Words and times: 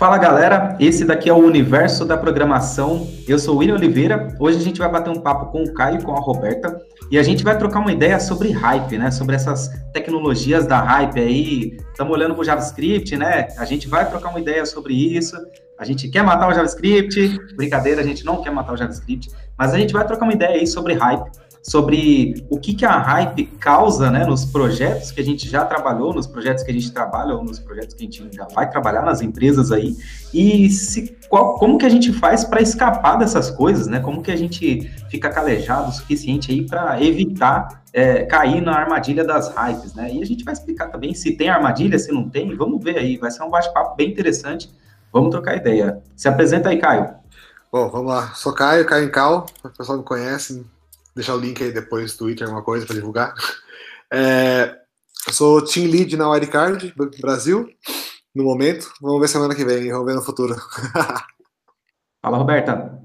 Fala 0.00 0.16
galera, 0.16 0.78
esse 0.80 1.04
daqui 1.04 1.28
é 1.28 1.32
o 1.34 1.36
Universo 1.36 2.06
da 2.06 2.16
Programação. 2.16 3.06
Eu 3.28 3.38
sou 3.38 3.54
o 3.56 3.58
William 3.58 3.74
Oliveira. 3.74 4.34
Hoje 4.40 4.56
a 4.56 4.62
gente 4.62 4.78
vai 4.78 4.90
bater 4.90 5.10
um 5.10 5.20
papo 5.20 5.52
com 5.52 5.62
o 5.62 5.74
Caio 5.74 5.98
e 5.98 6.02
com 6.02 6.16
a 6.16 6.18
Roberta 6.18 6.80
e 7.10 7.18
a 7.18 7.22
gente 7.22 7.44
vai 7.44 7.58
trocar 7.58 7.80
uma 7.80 7.92
ideia 7.92 8.18
sobre 8.18 8.50
hype, 8.50 8.96
né? 8.96 9.10
Sobre 9.10 9.36
essas 9.36 9.68
tecnologias 9.92 10.66
da 10.66 10.80
hype 10.80 11.20
aí. 11.20 11.76
Estamos 11.90 12.14
olhando 12.14 12.32
para 12.32 12.40
o 12.40 12.44
JavaScript, 12.44 13.14
né? 13.14 13.48
A 13.58 13.66
gente 13.66 13.88
vai 13.88 14.08
trocar 14.08 14.30
uma 14.30 14.40
ideia 14.40 14.64
sobre 14.64 14.94
isso. 14.94 15.36
A 15.78 15.84
gente 15.84 16.08
quer 16.08 16.22
matar 16.22 16.48
o 16.48 16.54
JavaScript, 16.54 17.38
brincadeira, 17.54 18.00
a 18.00 18.04
gente 18.04 18.24
não 18.24 18.40
quer 18.40 18.52
matar 18.52 18.72
o 18.72 18.78
JavaScript, 18.78 19.30
mas 19.58 19.74
a 19.74 19.78
gente 19.78 19.92
vai 19.92 20.06
trocar 20.06 20.24
uma 20.24 20.32
ideia 20.32 20.60
aí 20.60 20.66
sobre 20.66 20.94
hype 20.94 21.30
sobre 21.62 22.46
o 22.48 22.58
que, 22.58 22.74
que 22.74 22.84
a 22.84 22.98
hype 22.98 23.46
causa 23.58 24.10
né, 24.10 24.24
nos 24.24 24.44
projetos 24.44 25.10
que 25.10 25.20
a 25.20 25.24
gente 25.24 25.48
já 25.48 25.64
trabalhou, 25.64 26.14
nos 26.14 26.26
projetos 26.26 26.64
que 26.64 26.70
a 26.70 26.74
gente 26.74 26.90
trabalha 26.90 27.34
ou 27.34 27.44
nos 27.44 27.58
projetos 27.58 27.94
que 27.94 28.02
a 28.02 28.04
gente 28.06 28.22
ainda 28.22 28.48
vai 28.54 28.68
trabalhar 28.70 29.02
nas 29.02 29.20
empresas 29.20 29.70
aí, 29.70 29.94
e 30.32 30.70
se, 30.70 31.16
qual, 31.28 31.54
como 31.54 31.76
que 31.76 31.84
a 31.84 31.88
gente 31.88 32.12
faz 32.12 32.44
para 32.44 32.62
escapar 32.62 33.16
dessas 33.16 33.50
coisas, 33.50 33.86
né? 33.86 34.00
Como 34.00 34.22
que 34.22 34.30
a 34.30 34.36
gente 34.36 34.90
fica 35.10 35.28
calejado 35.28 35.90
o 35.90 35.92
suficiente 35.92 36.50
aí 36.50 36.66
para 36.66 37.02
evitar 37.02 37.82
é, 37.92 38.24
cair 38.24 38.60
na 38.62 38.72
armadilha 38.72 39.24
das 39.24 39.48
hypes, 39.54 39.94
né? 39.94 40.12
E 40.12 40.22
a 40.22 40.26
gente 40.26 40.44
vai 40.44 40.54
explicar 40.54 40.88
também 40.88 41.14
se 41.14 41.32
tem 41.32 41.48
armadilha, 41.48 41.98
se 41.98 42.10
não 42.10 42.28
tem, 42.28 42.54
vamos 42.56 42.82
ver 42.82 42.98
aí, 42.98 43.16
vai 43.16 43.30
ser 43.30 43.42
um 43.42 43.50
bate-papo 43.50 43.96
bem 43.96 44.10
interessante, 44.10 44.70
vamos 45.12 45.30
trocar 45.30 45.56
ideia. 45.56 46.00
Se 46.16 46.28
apresenta 46.28 46.70
aí, 46.70 46.78
Caio. 46.78 47.14
Bom, 47.70 47.88
vamos 47.88 48.12
lá. 48.12 48.28
Sou 48.34 48.52
Caio, 48.52 48.86
Caio 48.86 49.10
Cal, 49.12 49.46
o 49.62 49.68
pessoal 49.68 49.98
me 49.98 50.04
conhece, 50.04 50.64
deixar 51.14 51.34
o 51.34 51.40
link 51.40 51.62
aí 51.62 51.72
depois 51.72 52.12
do 52.12 52.18
Twitter, 52.18 52.46
alguma 52.46 52.64
coisa 52.64 52.86
para 52.86 52.94
divulgar. 52.94 53.34
É, 54.12 54.76
eu 55.24 55.32
sou 55.32 55.64
team 55.64 55.88
lead 55.88 56.16
na 56.16 56.28
Wirecard 56.28 56.92
Brasil, 57.20 57.68
no 58.34 58.42
momento. 58.42 58.92
Vamos 59.00 59.20
ver 59.20 59.28
semana 59.28 59.54
que 59.54 59.64
vem, 59.64 59.88
vamos 59.88 60.04
ver 60.04 60.16
no 60.16 60.22
futuro. 60.22 60.56
Fala, 62.20 62.36
Roberta. 62.36 63.00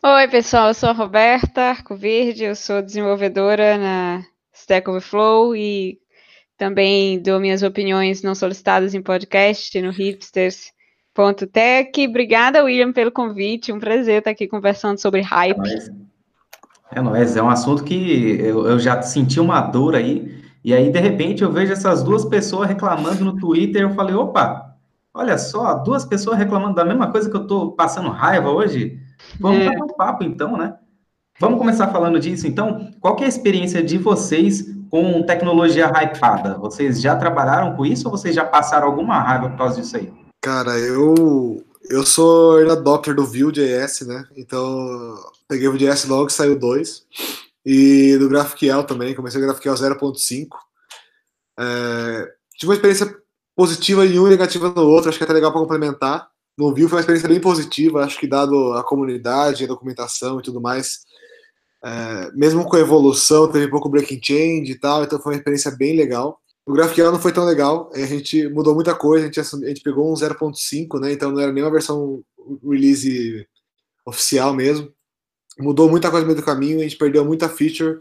Oi, 0.00 0.28
pessoal, 0.28 0.68
eu 0.68 0.74
sou 0.74 0.90
a 0.90 0.92
Roberta 0.92 1.60
Arco 1.60 1.96
Verde, 1.96 2.44
eu 2.44 2.54
sou 2.54 2.80
desenvolvedora 2.80 3.76
na 3.76 4.24
Stack 4.54 4.88
Overflow 4.88 5.56
e 5.56 5.98
também 6.56 7.20
dou 7.20 7.40
minhas 7.40 7.64
opiniões 7.64 8.22
não 8.22 8.34
solicitadas 8.34 8.94
em 8.94 9.02
podcast 9.02 9.82
no 9.82 9.90
hipsters.tech. 9.90 12.06
Obrigada, 12.06 12.62
William, 12.62 12.92
pelo 12.92 13.10
convite. 13.10 13.72
Um 13.72 13.80
prazer 13.80 14.18
estar 14.18 14.30
aqui 14.30 14.46
conversando 14.46 14.98
sobre 14.98 15.20
hype. 15.20 15.58
É 15.58 16.07
é 16.90 17.00
nóis, 17.00 17.36
é 17.36 17.42
um 17.42 17.50
assunto 17.50 17.84
que 17.84 18.40
eu, 18.40 18.66
eu 18.66 18.78
já 18.78 19.00
senti 19.02 19.38
uma 19.38 19.60
dor 19.60 19.94
aí, 19.94 20.42
e 20.64 20.72
aí 20.74 20.90
de 20.90 20.98
repente 20.98 21.42
eu 21.42 21.52
vejo 21.52 21.72
essas 21.72 22.02
duas 22.02 22.24
pessoas 22.24 22.68
reclamando 22.68 23.24
no 23.24 23.36
Twitter, 23.36 23.82
eu 23.82 23.94
falei, 23.94 24.14
opa, 24.14 24.74
olha 25.12 25.36
só, 25.36 25.74
duas 25.74 26.04
pessoas 26.04 26.38
reclamando 26.38 26.74
da 26.74 26.84
mesma 26.84 27.10
coisa 27.10 27.30
que 27.30 27.36
eu 27.36 27.46
tô 27.46 27.72
passando 27.72 28.08
raiva 28.08 28.50
hoje, 28.50 28.98
vamos 29.38 29.60
é. 29.60 29.70
dar 29.70 29.84
um 29.84 29.88
papo 29.88 30.24
então, 30.24 30.56
né? 30.56 30.74
Vamos 31.40 31.58
começar 31.58 31.88
falando 31.88 32.18
disso, 32.18 32.48
então, 32.48 32.90
qual 33.00 33.14
que 33.14 33.22
é 33.22 33.26
a 33.26 33.28
experiência 33.28 33.82
de 33.82 33.96
vocês 33.96 34.74
com 34.90 35.22
tecnologia 35.22 35.86
hypada? 35.86 36.58
Vocês 36.58 37.00
já 37.00 37.14
trabalharam 37.14 37.76
com 37.76 37.86
isso 37.86 38.08
ou 38.08 38.16
vocês 38.16 38.34
já 38.34 38.44
passaram 38.44 38.88
alguma 38.88 39.20
raiva 39.20 39.50
por 39.50 39.58
causa 39.58 39.80
disso 39.80 39.96
aí? 39.96 40.12
Cara, 40.42 40.76
eu 40.78 41.62
eu 41.84 42.04
sou 42.04 42.58
adopter 42.70 43.14
do 43.14 43.24
Vue.js, 43.24 44.00
né? 44.02 44.26
Então, 44.36 45.16
peguei 45.46 45.68
o 45.68 45.72
Vue.js 45.72 46.04
logo 46.06 46.26
que 46.26 46.32
saiu 46.32 46.58
2. 46.58 47.06
E 47.64 48.16
do 48.18 48.28
GraphQL 48.28 48.84
também, 48.84 49.14
comecei 49.14 49.40
o 49.40 49.44
GraphQL 49.44 49.74
0.5. 49.74 50.48
É, 51.58 52.32
tive 52.56 52.70
uma 52.70 52.74
experiência 52.74 53.14
positiva 53.54 54.06
em 54.06 54.18
um 54.18 54.26
e 54.26 54.30
negativa 54.30 54.70
no 54.70 54.86
outro, 54.86 55.08
acho 55.08 55.18
que 55.18 55.24
é 55.24 55.26
até 55.26 55.34
legal 55.34 55.50
para 55.50 55.60
complementar. 55.60 56.28
No 56.56 56.70
Vue 56.70 56.88
foi 56.88 56.96
uma 56.96 57.00
experiência 57.00 57.28
bem 57.28 57.40
positiva, 57.40 58.04
acho 58.04 58.18
que 58.18 58.26
dado 58.26 58.72
a 58.74 58.82
comunidade, 58.84 59.64
a 59.64 59.68
documentação 59.68 60.38
e 60.38 60.42
tudo 60.42 60.60
mais, 60.60 61.00
é, 61.84 62.30
mesmo 62.32 62.64
com 62.64 62.76
a 62.76 62.80
evolução, 62.80 63.50
teve 63.50 63.68
pouco 63.68 63.88
breaking 63.88 64.20
change 64.22 64.72
e 64.72 64.78
tal, 64.78 65.04
então 65.04 65.20
foi 65.20 65.32
uma 65.32 65.38
experiência 65.38 65.70
bem 65.70 65.96
legal. 65.96 66.40
O 66.68 66.72
GraphQL 66.74 67.10
não 67.10 67.20
foi 67.20 67.32
tão 67.32 67.44
legal, 67.44 67.90
a 67.94 67.98
gente 68.00 68.48
mudou 68.48 68.74
muita 68.74 68.94
coisa, 68.94 69.24
a 69.24 69.26
gente, 69.26 69.40
a 69.40 69.68
gente 69.68 69.82
pegou 69.82 70.10
um 70.10 70.14
0.5, 70.14 71.00
né, 71.00 71.12
então 71.12 71.32
não 71.32 71.40
era 71.40 71.52
nenhuma 71.52 71.72
versão 71.72 72.22
release 72.62 73.46
oficial 74.06 74.54
mesmo 74.54 74.92
mudou 75.58 75.90
muita 75.90 76.10
coisa 76.10 76.24
no 76.24 76.32
meio 76.32 76.40
do 76.40 76.44
caminho, 76.44 76.80
a 76.80 76.82
gente 76.82 76.96
perdeu 76.96 77.24
muita 77.24 77.48
feature 77.48 78.00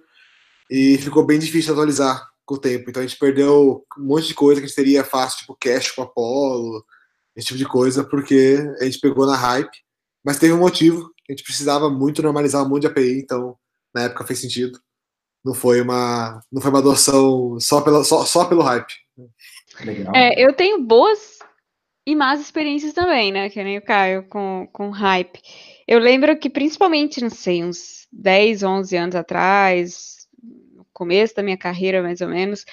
e 0.70 0.98
ficou 0.98 1.26
bem 1.26 1.40
difícil 1.40 1.74
atualizar 1.74 2.30
com 2.46 2.56
o 2.56 2.60
tempo. 2.60 2.90
Então 2.90 3.02
a 3.02 3.06
gente 3.06 3.18
perdeu 3.18 3.86
um 3.98 4.04
monte 4.04 4.28
de 4.28 4.34
coisa 4.34 4.62
que 4.62 4.66
a 4.66 4.68
gente 4.68 4.76
teria 4.76 5.04
fácil, 5.04 5.40
tipo 5.40 5.58
cache 5.60 5.94
com 5.96 6.04
Apollo, 6.04 6.86
esse 7.36 7.48
tipo 7.48 7.58
de 7.58 7.66
coisa, 7.66 8.04
porque 8.04 8.58
a 8.80 8.86
gente 8.86 9.00
pegou 9.00 9.26
na 9.26 9.36
hype. 9.36 9.78
Mas 10.24 10.40
teve 10.40 10.54
um 10.54 10.60
motivo, 10.60 11.12
a 11.28 11.32
gente 11.32 11.44
precisava 11.44 11.90
muito 11.90 12.22
normalizar 12.22 12.64
um 12.64 12.70
monte 12.70 12.82
de 12.82 12.88
API, 12.88 13.20
então 13.20 13.58
na 13.94 14.04
época 14.04 14.26
fez 14.26 14.40
sentido. 14.40 14.80
Não 15.44 15.54
foi 15.54 15.82
uma, 15.82 16.42
não 16.52 16.62
foi 16.62 16.72
uma 16.72 16.80
adoção 16.80 17.60
só, 17.60 17.82
pela, 17.82 18.04
só, 18.04 18.26
só 18.26 18.46
pelo 18.46 18.62
hype. 18.62 18.94
Legal. 19.84 20.16
É, 20.16 20.34
eu 20.42 20.54
tenho 20.54 20.82
boas 20.82 21.38
e 22.06 22.16
más 22.16 22.40
experiências 22.40 22.94
também, 22.94 23.32
né? 23.32 23.50
Que 23.50 23.64
nem 23.64 23.78
o 23.78 23.82
Caio 23.82 24.24
com, 24.24 24.68
com 24.72 24.90
hype. 24.90 25.42
Eu 25.88 26.00
lembro 26.00 26.38
que, 26.38 26.50
principalmente, 26.50 27.22
não 27.22 27.30
sei, 27.30 27.64
uns 27.64 28.08
10, 28.12 28.64
11 28.64 28.96
anos 28.96 29.16
atrás, 29.16 30.28
no 30.42 30.86
começo 30.94 31.36
da 31.36 31.44
minha 31.44 31.58
carreira, 31.58 32.02
mais 32.02 32.22
ou 32.22 32.28
menos, 32.28 32.66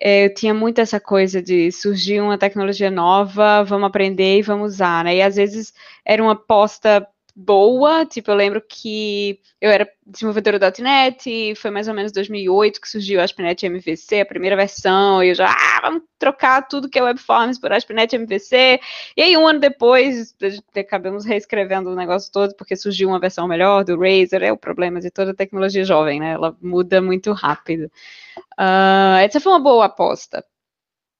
é, 0.00 0.26
eu 0.26 0.34
tinha 0.34 0.52
muito 0.52 0.80
essa 0.80 0.98
coisa 0.98 1.40
de 1.40 1.70
surgir 1.70 2.20
uma 2.20 2.36
tecnologia 2.36 2.90
nova, 2.90 3.62
vamos 3.62 3.86
aprender 3.86 4.38
e 4.38 4.42
vamos 4.42 4.74
usar, 4.74 5.04
né? 5.04 5.16
E 5.16 5.22
às 5.22 5.36
vezes 5.36 5.72
era 6.04 6.20
uma 6.20 6.32
aposta 6.32 7.06
boa, 7.34 8.04
tipo, 8.04 8.30
eu 8.30 8.34
lembro 8.34 8.60
que 8.60 9.40
eu 9.60 9.70
era 9.70 9.88
desenvolvedora 10.06 10.58
do 10.58 10.82
.NET, 10.82 11.54
foi 11.56 11.70
mais 11.70 11.88
ou 11.88 11.94
menos 11.94 12.12
2008 12.12 12.80
que 12.80 12.88
surgiu 12.88 13.20
a 13.20 13.24
ASP.NET 13.24 13.64
MVC, 13.66 14.20
a 14.20 14.26
primeira 14.26 14.56
versão, 14.56 15.22
e 15.22 15.28
eu 15.28 15.34
já, 15.34 15.46
ah, 15.46 15.80
vamos 15.82 16.02
trocar 16.18 16.62
tudo 16.68 16.88
que 16.88 16.98
é 16.98 17.02
WebForms 17.02 17.58
por 17.58 17.72
ASP.NET 17.72 18.14
MVC, 18.16 18.80
e 19.16 19.22
aí 19.22 19.36
um 19.36 19.46
ano 19.46 19.60
depois, 19.60 20.34
acabamos 20.76 21.24
reescrevendo 21.24 21.90
o 21.90 21.96
negócio 21.96 22.30
todo, 22.30 22.54
porque 22.54 22.76
surgiu 22.76 23.08
uma 23.08 23.20
versão 23.20 23.48
melhor 23.48 23.84
do 23.84 23.98
Razer, 23.98 24.42
é 24.42 24.52
o 24.52 24.56
problema 24.56 25.00
de 25.00 25.10
toda 25.10 25.34
tecnologia 25.34 25.84
jovem, 25.84 26.20
né, 26.20 26.32
ela 26.32 26.56
muda 26.60 27.00
muito 27.00 27.32
rápido. 27.32 27.90
Uh, 28.58 29.16
essa 29.22 29.40
foi 29.40 29.52
uma 29.52 29.60
boa 29.60 29.86
aposta, 29.86 30.44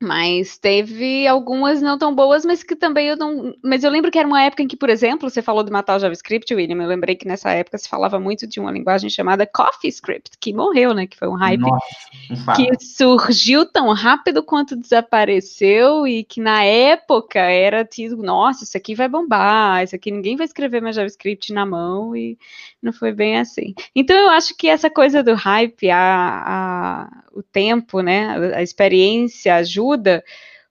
mas 0.02 0.58
teve 0.58 1.26
algumas 1.28 1.80
não 1.80 1.96
tão 1.96 2.12
boas, 2.14 2.44
mas 2.44 2.64
que 2.64 2.74
também 2.74 3.06
eu 3.06 3.16
não. 3.16 3.54
Mas 3.62 3.84
eu 3.84 3.90
lembro 3.90 4.10
que 4.10 4.18
era 4.18 4.26
uma 4.26 4.42
época 4.42 4.62
em 4.62 4.66
que, 4.68 4.76
por 4.76 4.90
exemplo, 4.90 5.30
você 5.30 5.40
falou 5.40 5.62
de 5.62 5.70
matar 5.70 5.96
o 5.96 6.00
JavaScript, 6.00 6.52
William. 6.52 6.82
Eu 6.82 6.88
lembrei 6.88 7.14
que 7.14 7.26
nessa 7.26 7.50
época 7.50 7.78
se 7.78 7.88
falava 7.88 8.18
muito 8.18 8.46
de 8.46 8.58
uma 8.58 8.72
linguagem 8.72 9.08
chamada 9.08 9.46
CoffeeScript, 9.46 10.36
que 10.40 10.52
morreu, 10.52 10.92
né? 10.92 11.06
Que 11.06 11.16
foi 11.16 11.28
um 11.28 11.34
hype 11.34 11.60
Nossa, 11.60 12.52
que 12.56 12.84
surgiu 12.84 13.64
tão 13.64 13.92
rápido 13.92 14.42
quanto 14.42 14.76
desapareceu 14.76 16.06
e 16.06 16.24
que 16.24 16.40
na 16.40 16.64
época 16.64 17.38
era 17.38 17.84
tido, 17.84 18.16
nossa, 18.16 18.64
isso 18.64 18.76
aqui 18.76 18.94
vai 18.96 19.08
bombar, 19.08 19.84
isso 19.84 19.94
aqui 19.94 20.10
ninguém 20.10 20.36
vai 20.36 20.46
escrever 20.46 20.82
mais 20.82 20.96
JavaScript 20.96 21.52
na 21.52 21.64
mão 21.64 22.16
e 22.16 22.36
não 22.82 22.92
foi 22.92 23.12
bem 23.12 23.38
assim. 23.38 23.72
Então 23.94 24.16
eu 24.16 24.30
acho 24.30 24.56
que 24.56 24.68
essa 24.68 24.90
coisa 24.90 25.22
do 25.22 25.34
hype, 25.34 25.88
a, 25.90 26.42
a 26.44 27.22
o 27.34 27.42
tempo, 27.42 28.00
né? 28.00 28.54
A 28.54 28.62
experiência 28.62 29.56
ajuda 29.56 29.91
ajuda, 29.92 30.24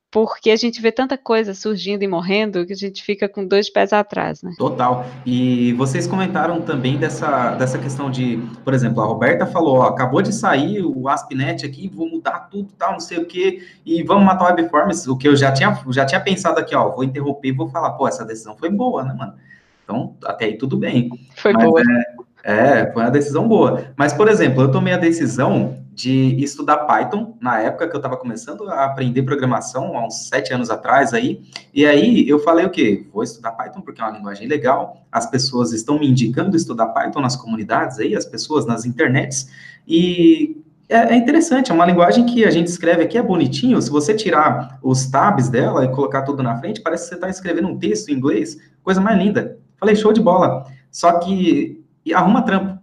porque 0.09 0.51
a 0.51 0.57
gente 0.57 0.81
vê 0.81 0.91
tanta 0.91 1.17
coisa 1.17 1.53
surgindo 1.53 2.03
e 2.03 2.07
morrendo 2.07 2.65
que 2.65 2.73
a 2.73 2.75
gente 2.75 3.01
fica 3.01 3.29
com 3.29 3.45
dois 3.45 3.69
pés 3.69 3.93
atrás, 3.93 4.43
né? 4.43 4.51
Total. 4.57 5.05
E 5.25 5.71
vocês 5.73 6.05
comentaram 6.05 6.61
também 6.61 6.97
dessa, 6.97 7.55
dessa 7.55 7.77
questão 7.77 8.11
de, 8.11 8.37
por 8.65 8.73
exemplo, 8.73 9.01
a 9.01 9.05
Roberta 9.05 9.45
falou, 9.45 9.77
ó, 9.77 9.83
acabou 9.83 10.21
de 10.21 10.33
sair 10.33 10.83
o 10.83 11.07
AspNet 11.07 11.65
aqui, 11.65 11.87
vou 11.87 12.09
mudar 12.09 12.49
tudo, 12.51 12.73
tal, 12.77 12.93
não 12.93 12.99
sei 12.99 13.19
o 13.19 13.25
quê, 13.25 13.65
e 13.85 14.03
vamos 14.03 14.25
matar 14.25 14.43
o 14.43 14.47
Webforms, 14.47 15.07
o 15.07 15.15
que 15.15 15.29
eu 15.29 15.35
já 15.35 15.51
tinha, 15.53 15.81
já 15.89 16.05
tinha 16.05 16.19
pensado 16.19 16.59
aqui, 16.59 16.75
ó, 16.75 16.89
vou 16.89 17.05
interromper 17.05 17.49
e 17.49 17.53
vou 17.53 17.69
falar, 17.69 17.91
pô, 17.91 18.05
essa 18.05 18.25
decisão 18.25 18.57
foi 18.57 18.69
boa, 18.69 19.03
né, 19.03 19.13
mano? 19.17 19.33
Então, 19.85 20.15
até 20.25 20.45
aí 20.45 20.57
tudo 20.57 20.77
bem. 20.77 21.09
Foi 21.37 21.53
Mas, 21.53 21.63
boa. 21.63 21.81
É, 22.43 22.81
é, 22.81 22.91
foi 22.91 23.01
uma 23.03 23.11
decisão 23.11 23.47
boa. 23.47 23.85
Mas, 23.95 24.13
por 24.13 24.27
exemplo, 24.27 24.63
eu 24.63 24.71
tomei 24.71 24.93
a 24.93 24.97
decisão 24.97 25.80
de 25.93 26.41
estudar 26.41 26.85
Python 26.85 27.37
na 27.41 27.59
época 27.59 27.87
que 27.87 27.93
eu 27.93 27.97
estava 27.99 28.15
começando 28.15 28.69
a 28.69 28.85
aprender 28.85 29.23
programação, 29.23 29.97
há 29.97 30.07
uns 30.07 30.29
sete 30.29 30.53
anos 30.53 30.69
atrás 30.69 31.13
aí. 31.13 31.41
E 31.73 31.85
aí 31.85 32.27
eu 32.27 32.39
falei 32.39 32.65
o 32.65 32.69
quê? 32.69 33.05
Vou 33.11 33.21
estudar 33.21 33.51
Python 33.51 33.81
porque 33.81 34.01
é 34.01 34.05
uma 34.05 34.17
linguagem 34.17 34.47
legal. 34.47 35.05
As 35.11 35.29
pessoas 35.29 35.73
estão 35.73 35.99
me 35.99 36.09
indicando 36.09 36.55
estudar 36.55 36.87
Python 36.87 37.19
nas 37.19 37.35
comunidades 37.35 37.99
aí, 37.99 38.15
as 38.15 38.25
pessoas 38.25 38.65
nas 38.65 38.85
internets. 38.85 39.49
E 39.85 40.63
é, 40.87 41.13
é 41.13 41.15
interessante, 41.15 41.71
é 41.71 41.73
uma 41.73 41.85
linguagem 41.85 42.25
que 42.25 42.45
a 42.45 42.51
gente 42.51 42.67
escreve 42.67 43.03
aqui, 43.03 43.17
é 43.17 43.21
bonitinho. 43.21 43.81
Se 43.81 43.89
você 43.89 44.13
tirar 44.13 44.79
os 44.81 45.05
tabs 45.07 45.49
dela 45.49 45.83
e 45.83 45.91
colocar 45.91 46.21
tudo 46.21 46.41
na 46.41 46.57
frente, 46.57 46.79
parece 46.81 47.03
que 47.03 47.09
você 47.09 47.15
está 47.15 47.29
escrevendo 47.29 47.67
um 47.67 47.77
texto 47.77 48.09
em 48.09 48.13
inglês, 48.13 48.57
coisa 48.81 49.01
mais 49.01 49.17
linda. 49.17 49.57
Falei, 49.77 49.95
show 49.95 50.13
de 50.13 50.21
bola. 50.21 50.65
Só 50.89 51.19
que 51.19 51.83
arruma 52.13 52.43
trampo, 52.43 52.81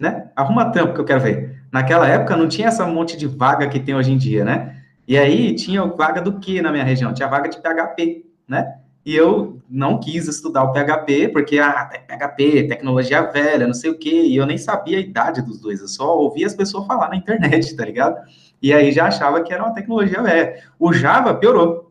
né? 0.00 0.30
Arruma 0.34 0.70
trampo 0.70 0.94
que 0.94 1.00
eu 1.00 1.04
quero 1.04 1.20
ver. 1.20 1.57
Naquela 1.70 2.08
época 2.08 2.36
não 2.36 2.48
tinha 2.48 2.68
essa 2.68 2.86
monte 2.86 3.16
de 3.16 3.26
vaga 3.26 3.68
que 3.68 3.80
tem 3.80 3.94
hoje 3.94 4.12
em 4.12 4.16
dia, 4.16 4.44
né? 4.44 4.82
E 5.06 5.16
aí 5.16 5.54
tinha 5.54 5.84
vaga 5.84 6.20
do 6.20 6.38
que 6.38 6.60
na 6.60 6.70
minha 6.70 6.84
região? 6.84 7.12
Tinha 7.12 7.28
vaga 7.28 7.48
de 7.48 7.58
PHP, 7.60 8.24
né? 8.46 8.78
E 9.04 9.16
eu 9.16 9.58
não 9.70 9.98
quis 9.98 10.28
estudar 10.28 10.64
o 10.64 10.72
PHP, 10.72 11.28
porque, 11.28 11.58
ah, 11.58 11.88
PHP, 12.06 12.64
tecnologia 12.68 13.22
velha, 13.22 13.66
não 13.66 13.72
sei 13.72 13.90
o 13.90 13.98
quê, 13.98 14.24
e 14.26 14.36
eu 14.36 14.44
nem 14.44 14.58
sabia 14.58 14.98
a 14.98 15.00
idade 15.00 15.40
dos 15.40 15.58
dois, 15.60 15.80
eu 15.80 15.88
só 15.88 16.14
ouvia 16.18 16.46
as 16.46 16.54
pessoas 16.54 16.86
falar 16.86 17.08
na 17.08 17.16
internet, 17.16 17.74
tá 17.74 17.86
ligado? 17.86 18.16
E 18.60 18.70
aí 18.70 18.92
já 18.92 19.06
achava 19.06 19.42
que 19.42 19.50
era 19.50 19.64
uma 19.64 19.72
tecnologia 19.72 20.22
velha. 20.22 20.62
O 20.78 20.92
Java 20.92 21.34
piorou, 21.34 21.90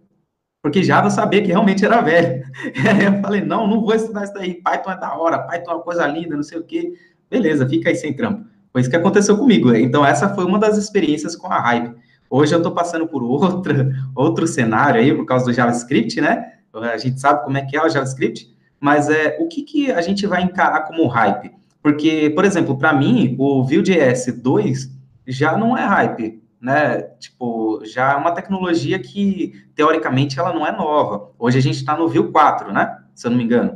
porque 0.61 0.83
Java 0.83 1.09
sabia 1.09 1.41
que 1.41 1.47
realmente 1.47 1.83
era 1.83 2.01
velho. 2.01 2.43
Eu 3.03 3.21
falei, 3.21 3.41
não, 3.41 3.65
não 3.65 3.81
vou 3.81 3.95
estudar 3.95 4.25
isso 4.25 4.33
daí, 4.33 4.61
Python 4.61 4.91
é 4.91 4.99
da 4.99 5.17
hora, 5.17 5.39
Python 5.39 5.71
é 5.71 5.73
uma 5.73 5.83
coisa 5.83 6.05
linda, 6.05 6.35
não 6.35 6.43
sei 6.43 6.59
o 6.59 6.63
quê. 6.63 6.93
Beleza, 7.29 7.67
fica 7.67 7.89
aí 7.89 7.95
sem 7.95 8.13
trampo. 8.13 8.45
Foi 8.77 8.81
isso 8.81 8.91
que 8.91 8.95
aconteceu 8.95 9.35
comigo. 9.35 9.73
Então, 9.73 10.05
essa 10.05 10.29
foi 10.35 10.45
uma 10.45 10.59
das 10.59 10.77
experiências 10.77 11.35
com 11.35 11.51
a 11.51 11.59
Hype. 11.59 11.95
Hoje 12.29 12.53
eu 12.53 12.59
estou 12.59 12.71
passando 12.71 13.07
por 13.07 13.23
outra, 13.23 13.91
outro 14.13 14.45
cenário 14.45 15.01
aí, 15.01 15.11
por 15.15 15.25
causa 15.25 15.45
do 15.45 15.51
JavaScript, 15.51 16.21
né? 16.21 16.53
A 16.71 16.95
gente 16.95 17.19
sabe 17.19 17.43
como 17.43 17.57
é 17.57 17.65
que 17.65 17.75
é 17.75 17.83
o 17.83 17.89
JavaScript, 17.89 18.55
mas 18.79 19.09
é, 19.09 19.35
o 19.39 19.47
que, 19.47 19.63
que 19.63 19.91
a 19.91 19.99
gente 19.99 20.27
vai 20.27 20.43
encarar 20.43 20.81
como 20.81 21.07
hype? 21.07 21.49
Porque, 21.81 22.29
por 22.35 22.45
exemplo, 22.45 22.77
para 22.77 22.93
mim, 22.93 23.35
o 23.39 23.63
Vue.js 23.63 24.39
2 24.43 24.91
já 25.25 25.57
não 25.57 25.75
é 25.75 25.83
hype, 25.83 26.39
né? 26.61 27.01
Tipo, 27.19 27.81
já 27.83 28.11
é 28.11 28.15
uma 28.15 28.31
tecnologia 28.31 28.99
que, 28.99 29.53
teoricamente, 29.73 30.37
ela 30.37 30.53
não 30.53 30.67
é 30.67 30.71
nova. 30.71 31.31
Hoje 31.39 31.57
a 31.57 31.61
gente 31.63 31.77
está 31.77 31.97
no 31.97 32.07
Vue 32.07 32.31
4, 32.31 32.71
né? 32.71 32.95
Se 33.15 33.25
eu 33.25 33.31
não 33.31 33.39
me 33.39 33.43
engano. 33.43 33.75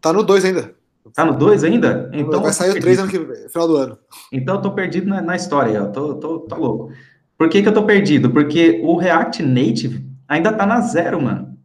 Tá 0.00 0.12
no 0.12 0.22
2 0.22 0.44
ainda. 0.44 0.80
Tá 1.14 1.24
no 1.24 1.36
2 1.36 1.64
ainda? 1.64 2.10
Então, 2.12 2.42
Vai 2.42 2.52
sair 2.52 2.70
o 2.70 2.80
3 2.80 2.98
ano 2.98 3.10
que 3.10 3.48
final 3.48 3.68
do 3.68 3.76
ano. 3.76 3.98
Então 4.32 4.56
eu 4.56 4.62
tô 4.62 4.70
perdido 4.72 5.08
na, 5.08 5.20
na 5.20 5.36
história, 5.36 5.78
eu 5.78 5.92
tô, 5.92 6.14
tô, 6.14 6.38
tô 6.40 6.56
louco. 6.56 6.92
Por 7.36 7.48
que, 7.48 7.60
que 7.60 7.68
eu 7.68 7.74
tô 7.74 7.84
perdido? 7.84 8.30
Porque 8.30 8.80
o 8.84 8.96
React 8.96 9.42
Native 9.42 10.06
ainda 10.28 10.52
tá 10.52 10.64
na 10.64 10.80
zero, 10.80 11.20
mano. 11.20 11.58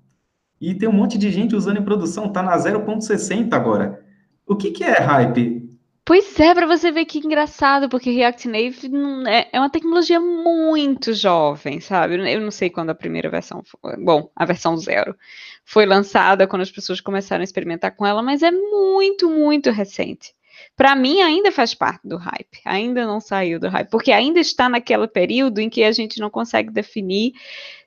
E 0.60 0.74
tem 0.74 0.90
um 0.90 0.94
monte 0.94 1.18
de 1.18 1.30
gente 1.30 1.56
usando 1.56 1.78
em 1.78 1.86
produção, 1.86 2.32
tá 2.32 2.42
na 2.42 2.58
0.60 2.58 3.54
agora. 3.54 4.04
O 4.46 4.56
que, 4.56 4.72
que 4.72 4.84
é 4.84 5.00
hype? 5.00 5.68
Pois 6.04 6.40
é, 6.40 6.54
para 6.54 6.66
você 6.66 6.90
ver 6.90 7.06
que 7.06 7.20
engraçado, 7.20 7.90
porque 7.90 8.10
React 8.10 8.48
Native 8.48 8.90
é, 9.28 9.50
é 9.52 9.60
uma 9.60 9.70
tecnologia 9.70 10.22
muito 10.22 11.14
jovem, 11.14 11.82
sabe? 11.82 12.16
Eu 12.34 12.40
não 12.40 12.50
sei 12.50 12.70
quando 12.70 12.92
a 12.92 12.96
primeira 12.96 13.30
versão 13.30 13.62
foi. 13.66 13.98
Bom, 13.98 14.32
a 14.34 14.46
versão 14.46 14.78
zero 14.78 15.14
foi 15.70 15.86
lançada, 15.86 16.48
quando 16.48 16.62
as 16.62 16.72
pessoas 16.72 17.02
começaram 17.02 17.42
a 17.42 17.44
experimentar 17.44 17.94
com 17.94 18.06
ela, 18.06 18.24
mas 18.24 18.42
é 18.42 18.50
muito, 18.50 19.30
muito 19.30 19.70
recente 19.70 20.34
para 20.76 20.96
mim 20.96 21.22
ainda 21.22 21.52
faz 21.52 21.74
parte 21.74 22.08
do 22.08 22.18
hype, 22.18 22.62
ainda 22.64 23.06
não 23.06 23.20
saiu 23.20 23.60
do 23.60 23.68
hype, 23.68 23.90
porque 23.90 24.12
ainda 24.12 24.40
está 24.40 24.70
naquele 24.70 25.08
período 25.08 25.60
em 25.60 25.70
que 25.70 25.84
a 25.84 25.92
gente 25.92 26.20
não 26.20 26.30
consegue 26.30 26.72
definir 26.72 27.34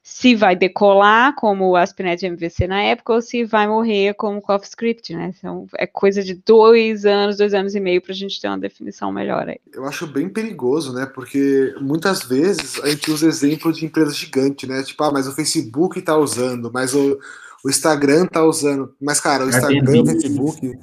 se 0.03 0.35
vai 0.35 0.57
decolar 0.57 1.35
como 1.37 1.69
o 1.69 1.77
ASP.NET 1.77 2.25
MVC 2.25 2.67
na 2.67 2.83
época 2.83 3.13
ou 3.13 3.23
se 3.23 3.45
vai 3.45 3.69
morrer 3.69 4.15
como 4.15 4.41
CoffeeScript, 4.41 5.15
né? 5.15 5.33
Então 5.37 5.67
é 5.77 5.87
coisa 5.87 6.23
de 6.23 6.35
dois 6.35 7.05
anos, 7.05 7.37
dois 7.37 7.53
anos 7.53 7.75
e 7.75 7.81
meio 7.81 8.01
para 8.01 8.13
a 8.13 8.17
gente 8.17 8.41
ter 8.41 8.49
uma 8.49 8.59
definição 8.59 9.13
melhor 9.13 9.49
aí. 9.49 9.61
Eu 9.73 9.85
acho 9.85 10.07
bem 10.07 10.29
perigoso, 10.29 10.93
né? 10.93 11.07
Porque 11.07 11.75
muitas 11.81 12.25
vezes 12.25 12.81
a 12.83 12.89
gente 12.89 13.11
usa 13.11 13.29
exemplo 13.29 13.73
de 13.73 13.85
empresas 13.85 14.17
gigantes, 14.17 14.69
né? 14.69 14.83
Tipo, 14.83 15.05
ah, 15.05 15.13
mas 15.13 15.29
o 15.29 15.33
Facebook 15.33 15.99
está 15.99 16.17
usando, 16.17 16.73
mas 16.73 16.95
o, 16.95 17.19
o 17.65 17.71
Instagram 17.71 18.25
está 18.25 18.45
usando. 18.45 18.95
Mas, 19.01 19.21
cara, 19.21 19.45
o 19.45 19.49
Instagram, 19.49 20.03
o 20.03 20.07
Facebook 20.07 20.79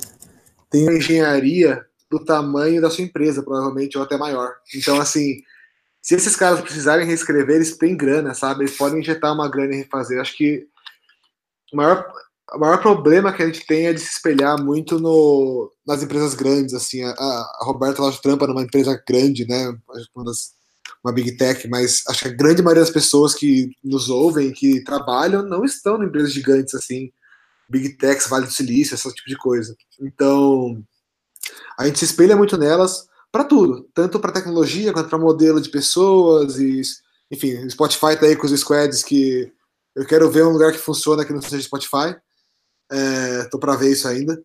tem 0.69 0.83
uma 0.83 0.97
engenharia 0.97 1.85
do 2.09 2.23
tamanho 2.23 2.81
da 2.81 2.89
sua 2.89 3.03
empresa, 3.03 3.43
provavelmente, 3.43 3.97
ou 3.97 4.03
até 4.03 4.17
maior. 4.17 4.53
Então, 4.73 4.99
assim, 4.99 5.41
se 6.01 6.15
esses 6.15 6.35
caras 6.35 6.61
precisarem 6.61 7.05
reescrever, 7.05 7.57
eles 7.57 7.77
têm 7.77 7.97
grana, 7.97 8.33
sabe? 8.33 8.63
Eles 8.63 8.77
podem 8.77 8.99
injetar 8.99 9.33
uma 9.33 9.49
grana 9.49 9.73
e 9.73 9.77
refazer. 9.77 10.21
Acho 10.21 10.37
que 10.37 10.67
o 11.73 11.75
maior, 11.75 12.05
o 12.53 12.59
maior 12.59 12.81
problema 12.81 13.33
que 13.33 13.43
a 13.43 13.45
gente 13.45 13.65
tem 13.65 13.87
é 13.87 13.93
de 13.93 13.99
se 13.99 14.11
espelhar 14.11 14.61
muito 14.61 14.99
no, 14.99 15.71
nas 15.85 16.01
empresas 16.01 16.33
grandes, 16.33 16.73
assim. 16.73 17.03
A, 17.03 17.11
a 17.11 17.59
Roberta 17.63 18.01
Loja 18.01 18.21
trampa 18.21 18.47
numa 18.47 18.63
empresa 18.63 19.01
grande, 19.05 19.45
né? 19.45 19.67
Uma, 20.15 20.23
das, 20.23 20.53
uma 21.07 21.13
big 21.13 21.37
tech, 21.37 21.67
mas 21.69 22.03
acho 22.09 22.23
que 22.23 22.27
a 22.27 22.33
grande 22.33 22.61
maioria 22.61 22.83
das 22.83 22.93
pessoas 22.93 23.33
que 23.33 23.71
nos 23.83 24.09
ouvem, 24.09 24.51
que 24.51 24.83
trabalham, 24.83 25.41
não 25.41 25.63
estão 25.63 26.03
em 26.03 26.07
empresas 26.07 26.33
gigantes, 26.33 26.75
assim. 26.75 27.09
Big 27.69 27.97
techs, 27.97 28.27
Vale 28.27 28.45
do 28.45 28.51
Silício, 28.51 28.93
esse 28.93 29.13
tipo 29.13 29.29
de 29.29 29.37
coisa. 29.37 29.75
Então, 30.01 30.83
a 31.79 31.85
gente 31.85 31.99
se 31.99 32.05
espelha 32.05 32.35
muito 32.35 32.57
nelas 32.57 33.07
para 33.31 33.45
tudo, 33.45 33.89
tanto 33.93 34.19
para 34.19 34.31
tecnologia 34.31 34.93
quanto 34.93 35.09
para 35.09 35.17
modelo 35.17 35.61
de 35.61 35.69
pessoas 35.69 36.57
e, 36.59 36.81
enfim, 37.31 37.69
Spotify 37.69 38.17
tá 38.19 38.25
aí 38.25 38.35
com 38.35 38.45
os 38.45 38.59
squads 38.59 39.03
que 39.03 39.51
eu 39.95 40.05
quero 40.05 40.29
ver 40.29 40.45
um 40.45 40.51
lugar 40.51 40.71
que 40.71 40.77
funciona 40.77 41.25
que 41.25 41.33
não 41.33 41.41
seja 41.41 41.63
Spotify. 41.63 42.15
É, 42.91 43.43
tô 43.45 43.59
para 43.59 43.75
ver 43.75 43.91
isso 43.91 44.07
ainda. 44.07 44.41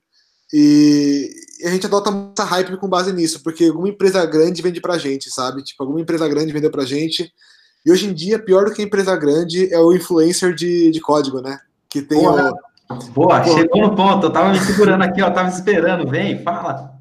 E, 0.52 1.30
a 1.64 1.70
gente 1.70 1.86
adota 1.86 2.10
essa 2.36 2.44
hype 2.44 2.76
com 2.76 2.88
base 2.88 3.12
nisso, 3.12 3.42
porque 3.42 3.66
alguma 3.66 3.88
empresa 3.88 4.24
grande 4.26 4.62
vende 4.62 4.80
pra 4.80 4.98
gente, 4.98 5.30
sabe? 5.30 5.62
Tipo, 5.62 5.82
alguma 5.82 6.00
empresa 6.00 6.28
grande 6.28 6.52
vendeu 6.52 6.70
pra 6.70 6.84
gente. 6.84 7.32
E 7.84 7.90
hoje 7.90 8.06
em 8.06 8.12
dia, 8.12 8.38
pior 8.38 8.64
do 8.64 8.72
que 8.72 8.82
a 8.82 8.84
empresa 8.84 9.16
grande 9.16 9.72
é 9.72 9.78
o 9.78 9.92
influencer 9.92 10.54
de, 10.54 10.90
de 10.90 11.00
código, 11.00 11.40
né? 11.40 11.58
Que 11.88 12.02
tem 12.02 12.18
Boa, 12.18 12.52
o... 12.90 12.94
Boa 13.12 13.44
chegou 13.44 13.80
no 13.80 13.94
ponto, 13.94 14.26
eu 14.26 14.30
tava 14.30 14.52
me 14.52 14.60
segurando 14.60 15.02
aqui, 15.02 15.22
ó, 15.22 15.30
tava 15.30 15.48
esperando, 15.48 16.08
vem, 16.08 16.42
fala. 16.42 16.92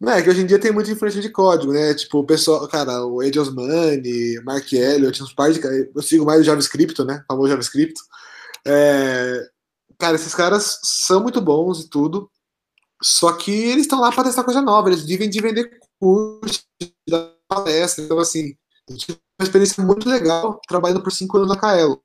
Não, 0.00 0.12
é 0.12 0.20
que 0.20 0.28
hoje 0.28 0.42
em 0.42 0.46
dia 0.46 0.58
tem 0.58 0.72
muita 0.72 0.90
influência 0.90 1.20
de 1.20 1.28
código, 1.28 1.72
né? 1.72 1.94
Tipo, 1.94 2.18
o 2.18 2.26
pessoal, 2.26 2.66
cara, 2.66 3.04
o 3.06 3.22
Ed 3.22 3.38
Osmani, 3.38 4.40
Mark 4.44 4.72
Elliott, 4.72 5.22
uns 5.22 5.32
par 5.32 5.52
de. 5.52 5.60
Eu 5.94 6.02
sigo 6.02 6.24
mais 6.24 6.40
o 6.40 6.44
JavaScript, 6.44 7.04
né? 7.04 7.22
O 7.22 7.32
famoso 7.32 7.50
JavaScript. 7.50 7.94
É, 8.66 9.46
cara, 9.98 10.16
esses 10.16 10.34
caras 10.34 10.80
são 10.82 11.22
muito 11.22 11.40
bons 11.40 11.84
e 11.84 11.88
tudo, 11.88 12.28
só 13.02 13.32
que 13.32 13.50
eles 13.50 13.82
estão 13.82 14.00
lá 14.00 14.12
para 14.12 14.24
testar 14.24 14.44
coisa 14.44 14.62
nova, 14.62 14.88
eles 14.88 15.02
vivem 15.04 15.28
de 15.28 15.40
vender 15.40 15.80
curso, 15.98 16.62
dar 17.08 17.32
palestra. 17.48 18.04
Então, 18.04 18.18
assim, 18.18 18.54
eu 18.88 18.96
tive 18.96 19.18
uma 19.38 19.44
experiência 19.44 19.84
muito 19.84 20.08
legal 20.08 20.60
trabalhando 20.68 21.02
por 21.02 21.12
cinco 21.12 21.36
anos 21.36 21.48
na 21.48 21.56
Kaelo, 21.56 22.00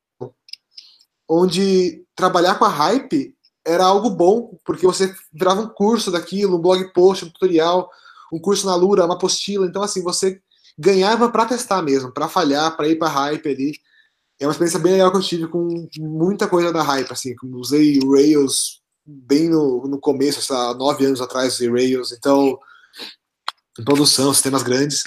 onde 1.30 2.04
trabalhar 2.16 2.56
com 2.56 2.66
a 2.66 2.70
hype 2.70 3.36
era 3.66 3.86
algo 3.86 4.10
bom, 4.10 4.58
porque 4.66 4.86
você 4.86 5.14
virava 5.32 5.62
um 5.62 5.68
curso 5.68 6.10
daquilo, 6.10 6.58
um 6.58 6.62
blog 6.62 6.92
post, 6.94 7.26
um 7.26 7.30
tutorial, 7.30 7.90
um 8.32 8.40
curso 8.40 8.66
na 8.66 8.76
Lura, 8.76 9.06
uma 9.06 9.16
apostila. 9.16 9.68
Então, 9.68 9.84
assim, 9.84 10.02
você 10.02 10.42
ganhava 10.80 11.30
para 11.30 11.46
testar 11.46 11.82
mesmo, 11.82 12.12
para 12.12 12.30
falhar, 12.30 12.76
para 12.76 12.88
ir 12.88 12.98
para 12.98 13.10
hype 13.10 13.50
ali. 13.50 13.74
É 14.40 14.46
uma 14.46 14.52
experiência 14.52 14.80
bem 14.80 14.94
legal 14.94 15.12
que 15.12 15.18
eu 15.18 15.22
tive 15.22 15.48
com 15.48 15.88
muita 16.00 16.48
coisa 16.48 16.72
da 16.72 16.82
hype, 16.82 17.12
assim, 17.12 17.36
usei 17.44 18.00
Rails 18.00 18.82
bem 19.08 19.50
no, 19.50 19.88
no 19.88 20.00
começo, 20.00 20.54
há 20.54 20.74
nove 20.74 21.06
anos 21.06 21.22
atrás 21.22 21.54
usei 21.54 21.70
Rails, 21.70 22.12
então, 22.12 22.60
em 23.80 23.84
produção, 23.84 24.34
sistemas 24.34 24.64
grandes. 24.64 25.04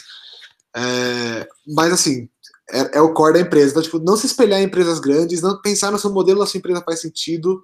É, 0.74 1.48
mas, 1.66 1.92
assim, 1.92 2.28
é, 2.70 2.98
é, 2.98 3.00
o 3.00 3.12
core 3.12 3.34
da 3.34 3.40
empresa. 3.40 3.70
Então, 3.70 3.82
tipo, 3.82 3.98
não 3.98 4.16
se 4.16 4.26
espelhar 4.26 4.60
em 4.60 4.64
empresas 4.64 4.98
grandes, 4.98 5.42
não 5.42 5.60
pensar 5.60 5.90
no 5.90 5.98
seu 5.98 6.10
modelo 6.10 6.40
da 6.40 6.46
sua 6.46 6.58
empresa 6.58 6.82
faz 6.82 7.00
sentido, 7.00 7.62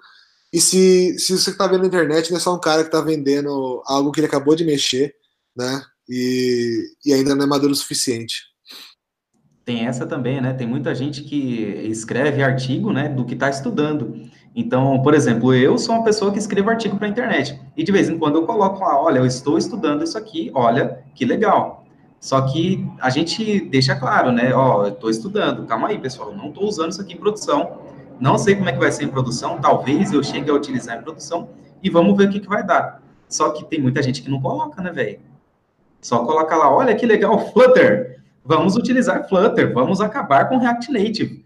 e 0.53 0.61
se, 0.61 1.19
se 1.19 1.37
você 1.37 1.51
está 1.51 1.67
vendo 1.67 1.81
na 1.81 1.87
internet, 1.87 2.31
não 2.31 2.39
é 2.39 2.41
só 2.41 2.55
um 2.55 2.61
cara 2.61 2.83
que 2.83 2.89
está 2.89 3.01
vendendo 3.01 3.83
algo 3.87 4.13
que 4.13 4.21
ele 4.21 4.27
acabou 4.27 4.55
de 4.55 4.65
mexer, 4.65 5.15
né? 5.57 5.83
E, 6.09 6.83
e 7.05 7.13
ainda 7.13 7.35
não 7.35 7.45
é 7.45 7.47
maduro 7.47 7.73
o 7.73 7.77
suficiente. 7.77 8.43
Tem 9.65 9.87
essa 9.87 10.07
também, 10.07 10.41
né? 10.41 10.55
Tem 10.55 10.67
muita 10.67 10.95
gente 10.95 11.23
que 11.23 11.37
escreve 11.91 12.43
artigo, 12.43 12.93
né, 12.93 13.09
do 13.09 13.25
que 13.25 13.35
está 13.35 13.51
estudando. 13.51 14.31
Então, 14.57 15.03
por 15.03 15.13
exemplo, 15.13 15.55
eu 15.55 15.77
sou 15.77 15.95
uma 15.95 16.03
pessoa 16.03 16.33
que 16.33 16.39
escreve 16.39 16.69
artigo 16.69 16.97
para 16.97 17.07
a 17.07 17.11
internet. 17.11 17.61
E 17.77 17.85
de 17.85 17.93
vez 17.93 18.09
em 18.09 18.19
quando 18.19 18.37
eu 18.37 18.47
coloco 18.47 18.81
lá, 18.81 18.99
olha, 18.99 19.19
eu 19.19 19.27
estou 19.27 19.59
estudando 19.59 20.03
isso 20.03 20.17
aqui, 20.17 20.51
olha, 20.55 21.05
que 21.15 21.25
legal. 21.25 21.85
Só 22.19 22.41
que 22.41 22.85
a 23.01 23.11
gente 23.11 23.61
deixa 23.69 23.95
claro, 23.95 24.33
né? 24.33 24.55
Ó, 24.55 24.87
eu 24.87 24.95
estou 24.95 25.11
estudando, 25.11 25.67
calma 25.67 25.89
aí, 25.89 25.99
pessoal, 25.99 26.35
não 26.35 26.49
estou 26.49 26.65
usando 26.65 26.93
isso 26.93 27.03
aqui 27.03 27.13
em 27.13 27.19
produção 27.19 27.87
não 28.19 28.39
sei 28.39 28.57
como 28.57 28.69
é 28.69 28.73
que 28.73 28.79
vai 28.79 28.91
ser 28.91 29.05
em 29.05 29.09
produção, 29.09 29.61
talvez 29.61 30.13
eu 30.13 30.23
chegue 30.23 30.51
a 30.51 30.55
utilizar 30.55 30.99
em 30.99 31.03
produção 31.03 31.51
e 31.83 31.91
vamos 31.91 32.17
ver 32.17 32.29
o 32.29 32.33
que, 32.33 32.41
que 32.41 32.49
vai 32.49 32.65
dar. 32.65 33.03
Só 33.29 33.51
que 33.51 33.65
tem 33.65 33.81
muita 33.81 34.03
gente 34.03 34.23
que 34.23 34.31
não 34.31 34.41
coloca, 34.41 34.81
né, 34.81 34.91
velho? 34.91 35.21
Só 36.01 36.25
coloca 36.25 36.57
lá, 36.57 36.71
olha 36.71 36.95
que 36.95 37.05
legal, 37.05 37.39
Flutter. 37.53 38.23
Vamos 38.45 38.77
utilizar 38.77 39.29
Flutter, 39.29 39.73
vamos 39.73 40.01
acabar 40.01 40.49
com 40.49 40.59
React 40.59 40.93
Native. 40.93 41.45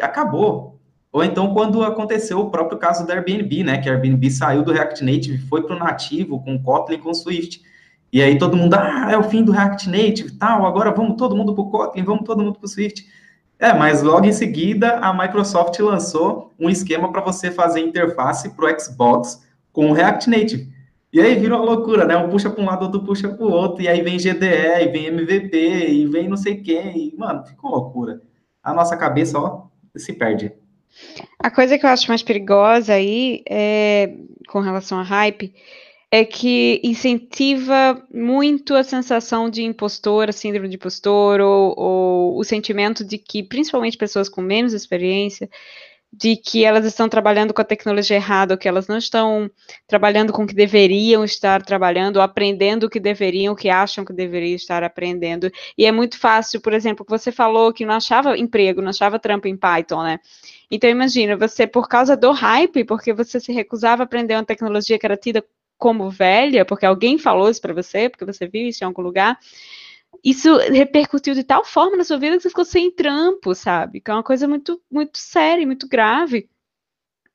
Acabou. 0.00 0.71
Ou 1.12 1.22
então 1.22 1.52
quando 1.52 1.84
aconteceu 1.84 2.40
o 2.40 2.50
próprio 2.50 2.78
caso 2.78 3.06
da 3.06 3.14
Airbnb, 3.14 3.62
né? 3.62 3.78
Que 3.78 3.88
a 3.88 3.92
Airbnb 3.92 4.30
saiu 4.30 4.62
do 4.62 4.72
React 4.72 5.04
Native, 5.04 5.38
foi 5.38 5.62
para 5.62 5.76
o 5.76 5.78
nativo 5.78 6.42
com 6.42 6.60
Kotlin 6.60 6.98
com 6.98 7.12
Swift. 7.12 7.62
E 8.10 8.22
aí 8.22 8.38
todo 8.38 8.56
mundo, 8.56 8.74
ah, 8.74 9.08
é 9.10 9.16
o 9.16 9.22
fim 9.22 9.42
do 9.42 9.52
React 9.52 9.88
Native, 9.88 10.32
tal, 10.38 10.66
agora 10.66 10.90
vamos 10.90 11.16
todo 11.16 11.36
mundo 11.36 11.54
para 11.54 11.62
o 11.62 11.70
Kotlin, 11.70 12.02
vamos 12.02 12.24
todo 12.24 12.42
mundo 12.42 12.58
para 12.58 12.66
o 12.66 12.68
Swift. 12.68 13.06
É, 13.58 13.72
mas 13.72 14.02
logo 14.02 14.26
em 14.26 14.32
seguida 14.32 14.98
a 14.98 15.12
Microsoft 15.12 15.78
lançou 15.78 16.52
um 16.58 16.68
esquema 16.68 17.12
para 17.12 17.20
você 17.20 17.50
fazer 17.50 17.80
interface 17.80 18.50
para 18.50 18.66
o 18.66 18.80
Xbox 18.80 19.46
com 19.72 19.90
o 19.90 19.92
React 19.92 20.30
Native. 20.30 20.72
E 21.12 21.20
aí 21.20 21.34
vira 21.34 21.56
uma 21.56 21.64
loucura, 21.64 22.06
né? 22.06 22.16
Um 22.16 22.30
puxa 22.30 22.48
para 22.48 22.62
um 22.62 22.66
lado, 22.66 22.84
outro 22.84 23.04
puxa 23.04 23.28
para 23.28 23.44
o 23.44 23.50
outro, 23.50 23.82
e 23.82 23.88
aí 23.88 24.00
vem 24.00 24.16
GDE, 24.16 24.82
e 24.82 24.88
vem 24.88 25.06
MVP, 25.06 25.88
e 25.90 26.06
vem 26.06 26.26
não 26.26 26.38
sei 26.38 26.56
quem, 26.56 27.08
e, 27.08 27.16
mano, 27.16 27.44
fica 27.44 27.60
uma 27.66 27.76
loucura. 27.76 28.22
A 28.62 28.72
nossa 28.72 28.96
cabeça, 28.96 29.38
ó, 29.38 29.66
se 29.94 30.14
perde. 30.14 30.52
A 31.38 31.50
coisa 31.50 31.78
que 31.78 31.84
eu 31.84 31.90
acho 31.90 32.08
mais 32.08 32.22
perigosa 32.22 32.94
aí, 32.94 33.42
é, 33.48 34.14
com 34.48 34.60
relação 34.60 34.98
a 34.98 35.02
hype, 35.02 35.52
é 36.10 36.24
que 36.24 36.80
incentiva 36.84 38.06
muito 38.12 38.74
a 38.74 38.84
sensação 38.84 39.48
de 39.48 39.62
impostor, 39.62 40.28
a 40.28 40.32
síndrome 40.32 40.68
de 40.68 40.76
impostor, 40.76 41.40
ou, 41.40 41.74
ou 41.76 42.38
o 42.38 42.44
sentimento 42.44 43.02
de 43.02 43.16
que, 43.16 43.42
principalmente 43.42 43.96
pessoas 43.96 44.28
com 44.28 44.42
menos 44.42 44.74
experiência, 44.74 45.48
de 46.12 46.36
que 46.36 46.62
elas 46.62 46.84
estão 46.84 47.08
trabalhando 47.08 47.54
com 47.54 47.62
a 47.62 47.64
tecnologia 47.64 48.16
errada, 48.16 48.52
ou 48.52 48.58
que 48.58 48.68
elas 48.68 48.86
não 48.86 48.98
estão 48.98 49.50
trabalhando 49.86 50.30
com 50.32 50.44
o 50.44 50.46
que 50.46 50.54
deveriam 50.54 51.24
estar 51.24 51.62
trabalhando, 51.62 52.16
ou 52.16 52.22
aprendendo 52.22 52.84
o 52.84 52.90
que 52.90 53.00
deveriam, 53.00 53.54
o 53.54 53.56
que 53.56 53.70
acham 53.70 54.04
que 54.04 54.12
deveriam 54.12 54.54
estar 54.54 54.84
aprendendo. 54.84 55.50
E 55.76 55.86
é 55.86 55.92
muito 55.92 56.18
fácil, 56.18 56.60
por 56.60 56.74
exemplo, 56.74 57.06
você 57.08 57.32
falou 57.32 57.72
que 57.72 57.86
não 57.86 57.94
achava 57.94 58.36
emprego, 58.36 58.82
não 58.82 58.90
achava 58.90 59.18
trampo 59.18 59.48
em 59.48 59.56
Python, 59.56 60.02
né? 60.02 60.18
Então 60.70 60.90
imagina, 60.90 61.36
você, 61.36 61.66
por 61.66 61.88
causa 61.88 62.14
do 62.14 62.30
hype, 62.30 62.84
porque 62.84 63.14
você 63.14 63.40
se 63.40 63.52
recusava 63.52 64.02
a 64.02 64.04
aprender 64.04 64.34
uma 64.34 64.44
tecnologia 64.44 64.98
que 64.98 65.06
era 65.06 65.16
tida 65.16 65.42
como 65.78 66.10
velha, 66.10 66.64
porque 66.64 66.86
alguém 66.86 67.18
falou 67.18 67.50
isso 67.50 67.60
para 67.60 67.74
você, 67.74 68.08
porque 68.08 68.24
você 68.24 68.46
viu 68.46 68.68
isso 68.68 68.84
em 68.84 68.86
algum 68.86 69.02
lugar, 69.02 69.36
isso 70.24 70.56
repercutiu 70.56 71.34
de 71.34 71.44
tal 71.44 71.64
forma 71.64 71.96
na 71.96 72.04
sua 72.04 72.18
vida 72.18 72.36
que 72.36 72.42
você 72.42 72.48
ficou 72.48 72.64
sem 72.64 72.90
trampo, 72.90 73.54
sabe? 73.54 74.00
Que 74.00 74.10
é 74.10 74.14
uma 74.14 74.22
coisa 74.22 74.46
muito, 74.46 74.80
muito 74.90 75.18
séria, 75.18 75.66
muito 75.66 75.88
grave. 75.88 76.48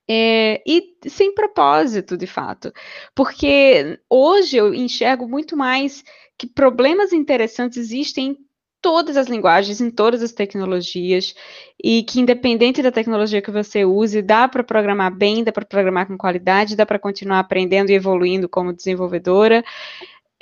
É, 0.09 0.61
e 0.65 0.95
sem 1.09 1.33
propósito, 1.33 2.15
de 2.15 2.27
fato. 2.27 2.71
Porque 3.13 3.99
hoje 4.09 4.55
eu 4.57 4.73
enxergo 4.73 5.27
muito 5.27 5.57
mais 5.57 6.03
que 6.37 6.47
problemas 6.47 7.11
interessantes 7.11 7.77
existem 7.77 8.27
em 8.27 8.37
todas 8.81 9.17
as 9.17 9.27
linguagens, 9.27 9.81
em 9.81 9.89
todas 9.89 10.21
as 10.21 10.31
tecnologias, 10.31 11.35
e 11.83 12.03
que 12.03 12.21
independente 12.21 12.81
da 12.81 12.91
tecnologia 12.91 13.41
que 13.41 13.51
você 13.51 13.83
use, 13.83 14.21
dá 14.21 14.47
para 14.47 14.63
programar 14.63 15.13
bem, 15.13 15.43
dá 15.43 15.51
para 15.51 15.65
programar 15.65 16.07
com 16.07 16.17
qualidade, 16.17 16.75
dá 16.75 16.85
para 16.85 16.99
continuar 16.99 17.39
aprendendo 17.39 17.89
e 17.89 17.95
evoluindo 17.95 18.47
como 18.47 18.71
desenvolvedora 18.71 19.63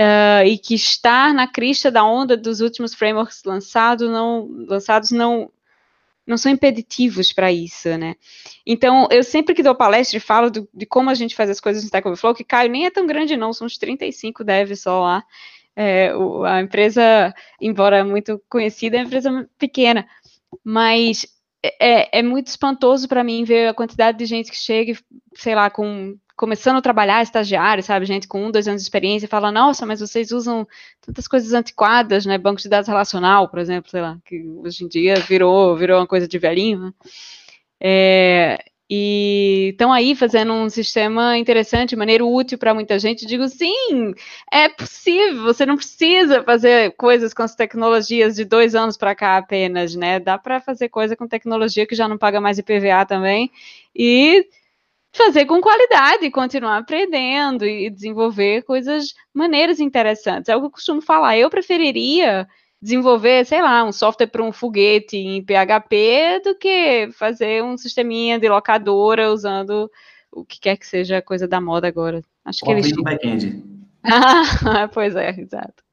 uh, 0.01 0.45
e 0.45 0.57
que 0.57 0.75
estar 0.75 1.33
na 1.33 1.47
crista 1.47 1.91
da 1.91 2.03
onda 2.03 2.35
dos 2.35 2.61
últimos 2.61 2.93
frameworks 2.93 3.43
lançado 3.45 4.09
não, 4.09 4.47
lançados 4.67 5.11
não 5.11 5.51
não 6.27 6.37
são 6.37 6.51
impeditivos 6.51 7.31
para 7.31 7.51
isso, 7.51 7.87
né? 7.99 8.15
Então, 8.65 9.07
eu 9.11 9.23
sempre 9.23 9.53
que 9.53 9.61
dou 9.61 9.75
palestra 9.75 10.17
e 10.17 10.19
falo 10.19 10.49
do, 10.49 10.67
de 10.73 10.83
como 10.83 11.11
a 11.11 11.13
gente 11.13 11.35
faz 11.35 11.51
as 11.51 11.59
coisas 11.59 11.83
no 11.83 11.85
Stack 11.85 12.07
Overflow, 12.07 12.33
que 12.33 12.43
Caio 12.43 12.71
nem 12.71 12.87
é 12.87 12.89
tão 12.89 13.05
grande 13.05 13.37
não, 13.37 13.53
são 13.53 13.67
uns 13.67 13.77
35 13.77 14.43
devs 14.43 14.81
só 14.81 15.03
lá. 15.03 15.23
É, 15.75 16.11
a 16.47 16.61
empresa, 16.61 17.31
embora 17.61 18.03
muito 18.03 18.41
conhecida, 18.49 18.97
é 18.97 19.01
uma 19.01 19.05
empresa 19.05 19.47
pequena, 19.59 20.07
mas 20.63 21.27
é, 21.79 22.19
é 22.19 22.23
muito 22.23 22.47
espantoso 22.47 23.07
para 23.07 23.23
mim 23.23 23.43
ver 23.43 23.67
a 23.67 23.73
quantidade 23.73 24.17
de 24.17 24.25
gente 24.25 24.49
que 24.49 24.57
chega, 24.57 24.97
sei 25.35 25.53
lá, 25.53 25.69
com 25.69 26.17
começando 26.35 26.77
a 26.77 26.81
trabalhar, 26.81 27.23
estagiário, 27.23 27.83
sabe, 27.83 28.05
gente 28.05 28.27
com 28.27 28.45
um, 28.45 28.51
dois 28.51 28.67
anos 28.67 28.81
de 28.81 28.85
experiência, 28.85 29.27
fala, 29.27 29.51
nossa, 29.51 29.85
mas 29.85 30.01
vocês 30.01 30.31
usam 30.31 30.67
tantas 31.01 31.27
coisas 31.27 31.53
antiquadas, 31.53 32.25
né, 32.25 32.37
banco 32.37 32.61
de 32.61 32.69
dados 32.69 32.87
relacional, 32.87 33.49
por 33.49 33.59
exemplo, 33.59 33.89
sei 33.89 34.01
lá, 34.01 34.17
que 34.25 34.43
hoje 34.63 34.83
em 34.83 34.87
dia 34.87 35.15
virou, 35.15 35.75
virou 35.75 35.99
uma 35.99 36.07
coisa 36.07 36.27
de 36.27 36.37
velhinho, 36.37 36.79
né? 36.79 36.93
É, 37.79 38.57
e 38.89 39.69
estão 39.71 39.91
aí 39.91 40.15
fazendo 40.15 40.53
um 40.53 40.69
sistema 40.69 41.37
interessante, 41.37 41.95
maneiro 41.95 42.31
útil 42.31 42.57
para 42.57 42.73
muita 42.73 42.99
gente. 42.99 43.25
Digo, 43.25 43.47
sim, 43.47 44.13
é 44.51 44.69
possível. 44.69 45.43
Você 45.43 45.65
não 45.65 45.75
precisa 45.75 46.43
fazer 46.43 46.91
coisas 46.95 47.33
com 47.33 47.41
as 47.41 47.55
tecnologias 47.55 48.35
de 48.35 48.45
dois 48.45 48.75
anos 48.75 48.95
para 48.95 49.15
cá 49.15 49.37
apenas, 49.37 49.95
né? 49.95 50.19
Dá 50.19 50.37
para 50.37 50.59
fazer 50.59 50.89
coisa 50.89 51.15
com 51.15 51.27
tecnologia 51.27 51.87
que 51.87 51.95
já 51.95 52.07
não 52.07 52.17
paga 52.17 52.39
mais 52.39 52.59
IPVA 52.59 53.05
também 53.07 53.51
e 53.95 54.45
fazer 55.15 55.45
com 55.45 55.61
qualidade, 55.61 56.29
continuar 56.29 56.77
aprendendo 56.77 57.65
e 57.65 57.89
desenvolver 57.89 58.63
coisas, 58.63 59.13
maneiras 59.33 59.79
interessantes. 59.79 60.49
É 60.49 60.55
o 60.55 60.59
que 60.59 60.65
eu 60.67 60.71
costumo 60.71 61.01
falar. 61.01 61.37
Eu 61.37 61.49
preferiria 61.49 62.47
desenvolver, 62.81 63.45
sei 63.45 63.61
lá, 63.61 63.83
um 63.83 63.91
software 63.91 64.27
para 64.27 64.43
um 64.43 64.51
foguete 64.51 65.17
em 65.17 65.43
PHP 65.43 66.41
do 66.43 66.55
que 66.55 67.09
fazer 67.13 67.63
um 67.63 67.77
sisteminha 67.77 68.37
de 68.37 68.47
locadora 68.49 69.31
usando 69.31 69.89
o 70.31 70.43
que 70.45 70.59
quer 70.59 70.77
que 70.77 70.85
seja 70.85 71.21
coisa 71.21 71.47
da 71.47 71.61
moda 71.61 71.87
agora. 71.87 72.21
Acho 72.43 72.63
que 72.63 72.71
eles. 72.71 72.91
back-end. 72.91 73.63
ah, 74.03 74.87
pois 74.93 75.15
é, 75.15 75.29
exato. 75.39 75.83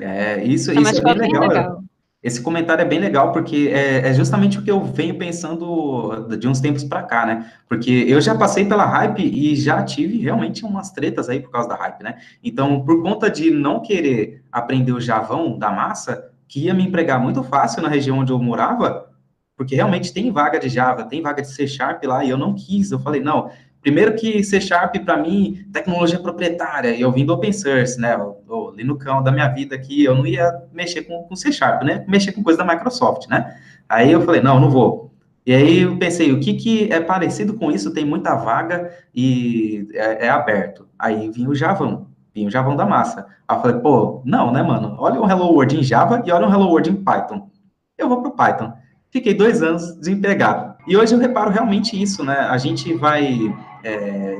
É, 0.00 0.42
isso, 0.44 0.72
isso 0.72 0.98
é 0.98 1.14
bem 1.14 1.28
legal. 1.28 1.48
legal. 1.48 1.84
Esse 2.26 2.42
comentário 2.42 2.82
é 2.82 2.84
bem 2.84 2.98
legal, 2.98 3.30
porque 3.30 3.70
é, 3.72 4.08
é, 4.08 4.12
justamente 4.12 4.58
o 4.58 4.62
que 4.62 4.68
eu 4.68 4.82
venho 4.82 5.16
pensando 5.16 6.26
de 6.36 6.48
uns 6.48 6.58
tempos 6.58 6.82
para 6.82 7.00
cá, 7.04 7.24
né? 7.24 7.52
Porque 7.68 8.04
eu 8.08 8.20
já 8.20 8.34
passei 8.34 8.64
pela 8.64 8.84
hype 8.84 9.22
e 9.22 9.54
já 9.54 9.80
tive 9.84 10.18
realmente 10.18 10.64
umas 10.64 10.90
tretas 10.90 11.28
aí 11.28 11.38
por 11.38 11.52
causa 11.52 11.68
da 11.68 11.76
hype, 11.76 12.02
né? 12.02 12.16
Então, 12.42 12.84
por 12.84 13.00
conta 13.00 13.30
de 13.30 13.52
não 13.52 13.80
querer 13.80 14.42
aprender 14.50 14.90
o 14.90 15.00
javão 15.00 15.56
da 15.56 15.70
massa, 15.70 16.32
que 16.48 16.64
ia 16.64 16.74
me 16.74 16.82
empregar 16.82 17.20
muito 17.20 17.44
fácil 17.44 17.80
na 17.80 17.88
região 17.88 18.18
onde 18.18 18.32
eu 18.32 18.40
morava, 18.40 19.08
porque 19.56 19.76
realmente 19.76 20.12
tem 20.12 20.32
vaga 20.32 20.58
de 20.58 20.68
Java, 20.68 21.04
tem 21.04 21.22
vaga 21.22 21.42
de 21.42 21.48
C 21.48 21.68
Sharp 21.68 22.02
lá, 22.02 22.24
e 22.24 22.30
eu 22.30 22.36
não 22.36 22.54
quis. 22.54 22.90
Eu 22.90 22.98
falei, 22.98 23.20
não, 23.20 23.50
Primeiro 23.86 24.16
que 24.16 24.42
C 24.42 24.60
Sharp, 24.60 24.96
para 25.04 25.16
mim, 25.16 25.64
tecnologia 25.72 26.18
proprietária, 26.18 26.90
e 26.90 27.00
eu 27.00 27.12
vim 27.12 27.24
do 27.24 27.32
open 27.32 27.52
source, 27.52 28.00
né, 28.00 28.16
o, 28.16 28.36
o 28.48 28.65
Linuxão 28.76 29.22
da 29.22 29.32
minha 29.32 29.48
vida 29.48 29.74
aqui, 29.74 30.04
eu 30.04 30.14
não 30.14 30.26
ia 30.26 30.52
mexer 30.72 31.02
com, 31.02 31.22
com 31.24 31.34
C 31.34 31.50
Sharp, 31.52 31.82
né, 31.82 32.04
mexer 32.06 32.32
com 32.32 32.42
coisa 32.42 32.58
da 32.58 32.64
Microsoft, 32.64 33.28
né. 33.28 33.56
Aí 33.88 34.12
eu 34.12 34.20
falei, 34.22 34.40
não, 34.40 34.60
não 34.60 34.70
vou. 34.70 35.12
E 35.46 35.54
aí 35.54 35.82
eu 35.82 35.96
pensei, 35.96 36.32
o 36.32 36.40
que, 36.40 36.54
que 36.54 36.92
é 36.92 37.00
parecido 37.00 37.54
com 37.54 37.70
isso, 37.70 37.92
tem 37.92 38.04
muita 38.04 38.34
vaga 38.34 38.90
e 39.14 39.86
é, 39.94 40.26
é 40.26 40.28
aberto. 40.28 40.88
Aí 40.98 41.30
vinha 41.30 41.48
o 41.48 41.54
Javão, 41.54 42.08
vinha 42.34 42.48
o 42.48 42.50
Javão 42.50 42.74
da 42.74 42.84
massa. 42.84 43.26
Aí 43.46 43.56
eu 43.56 43.60
falei, 43.60 43.76
pô, 43.78 44.22
não, 44.24 44.52
né, 44.52 44.62
mano, 44.62 44.96
olha 44.98 45.20
um 45.20 45.30
Hello 45.30 45.52
World 45.52 45.78
em 45.78 45.82
Java 45.84 46.22
e 46.26 46.32
olha 46.32 46.46
um 46.46 46.52
Hello 46.52 46.66
World 46.66 46.90
em 46.90 46.96
Python. 46.96 47.48
Eu 47.96 48.08
vou 48.08 48.20
pro 48.22 48.32
Python. 48.32 48.72
Fiquei 49.16 49.32
dois 49.32 49.62
anos 49.62 49.96
desempregado. 49.96 50.74
E 50.86 50.94
hoje 50.94 51.14
eu 51.14 51.18
reparo 51.18 51.50
realmente 51.50 52.00
isso, 52.00 52.22
né? 52.22 52.36
A 52.36 52.58
gente 52.58 52.92
vai 52.92 53.50
é, 53.82 54.38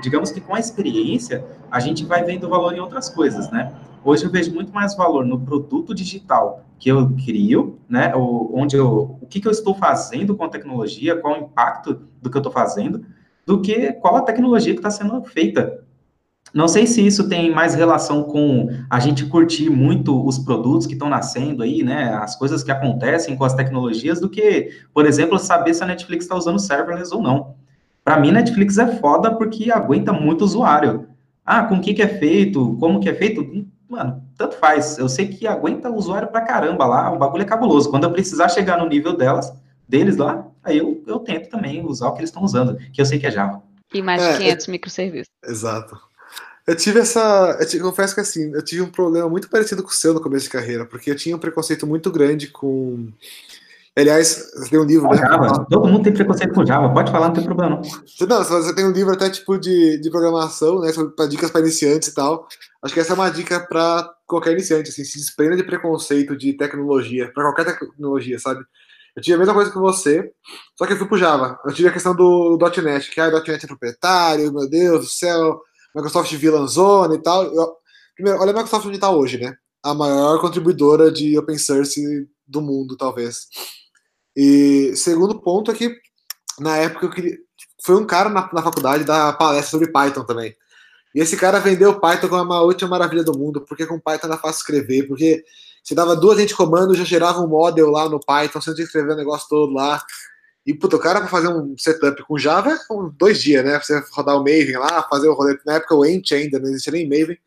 digamos 0.00 0.30
que 0.30 0.40
com 0.40 0.54
a 0.54 0.60
experiência, 0.60 1.44
a 1.68 1.80
gente 1.80 2.04
vai 2.04 2.22
vendo 2.22 2.48
valor 2.48 2.72
em 2.72 2.78
outras 2.78 3.10
coisas, 3.10 3.50
né? 3.50 3.72
Hoje 4.04 4.24
eu 4.24 4.30
vejo 4.30 4.54
muito 4.54 4.72
mais 4.72 4.94
valor 4.94 5.26
no 5.26 5.40
produto 5.40 5.92
digital 5.92 6.64
que 6.78 6.88
eu 6.88 7.10
crio, 7.24 7.80
né? 7.88 8.14
O, 8.14 8.52
onde 8.54 8.76
eu, 8.76 9.18
o 9.20 9.26
que, 9.26 9.40
que 9.40 9.48
eu 9.48 9.52
estou 9.52 9.74
fazendo 9.74 10.36
com 10.36 10.44
a 10.44 10.48
tecnologia, 10.48 11.16
qual 11.16 11.34
o 11.34 11.42
impacto 11.42 12.02
do 12.22 12.30
que 12.30 12.36
eu 12.36 12.40
estou 12.40 12.52
fazendo, 12.52 13.04
do 13.44 13.60
que 13.60 13.92
qual 13.94 14.14
a 14.14 14.22
tecnologia 14.22 14.72
que 14.72 14.78
está 14.78 14.90
sendo 14.90 15.20
feita. 15.24 15.82
Não 16.52 16.68
sei 16.68 16.86
se 16.86 17.04
isso 17.04 17.28
tem 17.28 17.50
mais 17.50 17.74
relação 17.74 18.24
com 18.24 18.68
a 18.90 19.00
gente 19.00 19.24
curtir 19.26 19.70
muito 19.70 20.24
os 20.26 20.38
produtos 20.38 20.86
que 20.86 20.92
estão 20.92 21.08
nascendo 21.08 21.62
aí, 21.62 21.82
né? 21.82 22.12
As 22.14 22.36
coisas 22.36 22.62
que 22.62 22.70
acontecem 22.70 23.36
com 23.36 23.44
as 23.44 23.54
tecnologias, 23.54 24.20
do 24.20 24.28
que, 24.28 24.70
por 24.92 25.06
exemplo, 25.06 25.38
saber 25.38 25.72
se 25.72 25.82
a 25.82 25.86
Netflix 25.86 26.24
está 26.24 26.36
usando 26.36 26.58
serverless 26.58 27.14
ou 27.14 27.22
não. 27.22 27.54
Para 28.04 28.18
mim, 28.20 28.32
Netflix 28.32 28.76
é 28.78 28.86
foda 28.96 29.34
porque 29.34 29.70
aguenta 29.70 30.12
muito 30.12 30.42
usuário. 30.42 31.08
Ah, 31.44 31.64
com 31.64 31.76
o 31.76 31.80
que, 31.80 31.94
que 31.94 32.02
é 32.02 32.08
feito, 32.08 32.76
como 32.78 33.00
que 33.00 33.08
é 33.08 33.14
feito, 33.14 33.66
mano, 33.88 34.22
tanto 34.36 34.56
faz. 34.56 34.98
Eu 34.98 35.08
sei 35.08 35.28
que 35.28 35.46
aguenta 35.46 35.90
usuário 35.90 36.28
pra 36.28 36.42
caramba 36.42 36.84
lá, 36.84 37.10
o 37.10 37.18
bagulho 37.18 37.42
é 37.42 37.46
cabuloso. 37.46 37.90
Quando 37.90 38.04
eu 38.04 38.12
precisar 38.12 38.48
chegar 38.48 38.78
no 38.78 38.88
nível 38.88 39.16
delas, 39.16 39.52
deles 39.88 40.16
lá, 40.18 40.46
aí 40.62 40.78
eu, 40.78 41.02
eu 41.06 41.18
tento 41.20 41.48
também 41.48 41.84
usar 41.84 42.08
o 42.08 42.12
que 42.12 42.20
eles 42.20 42.30
estão 42.30 42.44
usando, 42.44 42.76
que 42.92 43.00
eu 43.00 43.06
sei 43.06 43.18
que 43.18 43.26
é 43.26 43.30
Java. 43.30 43.62
E 43.92 44.02
mais 44.02 44.22
de 44.22 44.38
500 44.38 44.68
é, 44.68 44.70
microserviços. 44.70 45.32
Exato. 45.44 46.11
Eu 46.66 46.76
tive 46.76 47.00
essa. 47.00 47.56
Eu, 47.60 47.66
te, 47.66 47.78
confesso 47.80 48.14
que 48.14 48.20
assim, 48.20 48.52
eu 48.54 48.62
tive 48.62 48.82
um 48.82 48.90
problema 48.90 49.28
muito 49.28 49.48
parecido 49.48 49.82
com 49.82 49.90
o 49.90 49.92
seu 49.92 50.14
no 50.14 50.20
começo 50.20 50.44
de 50.44 50.50
carreira, 50.50 50.86
porque 50.86 51.10
eu 51.10 51.16
tinha 51.16 51.36
um 51.36 51.40
preconceito 51.40 51.86
muito 51.86 52.10
grande 52.10 52.48
com 52.48 53.12
Aliás, 53.94 54.50
você 54.54 54.70
tem 54.70 54.78
um 54.78 54.84
livro, 54.84 55.06
né? 55.10 55.18
Java. 55.18 55.66
Todo 55.68 55.86
mundo 55.86 56.02
tem 56.02 56.14
preconceito 56.14 56.54
com 56.54 56.64
Java, 56.64 56.92
pode 56.94 57.12
falar, 57.12 57.26
não 57.26 57.34
tem 57.34 57.44
problema. 57.44 57.76
Não, 57.76 58.26
não 58.26 58.44
você 58.44 58.74
tem 58.74 58.86
um 58.86 58.90
livro 58.90 59.12
até 59.12 59.28
tipo 59.28 59.58
de, 59.58 59.98
de 59.98 60.10
programação, 60.10 60.80
né? 60.80 60.90
Para 61.14 61.26
dicas 61.26 61.50
para 61.50 61.60
iniciantes 61.60 62.08
e 62.08 62.14
tal. 62.14 62.48
Acho 62.82 62.94
que 62.94 63.00
essa 63.00 63.12
é 63.12 63.14
uma 63.14 63.28
dica 63.28 63.60
para 63.60 64.10
qualquer 64.26 64.52
iniciante, 64.52 64.88
assim, 64.88 65.04
se 65.04 65.18
desprenda 65.18 65.56
de 65.56 65.62
preconceito 65.62 66.34
de 66.34 66.54
tecnologia, 66.54 67.30
para 67.34 67.44
qualquer 67.44 67.66
tecnologia, 67.66 68.38
sabe? 68.38 68.64
Eu 69.14 69.22
tive 69.22 69.34
a 69.34 69.38
mesma 69.38 69.52
coisa 69.52 69.70
que 69.70 69.78
você, 69.78 70.32
só 70.78 70.86
que 70.86 70.94
eu 70.94 70.96
fui 70.96 71.06
pro 71.06 71.18
Java. 71.18 71.60
Eu 71.66 71.74
tive 71.74 71.88
a 71.88 71.92
questão 71.92 72.16
do, 72.16 72.56
do 72.56 72.82
.NET, 72.82 73.10
que 73.10 73.20
ah, 73.20 73.28
o 73.28 73.30
.NET 73.30 73.62
é 73.62 73.68
proprietário, 73.68 74.50
meu 74.50 74.66
Deus 74.70 75.00
do 75.00 75.10
céu, 75.10 75.60
Microsoft 75.94 76.32
Villanzone 76.34 77.16
e 77.16 77.22
tal. 77.22 77.44
Eu, 77.44 77.76
primeiro, 78.14 78.40
olha 78.40 78.50
a 78.50 78.54
Microsoft 78.54 78.86
onde 78.86 78.96
está 78.96 79.10
hoje, 79.10 79.38
né? 79.38 79.54
A 79.82 79.94
maior 79.94 80.40
contribuidora 80.40 81.10
de 81.10 81.38
open 81.38 81.58
source 81.58 82.00
do 82.46 82.60
mundo, 82.60 82.96
talvez. 82.96 83.46
E 84.36 84.94
segundo 84.96 85.40
ponto 85.40 85.70
é 85.70 85.74
que, 85.74 85.94
na 86.58 86.76
época, 86.76 87.06
eu 87.06 87.10
queria, 87.10 87.36
foi 87.84 87.96
um 87.96 88.06
cara 88.06 88.28
na, 88.28 88.48
na 88.52 88.62
faculdade 88.62 89.04
da 89.04 89.32
palestra 89.32 89.70
sobre 89.70 89.92
Python 89.92 90.24
também. 90.24 90.54
E 91.14 91.20
esse 91.20 91.36
cara 91.36 91.58
vendeu 91.58 92.00
Python 92.00 92.28
como 92.28 92.52
a 92.52 92.62
última 92.62 92.90
maravilha 92.90 93.22
do 93.22 93.36
mundo, 93.36 93.60
porque 93.62 93.86
com 93.86 94.00
Python 94.00 94.28
era 94.28 94.38
fácil 94.38 94.60
escrever, 94.60 95.06
porque 95.06 95.44
você 95.82 95.94
dava 95.94 96.16
duas 96.16 96.36
linhas 96.36 96.50
de 96.50 96.56
comando, 96.56 96.94
já 96.94 97.04
gerava 97.04 97.40
um 97.40 97.48
model 97.48 97.90
lá 97.90 98.08
no 98.08 98.20
Python, 98.20 98.60
você 98.60 98.70
não 98.70 98.76
tinha 98.76 98.86
que 98.86 98.90
escrever 98.90 99.12
o 99.12 99.16
negócio 99.16 99.48
todo 99.48 99.72
lá. 99.72 100.02
E, 100.64 100.72
puta, 100.72 100.96
o 100.96 101.00
cara 101.00 101.20
pra 101.20 101.28
fazer 101.28 101.48
um 101.48 101.76
setup 101.76 102.22
com 102.24 102.38
Java 102.38 102.72
é 102.72 102.78
dois 103.16 103.42
dias, 103.42 103.64
né? 103.64 103.78
Você 103.78 104.00
rodar 104.12 104.36
o 104.36 104.44
Maven 104.44 104.78
lá, 104.78 105.02
fazer 105.08 105.28
o 105.28 105.34
rolê. 105.34 105.58
Na 105.66 105.74
época 105.74 105.94
o 105.94 106.04
Ent 106.04 106.30
ainda, 106.32 106.58
não 106.58 106.68
existia 106.68 106.92
nem 106.92 107.08
Maven. 107.08 107.38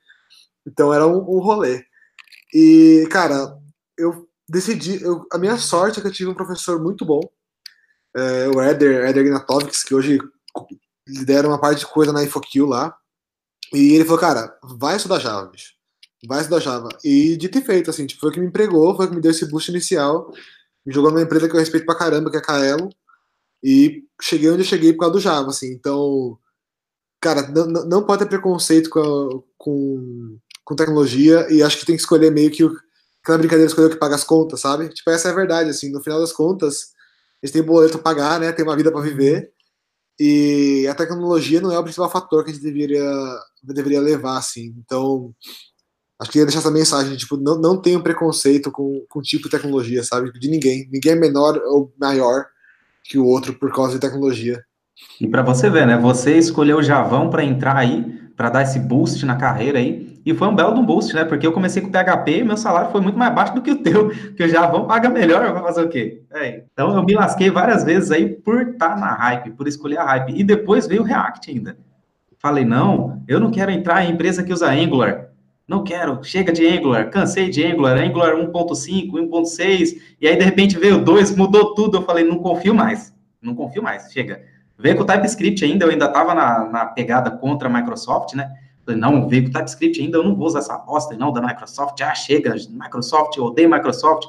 Então 0.68 0.94
era 0.94 1.08
um, 1.08 1.18
um 1.18 1.40
rolê. 1.40 1.86
E, 2.54 3.08
cara, 3.10 3.58
eu 3.98 4.28
decidi. 4.48 5.02
Eu, 5.02 5.26
a 5.32 5.38
minha 5.38 5.58
sorte 5.58 6.00
é 6.00 6.02
que 6.02 6.08
eu 6.08 6.12
tive 6.12 6.30
um 6.30 6.36
professor 6.36 6.82
muito 6.82 7.06
bom, 7.06 7.22
é, 8.16 8.48
o 8.50 8.62
Eder, 8.62 9.08
Eder 9.08 9.26
Ignatovics, 9.26 9.84
que 9.84 9.94
hoje 9.94 10.20
lidera 11.08 11.48
uma 11.48 11.60
parte 11.60 11.80
de 11.80 11.88
coisa 11.88 12.14
na 12.14 12.24
InfoQ 12.24 12.62
lá. 12.62 12.96
E 13.74 13.94
ele 13.94 14.06
falou, 14.06 14.20
cara, 14.20 14.58
vai 14.64 14.96
estudar 14.96 15.20
Java, 15.20 15.48
bicho. 15.48 15.74
Vai 16.28 16.40
estudar 16.40 16.60
Java. 16.60 16.90
E 17.04 17.36
de 17.36 17.50
ter 17.50 17.62
feito, 17.62 17.90
assim, 17.90 18.06
tipo, 18.06 18.22
foi 18.22 18.30
o 18.30 18.34
que 18.34 18.40
me 18.40 18.48
empregou, 18.48 18.96
foi 18.96 19.06
o 19.06 19.10
que 19.10 19.16
me 19.16 19.22
deu 19.22 19.32
esse 19.32 19.46
boost 19.50 19.70
inicial. 19.70 20.32
Me 20.86 20.94
jogou 20.94 21.12
numa 21.12 21.22
empresa 21.22 21.48
que 21.48 21.56
eu 21.56 21.60
respeito 21.60 21.86
pra 21.86 21.96
caramba, 21.96 22.30
que 22.30 22.38
é 22.38 22.40
a 22.40 22.44
Kaelo. 22.44 22.90
E 23.66 24.04
cheguei 24.22 24.52
onde 24.52 24.62
eu 24.62 24.66
cheguei 24.66 24.94
por 24.94 25.00
causa 25.00 25.14
do 25.14 25.20
Java, 25.20 25.50
assim. 25.50 25.72
Então, 25.74 26.38
cara, 27.20 27.48
não, 27.48 27.66
não 27.66 28.06
pode 28.06 28.24
ter 28.24 28.30
preconceito 28.30 28.92
com, 28.92 29.44
com, 29.58 30.38
com 30.64 30.76
tecnologia 30.76 31.52
e 31.52 31.64
acho 31.64 31.80
que 31.80 31.86
tem 31.86 31.96
que 31.96 32.02
escolher 32.02 32.30
meio 32.32 32.52
que 32.52 32.64
aquela 33.24 33.40
brincadeira 33.40 33.68
escolher 33.68 33.88
o 33.88 33.90
que 33.90 33.96
paga 33.96 34.14
as 34.14 34.24
contas, 34.24 34.62
sabe? 34.62 34.90
Tipo, 34.90 35.10
essa 35.10 35.30
é 35.30 35.32
a 35.32 35.36
verdade, 35.36 35.72
assim. 35.72 35.92
No 35.92 36.04
final 36.04 36.20
das 36.20 36.32
contas, 36.32 36.92
a 37.42 37.48
gente 37.48 37.54
tem 37.54 37.64
boleto 37.64 37.94
pra 37.98 38.14
pagar, 38.14 38.40
né? 38.40 38.52
Tem 38.52 38.64
uma 38.64 38.76
vida 38.76 38.92
para 38.92 39.02
viver. 39.02 39.52
E 40.20 40.88
a 40.88 40.94
tecnologia 40.94 41.60
não 41.60 41.72
é 41.72 41.80
o 41.80 41.84
principal 41.84 42.12
fator 42.12 42.44
que 42.44 42.52
a 42.52 42.54
gente 42.54 42.64
deveria, 42.64 43.04
deveria 43.64 44.00
levar, 44.00 44.38
assim. 44.38 44.76
Então, 44.78 45.34
acho 46.22 46.30
que 46.30 46.38
ia 46.38 46.46
deixar 46.46 46.60
essa 46.60 46.70
mensagem, 46.70 47.18
tipo, 47.18 47.36
não, 47.36 47.60
não 47.60 47.82
tenham 47.82 48.04
preconceito 48.04 48.72
com, 48.72 49.04
com 49.10 49.22
tipo 49.24 49.46
de 49.46 49.58
tecnologia, 49.58 50.04
sabe? 50.04 50.32
De 50.40 50.48
ninguém. 50.48 50.88
Ninguém 50.92 51.14
é 51.14 51.16
menor 51.16 51.58
ou 51.66 51.92
maior 52.00 52.46
que 53.08 53.18
o 53.20 53.26
outro 53.26 53.54
por 53.54 53.72
causa 53.72 53.94
de 53.94 54.00
tecnologia. 54.00 54.62
E 55.22 55.28
para 55.28 55.44
você 55.44 55.70
ver, 55.70 55.86
né? 55.86 55.98
Você 55.98 56.38
escolheu 56.38 56.78
o 56.78 56.84
Javão 56.84 57.30
para 57.30 57.44
entrar 57.44 57.78
aí, 57.78 58.04
para 58.36 58.50
dar 58.50 58.64
esse 58.64 58.80
boost 58.80 59.26
na 59.26 59.36
carreira 59.36 59.78
aí. 59.80 60.20
E 60.26 60.34
foi 60.34 60.48
um 60.48 60.56
belo 60.56 60.74
de 60.74 60.80
um 60.80 60.86
boost, 60.86 61.14
né? 61.14 61.24
Porque 61.24 61.46
eu 61.46 61.52
comecei 61.52 61.82
com 61.82 61.92
PHP 61.92 62.40
e 62.40 62.44
meu 62.44 62.58
salário 62.58 62.92
foi 62.92 63.00
muito 63.00 63.18
mais 63.18 63.34
baixo 63.34 63.54
do 63.54 63.62
que 63.62 63.72
o 63.72 63.84
teu, 63.84 64.10
que 64.10 64.44
o 64.44 64.50
Javão 64.50 64.88
paga 64.88 65.08
melhor, 65.08 65.54
vai 65.54 65.62
fazer 65.62 65.84
o 65.84 65.90
quê? 65.90 66.24
É, 66.34 66.64
então 66.72 66.96
eu 66.96 67.04
me 67.04 67.14
lasquei 67.14 67.52
várias 67.52 67.84
vezes 67.84 68.10
aí 68.10 68.28
por 68.28 68.70
estar 68.70 68.90
tá 68.90 68.96
na 68.96 69.14
hype, 69.14 69.52
por 69.52 69.68
escolher 69.68 70.00
a 70.00 70.06
hype. 70.06 70.34
E 70.36 70.44
depois 70.44 70.88
veio 70.88 71.04
o 71.04 71.06
React 71.06 71.52
ainda. 71.52 71.78
Falei, 72.40 72.66
não, 72.66 73.24
eu 73.28 73.40
não 73.40 73.52
quero 73.52 73.72
entrar 73.72 74.04
em 74.04 74.12
empresa 74.12 74.44
que 74.44 74.52
usa 74.52 74.72
Angular. 74.72 75.30
Não 75.68 75.84
quero, 75.84 76.24
chega 76.24 76.54
de 76.54 76.68
Angular, 76.68 77.10
cansei 77.10 77.50
de 77.50 77.66
Angular, 77.66 77.98
Angular 77.98 78.36
1.5, 78.36 79.12
1.6, 79.12 80.00
e 80.22 80.28
aí 80.28 80.38
de 80.38 80.44
repente 80.44 80.78
veio 80.78 81.04
2, 81.04 81.36
mudou 81.36 81.74
tudo. 81.74 81.98
Eu 81.98 82.02
falei, 82.04 82.24
não 82.24 82.38
confio 82.38 82.76
mais, 82.76 83.12
não 83.42 83.56
confio 83.56 83.82
mais, 83.82 84.12
chega. 84.12 84.44
Veio 84.78 84.96
com 84.96 85.04
o 85.04 85.06
TypeScript 85.06 85.66
ainda, 85.66 85.86
eu 85.86 85.90
ainda 85.90 86.06
estava 86.06 86.36
na, 86.36 86.70
na 86.70 86.86
pegada 86.86 87.32
contra 87.32 87.68
a 87.68 87.72
Microsoft, 87.72 88.36
né? 88.36 88.52
Falei, 88.86 89.02
não, 89.02 89.28
veio 89.28 89.46
com 89.46 89.52
TypeScript 89.52 90.00
ainda, 90.00 90.20
eu 90.20 90.24
não 90.24 90.36
vou 90.36 90.46
usar 90.46 90.60
essa 90.60 90.78
bosta, 90.78 91.18
não, 91.18 91.34
da 91.34 91.42
Microsoft, 91.42 92.00
ah, 92.02 92.14
chega, 92.14 92.54
Microsoft, 92.70 93.36
eu 93.38 93.46
odeio 93.46 93.70
Microsoft. 93.70 94.28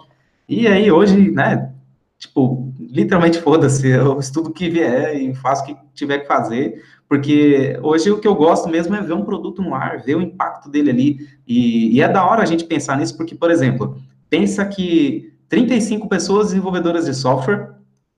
E 0.48 0.66
aí, 0.66 0.90
hoje, 0.90 1.30
né, 1.30 1.70
tipo, 2.18 2.72
literalmente 2.78 3.40
foda-se, 3.40 3.86
eu 3.88 4.18
estudo 4.18 4.48
o 4.48 4.52
que 4.52 4.70
vier 4.70 5.16
e 5.16 5.34
faço 5.34 5.64
o 5.64 5.66
que 5.66 5.76
tiver 5.92 6.20
que 6.20 6.26
fazer, 6.26 6.82
porque 7.08 7.78
hoje 7.82 8.10
o 8.10 8.20
que 8.20 8.26
eu 8.26 8.34
gosto 8.34 8.68
mesmo 8.68 8.94
é 8.94 9.00
ver 9.00 9.12
um 9.12 9.24
produto 9.24 9.62
no 9.62 9.74
ar, 9.74 10.02
ver 10.02 10.16
o 10.16 10.22
impacto 10.22 10.68
dele 10.68 10.90
ali, 10.90 11.28
e, 11.46 11.94
e 11.94 12.02
é 12.02 12.08
da 12.08 12.24
hora 12.24 12.42
a 12.42 12.46
gente 12.46 12.64
pensar 12.64 12.96
nisso, 12.98 13.16
porque, 13.16 13.34
por 13.34 13.50
exemplo, 13.50 14.00
pensa 14.28 14.64
que 14.66 15.32
35 15.48 16.08
pessoas 16.08 16.48
desenvolvedoras 16.48 17.06
de 17.06 17.14
software 17.14 17.74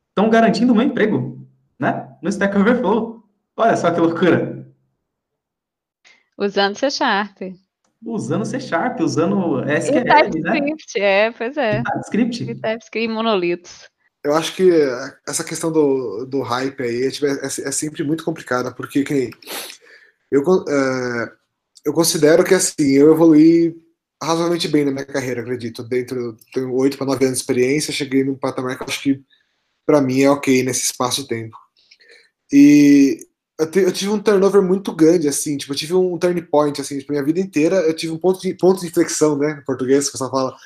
estão 0.08 0.30
garantindo 0.30 0.74
meu 0.74 0.84
emprego, 0.84 1.46
né, 1.78 2.08
no 2.22 2.28
Stack 2.28 2.56
Overflow. 2.56 3.22
Olha 3.56 3.76
só 3.76 3.90
que 3.90 4.00
loucura. 4.00 4.66
Usando 6.38 6.76
C 6.76 6.90
Sharp. 6.90 7.38
Usando 8.04 8.44
C 8.44 8.60
Sharp, 8.60 9.00
usando 9.00 9.64
SQL, 9.68 9.98
e 9.98 10.04
TypeScript, 10.04 10.98
né? 10.98 11.04
é, 11.04 11.30
pois 11.32 11.56
é. 11.56 11.80
E 11.80 11.82
TypeScript. 11.82 12.42
E 12.44 12.54
TypeScript 12.54 13.08
monolitos. 13.08 13.90
Eu 14.24 14.34
acho 14.34 14.54
que 14.54 14.70
essa 15.26 15.44
questão 15.44 15.70
do, 15.70 16.26
do 16.26 16.42
hype 16.42 16.82
aí 16.82 17.04
é, 17.04 17.10
tipo, 17.10 17.26
é, 17.26 17.38
é 17.44 17.72
sempre 17.72 18.02
muito 18.02 18.24
complicada, 18.24 18.72
porque 18.72 19.04
que 19.04 19.30
eu, 20.30 20.42
é, 20.68 21.32
eu 21.84 21.92
considero 21.92 22.44
que 22.44 22.54
assim, 22.54 22.92
eu 22.92 23.12
evolui 23.12 23.76
razoavelmente 24.22 24.68
bem 24.68 24.84
na 24.84 24.90
minha 24.90 25.06
carreira, 25.06 25.40
acredito. 25.40 25.82
Dentro, 25.82 26.36
tenho 26.52 26.74
oito 26.74 26.96
para 26.96 27.06
nove 27.06 27.24
anos 27.24 27.38
de 27.38 27.42
experiência, 27.42 27.92
cheguei 27.92 28.24
num 28.24 28.34
patamar 28.34 28.76
que 28.76 28.84
acho 28.84 29.02
que 29.02 29.22
para 29.86 30.00
mim 30.00 30.22
é 30.22 30.30
ok 30.30 30.62
nesse 30.62 30.84
espaço 30.86 31.22
de 31.22 31.28
tempo. 31.28 31.56
E 32.52 33.26
eu, 33.58 33.70
te, 33.70 33.78
eu, 33.80 33.92
tive 33.92 34.10
um 34.10 34.20
turnover 34.20 34.62
muito 34.62 34.92
grande, 34.92 35.28
assim, 35.28 35.56
tipo, 35.56 35.72
eu 35.72 35.76
tive 35.76 35.94
um 35.94 36.18
turn 36.18 36.40
point, 36.42 36.80
assim, 36.80 36.98
tipo, 36.98 37.12
minha 37.12 37.24
vida 37.24 37.40
inteira 37.40 37.76
eu 37.76 37.94
tive 37.94 38.12
um 38.12 38.18
ponto 38.18 38.40
de, 38.40 38.54
ponto 38.54 38.80
de 38.80 38.86
inflexão, 38.86 39.36
né, 39.38 39.58
em 39.60 39.64
português, 39.64 40.06
que 40.06 40.12
pessoal 40.12 40.30
fala. 40.30 40.56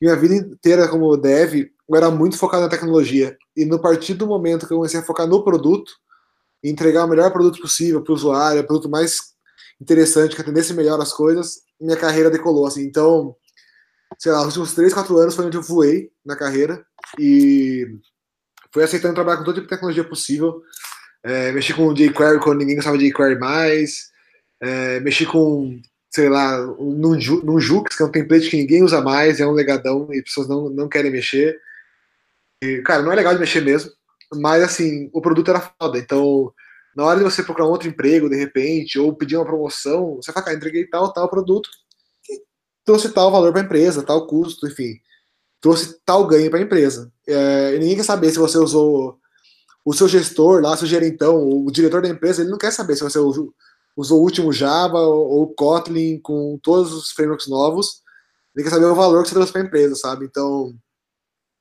Minha 0.00 0.16
vida 0.16 0.34
inteira 0.34 0.88
como 0.88 1.16
dev, 1.16 1.70
eu 1.88 1.96
era 1.96 2.10
muito 2.10 2.36
focado 2.36 2.64
na 2.64 2.68
tecnologia. 2.68 3.36
E 3.56 3.64
no 3.64 3.80
partir 3.80 4.14
do 4.14 4.26
momento 4.26 4.66
que 4.66 4.72
eu 4.72 4.78
comecei 4.78 5.00
a 5.00 5.02
focar 5.02 5.26
no 5.26 5.42
produto, 5.42 5.92
entregar 6.62 7.04
o 7.04 7.08
melhor 7.08 7.32
produto 7.32 7.60
possível 7.60 8.02
para 8.02 8.12
o 8.12 8.14
usuário, 8.14 8.60
o 8.60 8.66
produto 8.66 8.88
mais 8.88 9.34
interessante, 9.80 10.34
que 10.34 10.40
atendesse 10.40 10.74
melhor 10.74 11.00
as 11.00 11.12
coisas, 11.12 11.60
minha 11.80 11.96
carreira 11.96 12.30
decolou, 12.30 12.66
assim. 12.66 12.82
Então, 12.82 13.36
sei 14.18 14.32
lá, 14.32 14.40
os 14.40 14.46
últimos 14.46 14.74
3, 14.74 14.92
4 14.92 15.16
anos 15.18 15.34
foi 15.34 15.46
onde 15.46 15.56
eu 15.56 15.62
voei 15.62 16.10
na 16.24 16.36
carreira 16.36 16.84
e 17.18 17.86
fui 18.72 18.82
aceitando 18.82 19.14
trabalhar 19.14 19.38
com 19.38 19.44
todo 19.44 19.54
tipo 19.54 19.66
de 19.66 19.70
tecnologia 19.70 20.04
possível. 20.04 20.62
É, 21.22 21.52
mexi 21.52 21.74
com 21.74 21.92
jQuery 21.92 22.40
quando 22.40 22.58
ninguém 22.58 22.76
gostava 22.76 22.98
de 22.98 23.10
jQuery 23.10 23.38
mais. 23.38 24.10
É, 24.60 25.00
mexi 25.00 25.26
com, 25.26 25.80
sei 26.16 26.30
lá, 26.30 26.56
num, 26.78 27.14
num 27.44 27.60
Jux, 27.60 27.94
que 27.94 28.02
é 28.02 28.06
um 28.06 28.10
template 28.10 28.48
que 28.48 28.56
ninguém 28.56 28.82
usa 28.82 29.02
mais, 29.02 29.38
é 29.38 29.46
um 29.46 29.52
legadão 29.52 30.08
e 30.10 30.22
pessoas 30.22 30.48
não, 30.48 30.70
não 30.70 30.88
querem 30.88 31.10
mexer. 31.10 31.60
E, 32.64 32.80
cara, 32.80 33.02
não 33.02 33.12
é 33.12 33.16
legal 33.16 33.34
de 33.34 33.40
mexer 33.40 33.60
mesmo, 33.60 33.90
mas 34.32 34.62
assim, 34.62 35.10
o 35.12 35.20
produto 35.20 35.50
era 35.50 35.60
foda. 35.60 35.98
Então, 35.98 36.50
na 36.96 37.04
hora 37.04 37.18
de 37.18 37.24
você 37.24 37.42
procurar 37.42 37.66
um 37.66 37.70
outro 37.70 37.86
emprego, 37.86 38.30
de 38.30 38.36
repente, 38.36 38.98
ou 38.98 39.14
pedir 39.14 39.36
uma 39.36 39.44
promoção, 39.44 40.16
você 40.16 40.32
fala, 40.32 40.46
cara, 40.46 40.56
entreguei 40.56 40.86
tal, 40.86 41.12
tal 41.12 41.28
produto, 41.28 41.68
trouxe 42.82 43.10
tal 43.10 43.30
valor 43.30 43.52
para 43.52 43.60
a 43.60 43.64
empresa, 43.64 44.02
tal 44.02 44.26
custo, 44.26 44.66
enfim, 44.66 44.94
trouxe 45.60 46.00
tal 46.02 46.26
ganho 46.26 46.48
para 46.48 46.60
a 46.60 46.62
empresa. 46.62 47.12
É, 47.28 47.74
e 47.74 47.78
ninguém 47.78 47.96
quer 47.96 48.04
saber 48.04 48.30
se 48.30 48.38
você 48.38 48.56
usou 48.56 49.18
o 49.84 49.92
seu 49.92 50.08
gestor 50.08 50.62
lá, 50.62 50.74
seu 50.78 50.86
gerentão, 50.86 51.46
o 51.46 51.70
diretor 51.70 52.00
da 52.00 52.08
empresa, 52.08 52.40
ele 52.40 52.50
não 52.50 52.58
quer 52.58 52.72
saber 52.72 52.96
se 52.96 53.04
você 53.04 53.18
usou, 53.18 53.52
usou 53.96 54.20
o 54.20 54.22
último 54.22 54.52
Java 54.52 55.00
ou 55.00 55.48
Kotlin 55.54 56.20
com 56.20 56.58
todos 56.62 56.92
os 56.92 57.10
frameworks 57.12 57.48
novos. 57.48 58.02
Ele 58.54 58.64
quer 58.64 58.70
saber 58.70 58.86
o 58.86 58.94
valor 58.94 59.22
que 59.22 59.28
você 59.28 59.34
trouxe 59.34 59.52
para 59.52 59.62
a 59.62 59.64
empresa, 59.64 59.94
sabe? 59.94 60.26
Então, 60.26 60.74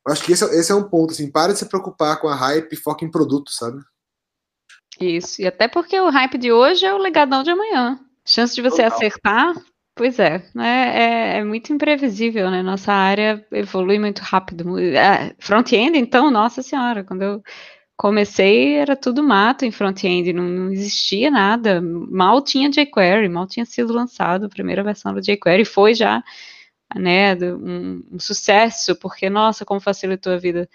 acho 0.07 0.23
que 0.23 0.33
esse, 0.33 0.43
é, 0.43 0.59
esse 0.59 0.71
é 0.71 0.75
um 0.75 0.83
ponto, 0.83 1.11
assim, 1.11 1.31
para 1.31 1.53
de 1.53 1.59
se 1.59 1.65
preocupar 1.65 2.19
com 2.19 2.27
a 2.27 2.35
hype 2.35 2.73
e 2.73 2.77
foca 2.77 3.05
em 3.05 3.11
produto, 3.11 3.51
sabe? 3.51 3.81
Isso, 4.99 5.41
e 5.41 5.47
até 5.47 5.67
porque 5.67 5.99
o 5.99 6.09
hype 6.09 6.37
de 6.37 6.51
hoje 6.51 6.85
é 6.85 6.93
o 6.93 6.97
legadão 6.97 7.43
de 7.43 7.49
amanhã. 7.49 7.99
Chance 8.25 8.55
de 8.55 8.61
você 8.61 8.83
Total. 8.83 8.97
acertar, 8.97 9.55
pois 9.93 10.19
é, 10.19 10.49
né? 10.55 11.35
É, 11.35 11.37
é, 11.37 11.43
muito 11.43 11.73
imprevisível, 11.73 12.49
né? 12.49 12.63
Nossa 12.63 12.93
área 12.93 13.45
evolui 13.51 13.99
muito 13.99 14.19
rápido. 14.19 14.79
É, 14.79 15.35
front-end, 15.37 15.97
então, 15.97 16.31
nossa 16.31 16.61
senhora, 16.61 17.03
quando 17.03 17.23
eu 17.23 17.43
comecei, 17.97 18.75
era 18.75 18.95
tudo 18.95 19.23
mato 19.23 19.65
em 19.65 19.71
front-end, 19.71 20.33
não, 20.33 20.43
não, 20.43 20.71
existia 20.71 21.31
nada, 21.31 21.81
mal 21.81 22.41
tinha 22.41 22.69
jQuery, 22.69 23.29
mal 23.29 23.47
tinha 23.47 23.65
sido 23.65 23.93
lançado 23.93 24.45
a 24.45 24.49
primeira 24.49 24.83
versão 24.83 25.13
do 25.13 25.21
jQuery, 25.21 25.65
foi 25.65 25.93
já, 25.93 26.23
né, 26.95 27.35
um, 27.35 28.03
um, 28.11 28.19
sucesso, 28.19 28.95
porque, 28.97 29.29
nossa, 29.29 29.65
como 29.65 29.79
facilitou 29.79 30.33
a 30.33 30.37
vida 30.37 30.69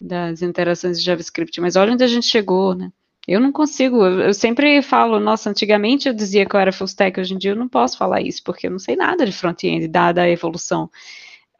das 0.00 0.42
interações 0.42 0.98
de 0.98 1.04
JavaScript, 1.04 1.60
mas 1.60 1.76
olha 1.76 1.92
onde 1.92 2.04
a 2.04 2.08
gente 2.08 2.26
chegou, 2.26 2.74
né, 2.74 2.92
eu 3.26 3.40
não 3.40 3.52
consigo, 3.52 4.04
eu, 4.04 4.34
sempre 4.34 4.82
falo, 4.82 5.20
nossa, 5.20 5.50
antigamente 5.50 6.08
eu 6.08 6.14
dizia 6.14 6.46
que 6.46 6.54
eu 6.56 6.60
era 6.60 6.72
full 6.72 6.86
stack, 6.86 7.20
hoje 7.20 7.34
em 7.34 7.38
dia 7.38 7.52
eu 7.52 7.56
não 7.56 7.68
posso 7.68 7.98
falar 7.98 8.20
isso, 8.20 8.42
porque 8.44 8.66
eu 8.68 8.70
não 8.70 8.78
sei 8.78 8.96
nada 8.96 9.26
de 9.26 9.32
front-end, 9.32 9.88
dada 9.88 10.22
a 10.22 10.30
evolução 10.30 10.90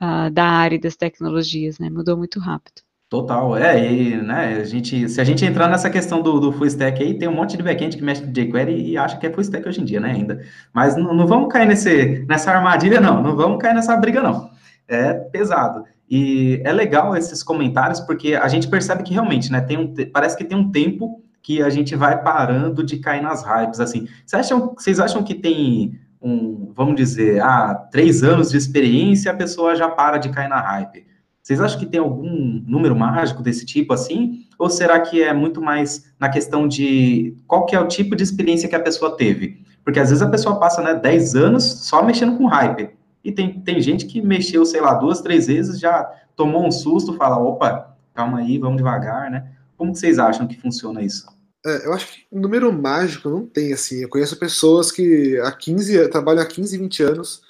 uh, 0.00 0.30
da 0.30 0.44
área 0.44 0.78
das 0.78 0.96
tecnologias, 0.96 1.78
né, 1.78 1.90
mudou 1.90 2.16
muito 2.16 2.38
rápido. 2.40 2.82
Total, 3.12 3.58
é, 3.58 3.92
e, 3.92 4.16
né, 4.22 4.56
a 4.62 4.64
gente, 4.64 5.06
se 5.06 5.20
a 5.20 5.24
gente 5.24 5.44
entrar 5.44 5.68
nessa 5.68 5.90
questão 5.90 6.22
do, 6.22 6.40
do 6.40 6.50
full 6.50 6.66
stack 6.66 7.02
aí, 7.02 7.12
tem 7.12 7.28
um 7.28 7.34
monte 7.34 7.58
de 7.58 7.62
backend 7.62 7.94
que 7.94 8.02
mexe 8.02 8.22
com 8.22 8.32
jQuery 8.32 8.88
e 8.88 8.96
acha 8.96 9.18
que 9.18 9.26
é 9.26 9.30
full 9.30 9.42
stack 9.42 9.68
hoje 9.68 9.82
em 9.82 9.84
dia, 9.84 10.00
né, 10.00 10.12
ainda. 10.12 10.40
Mas 10.72 10.96
não, 10.96 11.12
não 11.12 11.26
vamos 11.26 11.52
cair 11.52 11.68
nesse, 11.68 12.24
nessa 12.26 12.50
armadilha, 12.50 13.02
não, 13.02 13.22
não 13.22 13.36
vamos 13.36 13.60
cair 13.60 13.74
nessa 13.74 13.94
briga, 13.98 14.22
não. 14.22 14.48
É 14.88 15.12
pesado. 15.12 15.84
E 16.10 16.62
é 16.64 16.72
legal 16.72 17.14
esses 17.14 17.42
comentários, 17.42 18.00
porque 18.00 18.34
a 18.34 18.48
gente 18.48 18.66
percebe 18.66 19.02
que 19.02 19.12
realmente, 19.12 19.52
né, 19.52 19.60
tem 19.60 19.76
um, 19.76 19.94
parece 20.10 20.34
que 20.34 20.42
tem 20.42 20.56
um 20.56 20.70
tempo 20.70 21.22
que 21.42 21.62
a 21.62 21.68
gente 21.68 21.94
vai 21.94 22.22
parando 22.22 22.82
de 22.82 22.96
cair 22.96 23.20
nas 23.20 23.44
hypes, 23.44 23.78
assim. 23.78 24.08
Vocês 24.24 24.40
acham, 24.40 24.72
vocês 24.74 24.98
acham 24.98 25.22
que 25.22 25.34
tem 25.34 26.00
um, 26.18 26.72
vamos 26.74 26.96
dizer, 26.96 27.42
ah, 27.42 27.74
três 27.92 28.22
anos 28.22 28.50
de 28.52 28.56
experiência, 28.56 29.30
a 29.30 29.36
pessoa 29.36 29.76
já 29.76 29.90
para 29.90 30.16
de 30.16 30.30
cair 30.30 30.48
na 30.48 30.62
hype? 30.62 31.11
Vocês 31.42 31.60
acham 31.60 31.78
que 31.78 31.86
tem 31.86 31.98
algum 31.98 32.62
número 32.66 32.94
mágico 32.94 33.42
desse 33.42 33.66
tipo 33.66 33.92
assim? 33.92 34.46
Ou 34.56 34.70
será 34.70 35.00
que 35.00 35.20
é 35.20 35.32
muito 35.32 35.60
mais 35.60 36.04
na 36.18 36.28
questão 36.28 36.68
de 36.68 37.36
qual 37.48 37.66
que 37.66 37.74
é 37.74 37.80
o 37.80 37.88
tipo 37.88 38.14
de 38.14 38.22
experiência 38.22 38.68
que 38.68 38.76
a 38.76 38.80
pessoa 38.80 39.16
teve? 39.16 39.60
Porque 39.84 39.98
às 39.98 40.10
vezes 40.10 40.22
a 40.22 40.30
pessoa 40.30 40.60
passa 40.60 40.80
né, 40.80 40.94
10 40.94 41.34
anos 41.34 41.64
só 41.64 42.00
mexendo 42.00 42.38
com 42.38 42.46
hype. 42.46 42.90
E 43.24 43.32
tem, 43.32 43.60
tem 43.60 43.80
gente 43.80 44.06
que 44.06 44.22
mexeu, 44.22 44.64
sei 44.64 44.80
lá, 44.80 44.94
duas, 44.94 45.20
três 45.20 45.48
vezes, 45.48 45.80
já 45.80 46.08
tomou 46.36 46.64
um 46.64 46.70
susto, 46.70 47.14
fala, 47.14 47.38
opa, 47.38 47.96
calma 48.14 48.38
aí, 48.38 48.58
vamos 48.58 48.76
devagar, 48.76 49.28
né? 49.28 49.50
Como 49.76 49.94
vocês 49.94 50.20
acham 50.20 50.46
que 50.46 50.60
funciona 50.60 51.02
isso? 51.02 51.26
É, 51.66 51.86
eu 51.86 51.92
acho 51.92 52.06
que 52.06 52.26
número 52.30 52.72
mágico 52.72 53.28
não 53.28 53.46
tem, 53.46 53.72
assim. 53.72 54.02
Eu 54.02 54.08
conheço 54.08 54.38
pessoas 54.38 54.92
que 54.92 55.38
há 55.40 55.50
15, 55.50 56.08
trabalham 56.08 56.42
há 56.42 56.46
15, 56.46 56.78
20 56.78 57.02
anos 57.02 57.42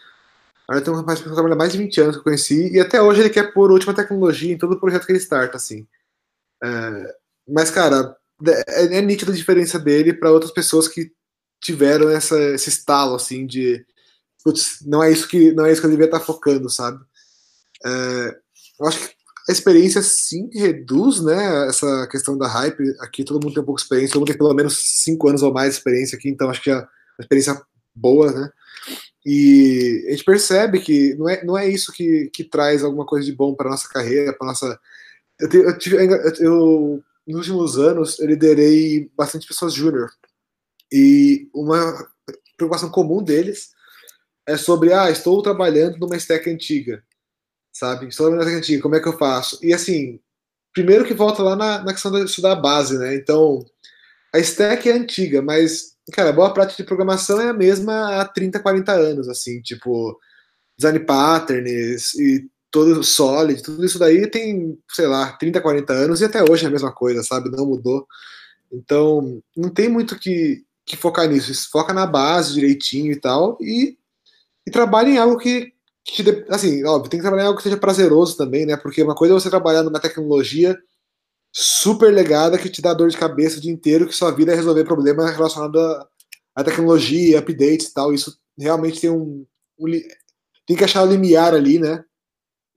Tem 0.81 0.93
um 0.93 0.97
rapaz 0.97 1.21
que 1.21 1.29
trabalha 1.29 1.57
mais 1.57 1.73
de 1.73 1.79
20 1.79 2.01
anos 2.01 2.17
que 2.17 2.21
eu 2.21 2.25
conheci, 2.25 2.73
e 2.73 2.81
até 2.81 3.01
hoje 3.03 3.21
ele 3.21 3.31
quer 3.31 3.53
pôr 3.53 3.71
última 3.71 3.95
tecnologia 3.95 4.53
em 4.53 4.59
todo 4.59 4.73
o 4.73 4.81
projeto 4.81 5.05
que 5.05 5.13
ele 5.13 5.19
starta, 5.19 5.57
assim. 5.57 5.87
É, 6.63 7.15
mas, 7.49 7.71
cara, 7.71 8.17
é, 8.69 8.99
é 8.99 9.03
nítida 9.03 9.33
a 9.33 9.35
diferença 9.35 9.79
dele 9.79 10.13
para 10.13 10.31
outras 10.31 10.53
pessoas 10.53 10.89
que 10.89 11.13
tiveram 11.61 12.09
essa, 12.11 12.39
esse 12.55 12.69
estalo, 12.69 13.15
assim, 13.15 13.47
de 13.47 13.85
putz, 14.43 14.79
não 14.85 15.03
é 15.03 15.11
isso 15.11 15.29
que 15.29 15.53
não 15.53 15.65
é 15.65 15.73
isso 15.73 15.81
que 15.81 15.87
eu 15.87 15.91
devia 15.91 16.07
estar 16.07 16.21
focando, 16.21 16.69
sabe? 16.69 16.99
É, 17.85 18.37
eu 18.81 18.87
acho 18.87 18.99
que 18.99 19.15
a 19.49 19.53
experiência 19.53 20.03
sim 20.03 20.49
reduz, 20.53 21.21
né, 21.23 21.69
essa 21.69 22.07
questão 22.09 22.37
da 22.39 22.49
hype. 22.49 22.83
Aqui 23.01 23.25
todo 23.25 23.43
mundo 23.43 23.55
tem 23.55 23.63
um 23.63 23.67
pouco 23.67 23.79
de 23.79 23.85
experiência, 23.85 24.13
todo 24.13 24.21
mundo 24.21 24.29
tem 24.29 24.39
pelo 24.39 24.55
menos 24.55 25.03
5 25.03 25.29
anos 25.29 25.43
ou 25.43 25.53
mais 25.53 25.71
de 25.71 25.79
experiência 25.79 26.17
aqui, 26.17 26.29
então 26.29 26.51
acho 26.51 26.63
que 26.63 26.71
é 26.71 26.77
uma 26.77 26.89
experiência 27.21 27.61
boa, 27.95 28.33
né? 28.33 28.51
E 29.25 30.05
a 30.09 30.11
gente 30.11 30.25
percebe 30.25 30.81
que 30.81 31.15
não 31.15 31.29
é, 31.29 31.45
não 31.45 31.57
é 31.57 31.69
isso 31.69 31.93
que, 31.93 32.29
que 32.33 32.43
traz 32.43 32.83
alguma 32.83 33.07
coisa 33.07 33.25
de 33.25 33.33
bom 33.33 33.55
para 33.55 33.71
nossa 33.71 33.89
carreira, 33.89 34.33
para 34.33 34.47
nossa. 34.49 34.81
Eu, 35.39 35.49
eu, 35.53 36.01
eu, 36.01 36.35
eu, 36.41 37.05
nos 37.27 37.37
últimos 37.49 37.79
anos, 37.79 38.19
eu 38.19 38.27
liderei 38.27 39.11
bastante 39.17 39.47
pessoas 39.47 39.75
júnior. 39.75 40.11
E 40.93 41.49
uma 41.55 42.11
preocupação 42.57 42.91
comum 42.91 43.23
deles 43.23 43.71
é 44.47 44.57
sobre, 44.57 44.93
ah, 44.93 45.11
estou 45.11 45.41
trabalhando 45.43 45.99
numa 45.99 46.17
stack 46.17 46.51
antiga, 46.51 47.03
sabe? 47.73 48.09
Estou 48.09 48.27
trabalhando 48.27 48.49
numa 48.49 48.59
stack 48.59 48.65
antiga, 48.65 48.83
como 48.83 48.97
é 48.97 49.01
que 49.01 49.09
eu 49.09 49.19
faço? 49.19 49.59
E 49.63 49.73
assim, 49.73 50.21
primeiro 50.73 51.05
que 51.05 51.15
volta 51.15 51.43
lá 51.43 51.55
na, 51.55 51.85
na 51.85 51.93
questão 51.93 52.11
de 52.11 52.25
estudar 52.25 52.53
a 52.53 52.61
base, 52.61 52.99
né? 52.99 53.15
Então, 53.15 53.65
a 54.35 54.39
stack 54.41 54.89
é 54.89 54.93
antiga, 54.93 55.41
mas 55.41 55.92
cara, 56.11 56.33
boa 56.33 56.53
prática 56.53 56.83
de 56.83 56.87
programação 56.87 57.41
é 57.41 57.49
a 57.51 57.55
mesma 57.55 58.21
há 58.21 58.25
30, 58.25 58.61
40 58.61 58.93
anos, 58.93 59.29
assim, 59.29 59.61
tipo, 59.63 60.19
design 60.77 61.01
patterns 61.01 62.15
e 62.15 62.51
todo 62.71 63.05
solid, 63.05 63.63
tudo 63.63 63.85
isso 63.85 63.99
daí 63.99 64.27
tem, 64.29 64.79
sei 64.91 65.07
lá, 65.07 65.33
30, 65.33 65.61
40 65.61 65.93
anos 65.93 66.21
e 66.21 66.25
até 66.25 66.43
hoje 66.43 66.65
é 66.65 66.69
a 66.69 66.71
mesma 66.71 66.91
coisa, 66.91 67.23
sabe? 67.23 67.51
Não 67.51 67.67
mudou. 67.67 68.07
Então, 68.73 69.43
não 69.55 69.69
tem 69.69 69.89
muito 69.89 70.19
que, 70.19 70.65
que 70.87 70.97
focar 70.97 71.29
nisso. 71.29 71.71
Foca 71.71 71.93
na 71.93 72.07
base 72.07 72.55
direitinho 72.55 73.13
e 73.13 73.21
tal 73.21 73.59
e, 73.61 73.99
e 74.67 74.71
trabalha 74.71 75.11
em 75.11 75.19
algo 75.19 75.37
que, 75.37 75.75
que, 76.03 76.47
assim, 76.49 76.83
óbvio, 76.85 77.11
tem 77.11 77.21
que 77.21 77.25
trabalhar 77.25 77.45
em 77.45 77.47
algo 77.49 77.59
que 77.59 77.63
seja 77.63 77.77
prazeroso 77.77 78.39
também, 78.39 78.65
né? 78.65 78.77
Porque 78.77 79.03
uma 79.03 79.15
coisa 79.15 79.35
é 79.35 79.39
você 79.39 79.51
trabalhar 79.51 79.83
numa 79.83 80.01
tecnologia 80.01 80.77
super 81.53 82.13
legada 82.13 82.57
que 82.57 82.71
te 82.71 82.81
dá 82.81 82.95
dor 82.95 83.11
de 83.11 83.17
cabeça 83.17 83.59
o 83.59 83.61
dia 83.61 83.71
inteiro, 83.71 84.09
que 84.09 84.15
sua 84.15 84.31
vida 84.31 84.53
é 84.53 84.57
resolver 84.57 84.85
problema 84.85 85.31
relacionado 85.31 85.79
à 86.55 86.65
tecnologia, 86.65 87.39
updates 87.39 87.89
e 87.89 87.95
tal. 87.95 88.15
Isso 88.15 88.37
realmente 88.59 89.01
tem 89.01 89.11
um, 89.11 89.47
um, 89.79 89.87
tem 90.67 90.77
que 90.77 90.85
achar 90.85 91.03
o 91.03 91.11
limiar 91.11 91.55
ali, 91.55 91.79
né? 91.79 92.03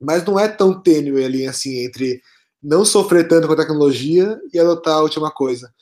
Mas 0.00 0.24
não 0.24 0.38
é 0.38 0.46
tão 0.46 0.80
tênue 0.82 1.24
ali 1.24 1.46
assim 1.46 1.84
entre 1.84 2.20
não 2.62 2.84
sofrer 2.84 3.26
tanto 3.28 3.46
com 3.46 3.54
a 3.54 3.56
tecnologia 3.56 4.38
e 4.52 4.58
adotar 4.58 4.94
a 4.94 5.02
última 5.02 5.30
coisa. 5.30 5.72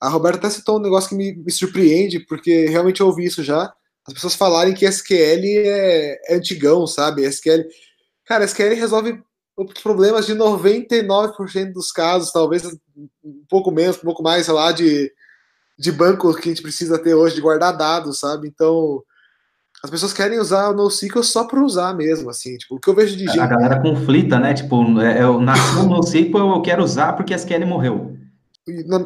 A 0.00 0.08
Roberta 0.08 0.38
até 0.38 0.50
citou 0.50 0.78
um 0.78 0.82
negócio 0.82 1.10
que 1.10 1.14
me, 1.14 1.32
me 1.32 1.50
surpreende, 1.52 2.20
porque 2.20 2.66
realmente 2.66 3.00
eu 3.00 3.06
ouvi 3.06 3.24
isso 3.24 3.42
já. 3.42 3.72
As 4.06 4.12
pessoas 4.12 4.34
falarem 4.34 4.74
que 4.74 4.84
SQL 4.84 5.46
é, 5.46 6.18
é 6.26 6.36
antigão, 6.36 6.86
sabe? 6.86 7.24
SQL. 7.24 7.64
Cara, 8.26 8.44
SQL 8.44 8.74
resolve 8.74 9.22
os 9.56 9.82
problemas 9.82 10.26
de 10.26 10.34
99% 10.34 11.72
dos 11.72 11.92
casos, 11.92 12.32
talvez 12.32 12.64
um 13.24 13.44
pouco 13.48 13.70
menos, 13.70 13.98
um 13.98 14.02
pouco 14.02 14.22
mais, 14.22 14.46
sei 14.46 14.54
lá, 14.54 14.72
de, 14.72 15.12
de 15.78 15.92
banco 15.92 16.34
que 16.34 16.48
a 16.48 16.52
gente 16.52 16.62
precisa 16.62 16.98
ter 16.98 17.14
hoje, 17.14 17.34
de 17.34 17.40
guardar 17.40 17.76
dados, 17.76 18.18
sabe? 18.18 18.48
Então, 18.48 19.02
as 19.82 19.90
pessoas 19.90 20.12
querem 20.12 20.38
usar 20.38 20.70
o 20.70 20.74
NoSQL 20.74 21.22
só 21.22 21.44
para 21.44 21.62
usar 21.62 21.94
mesmo, 21.94 22.30
assim, 22.30 22.56
tipo, 22.56 22.76
o 22.76 22.80
que 22.80 22.88
eu 22.88 22.94
vejo 22.94 23.16
de 23.16 23.26
gente... 23.26 23.40
A 23.40 23.46
galera 23.46 23.80
conflita, 23.80 24.38
né? 24.38 24.54
Tipo, 24.54 25.00
é, 25.00 25.22
eu 25.22 25.40
nasci 25.40 25.74
no 25.76 25.84
NoSQL, 25.84 26.54
eu 26.54 26.62
quero 26.62 26.82
usar 26.82 27.12
porque 27.14 27.34
a 27.34 27.36
SQL 27.36 27.66
morreu. 27.66 28.16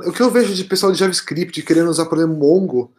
O 0.06 0.12
que 0.12 0.20
eu 0.20 0.30
vejo 0.30 0.54
de 0.54 0.64
pessoal 0.64 0.92
de 0.92 0.98
JavaScript 0.98 1.62
querendo 1.62 1.88
usar, 1.88 2.06
por 2.06 2.18
exemplo, 2.18 2.36
Mongo 2.36 2.92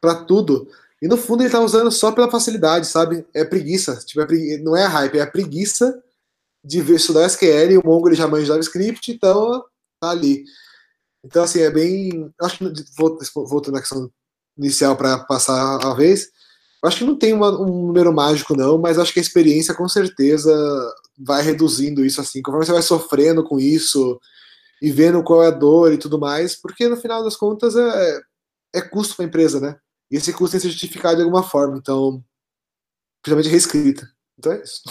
para 0.00 0.14
tudo, 0.14 0.68
e 1.00 1.08
no 1.08 1.16
fundo 1.16 1.42
ele 1.42 1.50
tá 1.50 1.60
usando 1.60 1.90
só 1.90 2.12
pela 2.12 2.30
facilidade, 2.30 2.86
sabe? 2.86 3.26
É 3.34 3.42
preguiça, 3.42 3.96
tipo, 4.04 4.20
é 4.20 4.26
pregui... 4.26 4.58
não 4.58 4.76
é 4.76 4.84
a 4.84 4.88
hype, 4.88 5.18
é 5.18 5.22
a 5.22 5.26
preguiça 5.26 5.98
de 6.64 6.78
estudar 6.94 7.26
SQL, 7.26 7.78
o 7.78 7.86
Mongo 7.86 8.08
ele 8.08 8.16
já 8.16 8.26
manja 8.26 8.46
JavaScript, 8.46 9.12
então 9.12 9.64
tá 10.00 10.10
ali. 10.10 10.44
Então, 11.24 11.44
assim, 11.44 11.60
é 11.60 11.70
bem. 11.70 12.32
Acho 12.40 12.58
que, 12.58 12.64
voltando 13.34 13.76
à 13.76 13.80
questão 13.80 14.10
inicial 14.56 14.96
para 14.96 15.18
passar 15.18 15.84
a 15.84 15.94
vez, 15.94 16.28
acho 16.84 16.98
que 16.98 17.04
não 17.04 17.16
tem 17.16 17.32
uma, 17.32 17.50
um 17.60 17.86
número 17.86 18.12
mágico, 18.12 18.56
não, 18.56 18.78
mas 18.78 18.98
acho 18.98 19.12
que 19.12 19.18
a 19.18 19.22
experiência 19.22 19.74
com 19.74 19.88
certeza 19.88 20.52
vai 21.18 21.42
reduzindo 21.42 22.04
isso 22.04 22.20
assim, 22.20 22.42
conforme 22.42 22.66
você 22.66 22.72
vai 22.72 22.82
sofrendo 22.82 23.42
com 23.44 23.58
isso 23.58 24.20
e 24.82 24.90
vendo 24.90 25.22
qual 25.22 25.42
é 25.42 25.48
a 25.48 25.50
dor 25.50 25.92
e 25.92 25.98
tudo 25.98 26.18
mais, 26.18 26.54
porque 26.54 26.88
no 26.88 26.96
final 26.96 27.24
das 27.24 27.36
contas 27.36 27.74
é, 27.76 28.20
é 28.74 28.82
custo 28.82 29.16
para 29.16 29.24
a 29.24 29.28
empresa, 29.28 29.60
né? 29.60 29.76
E 30.10 30.16
esse 30.16 30.32
custo 30.32 30.52
tem 30.52 30.60
que 30.60 30.66
ser 30.66 30.72
justificado 30.72 31.16
de 31.16 31.22
alguma 31.22 31.42
forma, 31.42 31.78
então, 31.78 32.22
principalmente 33.22 33.50
reescrita. 33.50 34.08
Então 34.38 34.52
é 34.52 34.62
isso. 34.62 34.82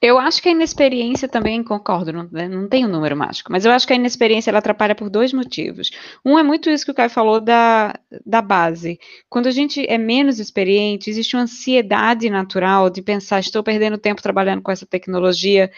Eu 0.00 0.18
acho 0.18 0.42
que 0.42 0.48
a 0.48 0.52
inexperiência 0.52 1.26
também, 1.26 1.64
concordo, 1.64 2.12
não, 2.12 2.28
né, 2.30 2.46
não 2.48 2.68
tem 2.68 2.84
um 2.84 2.88
número 2.88 3.16
mágico, 3.16 3.50
mas 3.50 3.64
eu 3.64 3.72
acho 3.72 3.86
que 3.86 3.94
a 3.94 3.96
inexperiência 3.96 4.50
ela 4.50 4.58
atrapalha 4.58 4.94
por 4.94 5.08
dois 5.08 5.32
motivos. 5.32 5.90
Um 6.24 6.38
é 6.38 6.42
muito 6.42 6.68
isso 6.68 6.84
que 6.84 6.90
o 6.90 6.94
Caio 6.94 7.08
falou 7.08 7.40
da, 7.40 7.98
da 8.24 8.42
base. 8.42 9.00
Quando 9.28 9.46
a 9.46 9.50
gente 9.50 9.86
é 9.88 9.96
menos 9.96 10.38
experiente, 10.38 11.08
existe 11.08 11.34
uma 11.34 11.44
ansiedade 11.44 12.28
natural 12.28 12.90
de 12.90 13.00
pensar, 13.00 13.40
estou 13.40 13.62
perdendo 13.62 13.96
tempo 13.96 14.22
trabalhando 14.22 14.60
com 14.62 14.70
essa 14.70 14.84
tecnologia, 14.84 15.70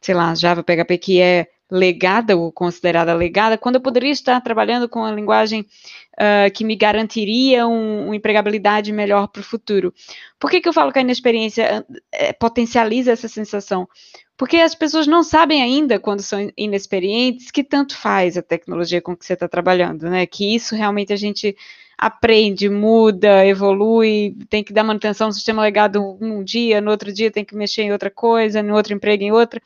sei 0.00 0.14
lá, 0.14 0.34
Java, 0.34 0.62
PHP, 0.62 0.98
que 0.98 1.20
é 1.20 1.48
legada 1.74 2.36
ou 2.36 2.52
considerada 2.52 3.12
legada, 3.12 3.58
quando 3.58 3.74
eu 3.74 3.80
poderia 3.80 4.12
estar 4.12 4.40
trabalhando 4.40 4.88
com 4.88 5.04
a 5.04 5.10
linguagem 5.10 5.62
uh, 6.12 6.50
que 6.54 6.64
me 6.64 6.76
garantiria 6.76 7.66
um, 7.66 8.06
uma 8.06 8.16
empregabilidade 8.16 8.92
melhor 8.92 9.26
para 9.26 9.40
o 9.40 9.44
futuro. 9.44 9.92
Por 10.38 10.50
que, 10.50 10.60
que 10.60 10.68
eu 10.68 10.72
falo 10.72 10.92
que 10.92 11.00
a 11.00 11.02
inexperiência 11.02 11.84
uh, 11.90 12.38
potencializa 12.38 13.10
essa 13.10 13.26
sensação? 13.26 13.88
Porque 14.36 14.56
as 14.58 14.74
pessoas 14.74 15.06
não 15.06 15.24
sabem 15.24 15.62
ainda, 15.62 15.98
quando 15.98 16.22
são 16.22 16.50
inexperientes, 16.56 17.50
que 17.50 17.64
tanto 17.64 17.96
faz 17.96 18.36
a 18.36 18.42
tecnologia 18.42 19.00
com 19.00 19.16
que 19.16 19.26
você 19.26 19.34
está 19.34 19.48
trabalhando, 19.48 20.08
né? 20.08 20.26
Que 20.26 20.54
isso 20.54 20.76
realmente 20.76 21.12
a 21.12 21.16
gente 21.16 21.56
aprende, 21.96 22.68
muda, 22.68 23.46
evolui, 23.46 24.36
tem 24.48 24.62
que 24.64 24.72
dar 24.72 24.82
manutenção 24.82 25.28
no 25.28 25.32
sistema 25.32 25.62
legado 25.62 26.18
um 26.20 26.42
dia, 26.42 26.80
no 26.80 26.90
outro 26.90 27.12
dia 27.12 27.30
tem 27.30 27.44
que 27.44 27.54
mexer 27.54 27.82
em 27.82 27.92
outra 27.92 28.10
coisa, 28.10 28.62
no 28.62 28.74
outro 28.74 28.92
emprego 28.92 29.22
em 29.22 29.32
outra 29.32 29.60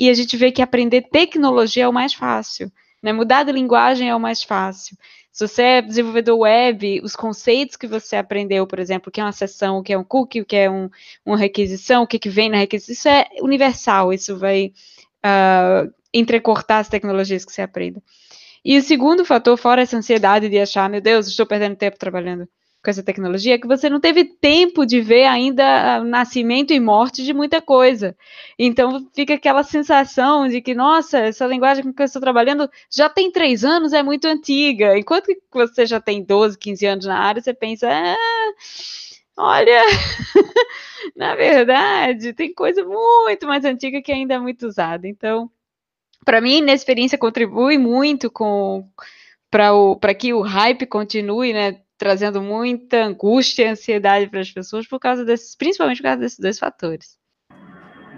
e 0.00 0.08
a 0.08 0.14
gente 0.14 0.34
vê 0.34 0.50
que 0.50 0.62
aprender 0.62 1.02
tecnologia 1.02 1.84
é 1.84 1.88
o 1.88 1.92
mais 1.92 2.14
fácil. 2.14 2.72
Né? 3.02 3.12
Mudar 3.12 3.42
de 3.42 3.52
linguagem 3.52 4.08
é 4.08 4.16
o 4.16 4.18
mais 4.18 4.42
fácil. 4.42 4.96
Se 5.30 5.46
você 5.46 5.62
é 5.62 5.82
desenvolvedor 5.82 6.38
web, 6.38 7.02
os 7.04 7.14
conceitos 7.14 7.76
que 7.76 7.86
você 7.86 8.16
aprendeu, 8.16 8.66
por 8.66 8.78
exemplo, 8.78 9.10
o 9.10 9.12
que 9.12 9.20
é 9.20 9.24
uma 9.24 9.30
sessão, 9.30 9.78
o 9.78 9.82
que 9.82 9.92
é 9.92 9.98
um 9.98 10.02
cookie, 10.02 10.40
o 10.40 10.44
que 10.46 10.56
é 10.56 10.70
um, 10.70 10.88
uma 11.24 11.36
requisição, 11.36 12.02
o 12.02 12.06
que, 12.06 12.18
que 12.18 12.30
vem 12.30 12.48
na 12.48 12.56
requisição, 12.56 12.92
isso 12.94 13.08
é 13.08 13.28
universal, 13.42 14.10
isso 14.10 14.38
vai 14.38 14.72
uh, 15.24 15.92
entrecortar 16.12 16.78
as 16.78 16.88
tecnologias 16.88 17.44
que 17.44 17.52
você 17.52 17.62
aprenda. 17.62 18.02
E 18.64 18.78
o 18.78 18.82
segundo 18.82 19.24
fator, 19.24 19.56
fora 19.56 19.82
essa 19.82 19.96
ansiedade 19.96 20.48
de 20.48 20.58
achar, 20.58 20.88
meu 20.88 21.00
Deus, 21.00 21.28
estou 21.28 21.46
perdendo 21.46 21.76
tempo 21.76 21.98
trabalhando 21.98 22.48
com 22.82 22.90
essa 22.90 23.02
tecnologia 23.02 23.58
que 23.58 23.66
você 23.66 23.90
não 23.90 24.00
teve 24.00 24.24
tempo 24.24 24.86
de 24.86 25.00
ver 25.00 25.26
ainda 25.26 26.00
o 26.00 26.04
nascimento 26.04 26.72
e 26.72 26.80
morte 26.80 27.22
de 27.22 27.34
muita 27.34 27.60
coisa. 27.60 28.16
Então 28.58 29.06
fica 29.14 29.34
aquela 29.34 29.62
sensação 29.62 30.48
de 30.48 30.62
que, 30.62 30.74
nossa, 30.74 31.18
essa 31.18 31.46
linguagem 31.46 31.84
com 31.84 31.92
que 31.92 32.00
eu 32.02 32.06
estou 32.06 32.22
trabalhando 32.22 32.70
já 32.90 33.08
tem 33.08 33.30
três 33.30 33.64
anos, 33.64 33.92
é 33.92 34.02
muito 34.02 34.26
antiga. 34.26 34.98
Enquanto 34.98 35.26
que 35.26 35.38
você 35.52 35.84
já 35.84 36.00
tem 36.00 36.22
12, 36.22 36.58
15 36.58 36.86
anos 36.86 37.06
na 37.06 37.18
área, 37.18 37.42
você 37.42 37.52
pensa, 37.52 37.88
ah, 37.90 38.16
olha, 39.36 39.82
na 41.14 41.34
verdade, 41.34 42.32
tem 42.32 42.54
coisa 42.54 42.82
muito 42.84 43.46
mais 43.46 43.64
antiga 43.64 44.00
que 44.00 44.12
ainda 44.12 44.34
é 44.34 44.38
muito 44.38 44.66
usada. 44.66 45.06
Então, 45.06 45.50
para 46.24 46.40
mim, 46.40 46.68
a 46.70 46.74
experiência 46.74 47.18
contribui 47.18 47.76
muito 47.78 48.30
com 48.30 48.88
para 49.50 50.14
que 50.14 50.32
o 50.32 50.42
hype 50.42 50.86
continue, 50.86 51.52
né? 51.52 51.80
Trazendo 52.00 52.40
muita 52.40 53.04
angústia 53.04 53.64
e 53.64 53.68
ansiedade 53.68 54.26
para 54.26 54.40
as 54.40 54.50
pessoas 54.50 54.86
por 54.86 54.98
causa 54.98 55.22
desses, 55.22 55.54
principalmente 55.54 55.98
por 55.98 56.04
causa 56.04 56.20
desses 56.20 56.38
dois 56.38 56.58
fatores. 56.58 57.18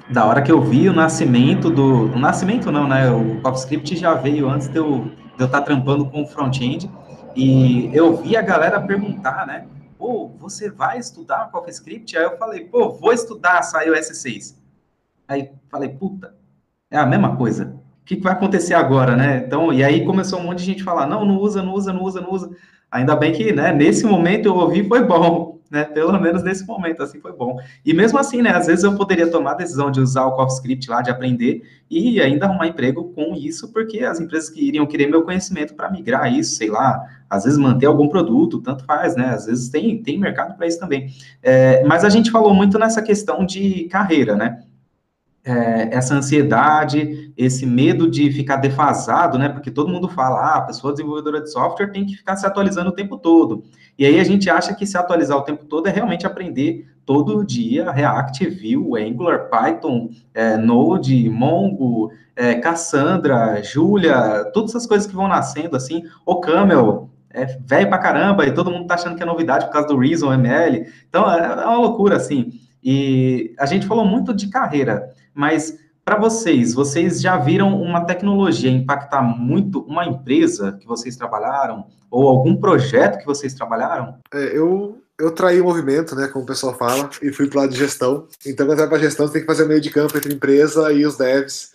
da 0.08 0.24
hora 0.24 0.40
que 0.40 0.52
eu 0.52 0.62
vi 0.62 0.88
o 0.88 0.92
nascimento 0.92 1.68
do. 1.68 2.04
O 2.04 2.18
nascimento 2.18 2.70
não, 2.70 2.86
né? 2.86 3.10
O 3.10 3.40
CoffeeScript 3.42 3.96
já 3.96 4.14
veio 4.14 4.48
antes 4.48 4.68
de 4.68 4.78
eu 4.78 5.06
estar 5.06 5.36
de 5.36 5.42
eu 5.42 5.50
tá 5.50 5.60
trampando 5.60 6.08
com 6.08 6.22
o 6.22 6.26
front-end. 6.26 6.88
E 7.34 7.90
eu 7.92 8.16
vi 8.16 8.36
a 8.36 8.42
galera 8.42 8.80
perguntar, 8.80 9.46
né? 9.46 9.66
Pô, 9.98 10.28
você 10.38 10.70
vai 10.70 10.98
estudar 10.98 11.50
CoffeeScript? 11.50 12.16
Aí 12.16 12.22
eu 12.22 12.36
falei, 12.38 12.64
pô, 12.64 12.90
vou 12.90 13.12
estudar, 13.12 13.62
saiu 13.62 13.94
S6. 13.94 14.54
Aí 15.26 15.50
falei, 15.68 15.88
puta, 15.88 16.34
é 16.88 16.98
a 16.98 17.06
mesma 17.06 17.36
coisa. 17.36 17.74
O 18.02 18.04
que, 18.04 18.16
que 18.16 18.22
vai 18.22 18.32
acontecer 18.32 18.74
agora, 18.74 19.16
né? 19.16 19.38
Então, 19.46 19.72
e 19.72 19.82
aí 19.82 20.04
começou 20.04 20.38
um 20.38 20.44
monte 20.44 20.58
de 20.58 20.64
gente 20.64 20.84
falar, 20.84 21.06
não, 21.06 21.24
não 21.24 21.38
usa, 21.38 21.62
não 21.62 21.72
usa, 21.72 21.92
não 21.92 22.02
usa, 22.02 22.20
não 22.20 22.30
usa. 22.30 22.50
Ainda 22.92 23.16
bem 23.16 23.32
que, 23.32 23.52
né, 23.52 23.72
nesse 23.72 24.04
momento 24.04 24.50
eu 24.50 24.54
ouvi, 24.54 24.86
foi 24.86 25.02
bom, 25.02 25.58
né? 25.70 25.84
Pelo 25.84 26.20
menos 26.20 26.42
nesse 26.42 26.66
momento, 26.66 27.02
assim, 27.02 27.18
foi 27.18 27.32
bom. 27.32 27.56
E 27.82 27.94
mesmo 27.94 28.18
assim, 28.18 28.42
né, 28.42 28.50
às 28.50 28.66
vezes 28.66 28.84
eu 28.84 28.94
poderia 28.94 29.30
tomar 29.30 29.52
a 29.52 29.54
decisão 29.54 29.90
de 29.90 29.98
usar 29.98 30.26
o 30.26 30.32
CoffeeScript 30.32 30.90
lá, 30.90 31.00
de 31.00 31.10
aprender, 31.10 31.62
e 31.90 32.20
ainda 32.20 32.44
arrumar 32.44 32.66
emprego 32.66 33.04
com 33.14 33.34
isso, 33.34 33.72
porque 33.72 34.00
as 34.00 34.20
empresas 34.20 34.50
que 34.50 34.68
iriam 34.68 34.86
querer 34.86 35.06
meu 35.06 35.22
conhecimento 35.22 35.74
para 35.74 35.90
migrar 35.90 36.30
isso, 36.30 36.54
sei 36.56 36.68
lá, 36.68 37.02
às 37.30 37.44
vezes 37.44 37.58
manter 37.58 37.86
algum 37.86 38.08
produto, 38.08 38.60
tanto 38.60 38.84
faz, 38.84 39.16
né? 39.16 39.30
Às 39.30 39.46
vezes 39.46 39.70
tem, 39.70 40.02
tem 40.02 40.18
mercado 40.18 40.54
para 40.54 40.66
isso 40.66 40.78
também. 40.78 41.06
É, 41.42 41.82
mas 41.84 42.04
a 42.04 42.10
gente 42.10 42.30
falou 42.30 42.52
muito 42.52 42.78
nessa 42.78 43.00
questão 43.00 43.46
de 43.46 43.84
carreira, 43.84 44.36
né? 44.36 44.62
É, 45.44 45.88
essa 45.96 46.14
ansiedade, 46.14 47.32
esse 47.36 47.66
medo 47.66 48.08
de 48.08 48.30
ficar 48.30 48.56
defasado, 48.56 49.38
né? 49.38 49.48
Porque 49.48 49.70
todo 49.70 49.90
mundo 49.90 50.08
fala, 50.08 50.38
ah, 50.38 50.56
a 50.58 50.62
pessoa 50.62 50.92
desenvolvedora 50.92 51.40
de 51.40 51.50
software 51.50 51.90
tem 51.90 52.06
que 52.06 52.14
ficar 52.14 52.36
se 52.36 52.46
atualizando 52.46 52.90
o 52.90 52.94
tempo 52.94 53.18
todo. 53.18 53.64
E 53.98 54.06
aí 54.06 54.20
a 54.20 54.24
gente 54.24 54.48
acha 54.48 54.74
que 54.74 54.86
se 54.86 54.96
atualizar 54.96 55.36
o 55.36 55.42
tempo 55.42 55.64
todo 55.64 55.88
é 55.88 55.90
realmente 55.90 56.26
aprender 56.26 56.86
todo 57.04 57.44
dia 57.44 57.90
React, 57.90 58.48
Vue, 58.48 59.02
Angular, 59.02 59.48
Python, 59.48 60.10
é, 60.32 60.56
Node, 60.56 61.28
Mongo, 61.28 62.12
é, 62.36 62.54
Cassandra, 62.54 63.60
Julia, 63.62 64.50
todas 64.54 64.70
essas 64.70 64.86
coisas 64.86 65.06
que 65.06 65.14
vão 65.14 65.26
nascendo 65.26 65.76
assim, 65.76 66.04
o 66.24 66.40
Camel, 66.40 67.10
é 67.30 67.46
velho 67.46 67.88
pra 67.88 67.98
caramba, 67.98 68.46
e 68.46 68.52
todo 68.52 68.70
mundo 68.70 68.86
tá 68.86 68.94
achando 68.94 69.16
que 69.16 69.22
é 69.22 69.26
novidade 69.26 69.64
por 69.66 69.72
causa 69.72 69.88
do 69.88 69.98
Reason 69.98 70.32
ML. 70.32 70.86
Então 71.08 71.30
é, 71.30 71.38
é 71.38 71.66
uma 71.66 71.78
loucura, 71.78 72.16
assim. 72.16 72.52
E 72.84 73.54
a 73.58 73.64
gente 73.64 73.86
falou 73.86 74.04
muito 74.04 74.34
de 74.34 74.48
carreira. 74.48 75.12
Mas 75.34 75.78
para 76.04 76.18
vocês, 76.18 76.74
vocês 76.74 77.20
já 77.20 77.36
viram 77.36 77.80
uma 77.80 78.04
tecnologia 78.04 78.70
impactar 78.70 79.22
muito 79.22 79.80
uma 79.82 80.04
empresa 80.04 80.76
que 80.80 80.86
vocês 80.86 81.16
trabalharam 81.16 81.86
ou 82.10 82.28
algum 82.28 82.56
projeto 82.56 83.18
que 83.18 83.26
vocês 83.26 83.54
trabalharam? 83.54 84.18
É, 84.34 84.56
eu 84.56 85.02
eu 85.18 85.30
traí 85.30 85.60
o 85.60 85.64
movimento, 85.64 86.16
né, 86.16 86.26
como 86.26 86.42
o 86.42 86.46
pessoal 86.46 86.76
fala, 86.76 87.08
e 87.22 87.30
fui 87.30 87.48
para 87.48 87.60
lado 87.60 87.72
de 87.72 87.78
gestão. 87.78 88.26
Então, 88.44 88.66
quando 88.66 88.78
vai 88.78 88.88
para 88.88 88.98
gestão, 88.98 89.26
você 89.26 89.34
tem 89.34 89.42
que 89.42 89.46
fazer 89.46 89.66
meio 89.66 89.80
de 89.80 89.90
campo 89.90 90.16
entre 90.16 90.32
a 90.32 90.34
empresa 90.34 90.92
e 90.92 91.06
os 91.06 91.16
devs. 91.16 91.70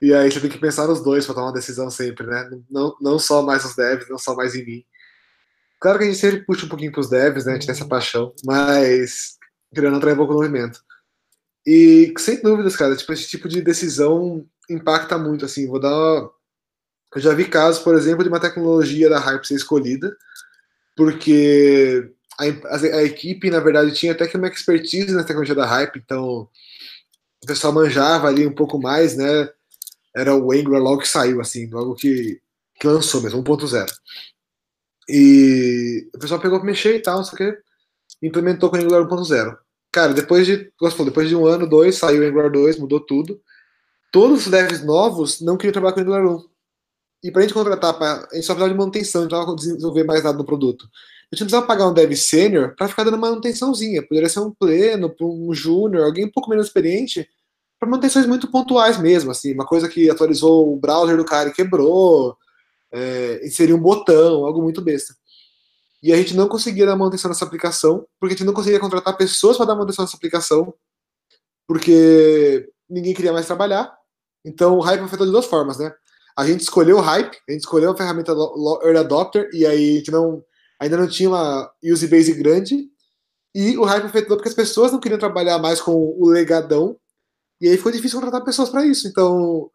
E 0.00 0.14
aí 0.14 0.30
você 0.30 0.40
tem 0.40 0.48
que 0.48 0.58
pensar 0.58 0.86
nos 0.86 1.02
dois 1.02 1.26
para 1.26 1.34
tomar 1.34 1.48
uma 1.48 1.52
decisão 1.52 1.90
sempre, 1.90 2.26
né? 2.26 2.48
Não, 2.70 2.96
não 3.00 3.18
só 3.18 3.42
mais 3.42 3.64
os 3.64 3.76
devs, 3.76 4.08
não 4.08 4.16
só 4.16 4.34
mais 4.34 4.54
em 4.54 4.64
mim. 4.64 4.84
Claro 5.78 5.98
que 5.98 6.04
a 6.04 6.06
gente 6.06 6.18
sempre 6.18 6.46
puxa 6.46 6.64
um 6.64 6.68
pouquinho 6.68 6.92
para 6.92 7.00
os 7.00 7.10
devs, 7.10 7.44
né? 7.44 7.52
A 7.52 7.54
gente 7.56 7.66
tem 7.66 7.74
essa 7.74 7.86
paixão, 7.86 8.32
mas 8.44 9.36
querendo 9.74 9.96
atrair 9.96 10.14
um 10.14 10.16
pouco 10.16 10.32
o 10.32 10.36
movimento. 10.36 10.80
E 11.66 12.12
sem 12.18 12.40
dúvidas, 12.42 12.76
cara, 12.76 12.96
tipo, 12.96 13.12
esse 13.12 13.28
tipo 13.28 13.48
de 13.48 13.62
decisão 13.62 14.44
impacta 14.68 15.16
muito, 15.16 15.44
assim, 15.44 15.66
vou 15.66 15.80
dar 15.80 15.94
uma... 15.94 16.30
Eu 17.14 17.20
já 17.20 17.34
vi 17.34 17.44
casos, 17.44 17.82
por 17.82 17.94
exemplo, 17.94 18.22
de 18.22 18.28
uma 18.28 18.40
tecnologia 18.40 19.08
da 19.08 19.18
Hype 19.18 19.46
ser 19.46 19.54
escolhida, 19.54 20.16
porque 20.96 22.10
a, 22.38 22.44
a, 22.44 22.98
a, 22.98 23.02
equipe, 23.04 23.50
na 23.50 23.60
verdade, 23.60 23.92
tinha 23.92 24.12
até 24.12 24.26
que 24.26 24.36
uma 24.36 24.48
expertise 24.48 25.12
na 25.12 25.22
tecnologia 25.22 25.54
da 25.54 25.66
Hype, 25.66 25.96
então 25.96 26.48
o 27.42 27.46
pessoal 27.46 27.72
manjava 27.72 28.28
ali 28.28 28.46
um 28.46 28.54
pouco 28.54 28.80
mais, 28.80 29.16
né? 29.16 29.48
Era 30.14 30.34
o 30.34 30.52
Angular 30.52 30.80
logo 30.80 31.02
que 31.02 31.08
saiu, 31.08 31.40
assim, 31.40 31.68
logo 31.70 31.94
que, 31.94 32.40
que 32.78 32.86
lançou 32.86 33.20
mesmo, 33.22 33.42
1.0. 33.42 33.86
E 35.08 36.08
o 36.14 36.18
pessoal 36.18 36.40
pegou 36.40 36.58
para 36.58 36.66
mexer 36.66 36.96
e 36.96 37.02
tal, 37.02 37.18
não 37.18 37.24
sei 37.24 37.34
o 37.34 37.36
que, 37.36 37.58
implementou 38.22 38.70
com 38.70 38.76
o 38.76 38.80
Angular 38.80 39.02
1.0. 39.06 39.58
Cara, 39.92 40.14
depois 40.14 40.46
de, 40.46 40.72
falou, 40.78 41.04
depois 41.04 41.28
de 41.28 41.36
um 41.36 41.46
ano, 41.46 41.68
dois, 41.68 41.96
saiu 41.96 42.22
o 42.22 42.26
Angular 42.26 42.50
2, 42.50 42.78
mudou 42.78 42.98
tudo. 42.98 43.38
Todos 44.10 44.46
os 44.46 44.50
devs 44.50 44.82
novos 44.82 45.40
não 45.40 45.56
queriam 45.56 45.72
trabalhar 45.72 45.92
com 45.92 46.00
o 46.00 46.02
Angular 46.02 46.26
1. 46.26 46.44
E 47.24 47.30
para 47.30 47.40
a 47.40 47.42
gente 47.42 47.54
contratar, 47.54 47.94
pra, 47.98 48.12
a 48.32 48.34
gente 48.34 48.46
só 48.46 48.54
precisava 48.54 48.70
de 48.70 48.78
manutenção, 48.78 49.20
a 49.20 49.24
gente 49.24 49.32
não 49.32 49.44
precisava 49.44 49.76
desenvolver 49.76 50.04
mais 50.04 50.24
nada 50.24 50.38
no 50.38 50.44
produto. 50.44 50.86
A 51.30 51.36
gente 51.36 51.44
precisava 51.44 51.66
pagar 51.66 51.88
um 51.88 51.94
dev 51.94 52.12
sênior 52.14 52.74
para 52.74 52.88
ficar 52.88 53.04
dando 53.04 53.18
manutençãozinha. 53.18 54.02
Poderia 54.02 54.28
ser 54.28 54.40
um 54.40 54.50
pleno, 54.50 55.14
um 55.20 55.54
júnior, 55.54 56.04
alguém 56.04 56.24
um 56.24 56.30
pouco 56.30 56.50
menos 56.50 56.66
experiente, 56.66 57.28
para 57.78 57.88
manutenções 57.88 58.26
muito 58.26 58.50
pontuais 58.50 58.98
mesmo, 58.98 59.30
assim, 59.30 59.52
uma 59.52 59.66
coisa 59.66 59.88
que 59.88 60.08
atualizou 60.08 60.72
o 60.72 60.76
browser 60.76 61.16
do 61.16 61.24
cara 61.24 61.48
e 61.48 61.52
quebrou, 61.52 62.36
é, 62.92 63.40
inserir 63.44 63.72
um 63.72 63.80
botão, 63.80 64.44
algo 64.46 64.62
muito 64.62 64.80
besta. 64.80 65.14
E 66.02 66.12
a 66.12 66.16
gente 66.16 66.34
não 66.34 66.48
conseguia 66.48 66.84
dar 66.84 66.96
manutenção 66.96 67.28
nessa 67.28 67.44
aplicação, 67.44 68.06
porque 68.18 68.34
a 68.34 68.36
gente 68.36 68.46
não 68.46 68.52
conseguia 68.52 68.80
contratar 68.80 69.16
pessoas 69.16 69.56
para 69.56 69.66
dar 69.66 69.74
manutenção 69.74 70.04
nessa 70.04 70.16
aplicação, 70.16 70.74
porque 71.66 72.68
ninguém 72.90 73.14
queria 73.14 73.32
mais 73.32 73.46
trabalhar. 73.46 73.94
Então 74.44 74.76
o 74.76 74.80
hype 74.80 75.08
feito 75.08 75.24
de 75.24 75.30
duas 75.30 75.46
formas, 75.46 75.78
né? 75.78 75.94
A 76.36 76.46
gente 76.46 76.60
escolheu 76.60 76.96
o 76.96 77.00
hype, 77.00 77.38
a 77.48 77.52
gente 77.52 77.60
escolheu 77.60 77.90
a 77.90 77.96
ferramenta 77.96 78.32
Early 78.82 78.98
Adopter, 78.98 79.48
e 79.52 79.64
aí 79.64 79.94
a 79.94 79.98
gente 79.98 80.10
não, 80.10 80.42
ainda 80.80 80.96
não 80.96 81.06
tinha 81.06 81.28
uma 81.28 81.70
use 81.84 82.06
base 82.08 82.32
grande, 82.32 82.88
e 83.54 83.76
o 83.76 83.84
hype 83.84 84.10
feito 84.10 84.28
porque 84.28 84.48
as 84.48 84.54
pessoas 84.54 84.90
não 84.90 84.98
queriam 84.98 85.18
trabalhar 85.18 85.58
mais 85.58 85.80
com 85.80 85.94
o 85.94 86.26
legadão, 86.28 86.96
e 87.60 87.68
aí 87.68 87.76
foi 87.76 87.92
difícil 87.92 88.18
contratar 88.18 88.44
pessoas 88.44 88.70
para 88.70 88.84
isso. 88.84 89.06
Então 89.06 89.70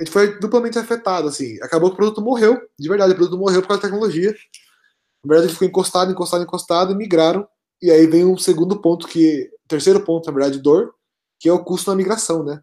a 0.00 0.04
gente 0.04 0.12
foi 0.12 0.38
duplamente 0.38 0.78
afetado, 0.78 1.28
assim. 1.28 1.60
Acabou 1.62 1.90
que 1.90 1.94
o 1.94 1.96
produto 1.96 2.22
morreu, 2.22 2.58
de 2.78 2.88
verdade, 2.88 3.12
o 3.12 3.16
produto 3.16 3.38
morreu 3.38 3.60
por 3.60 3.68
causa 3.68 3.82
da 3.82 3.88
tecnologia. 3.88 4.34
Na 5.26 5.34
verdade, 5.34 5.46
ele 5.48 5.52
ficou 5.54 5.68
encostado, 5.68 6.12
encostado, 6.12 6.44
encostado, 6.44 6.92
e 6.92 6.96
migraram. 6.96 7.46
E 7.82 7.90
aí 7.90 8.06
vem 8.06 8.24
um 8.24 8.38
segundo 8.38 8.80
ponto, 8.80 9.08
que. 9.08 9.50
Terceiro 9.68 10.04
ponto, 10.04 10.26
na 10.26 10.32
verdade, 10.32 10.60
dor, 10.60 10.94
que 11.40 11.48
é 11.48 11.52
o 11.52 11.64
custo 11.64 11.90
da 11.90 11.96
migração, 11.96 12.44
né? 12.44 12.60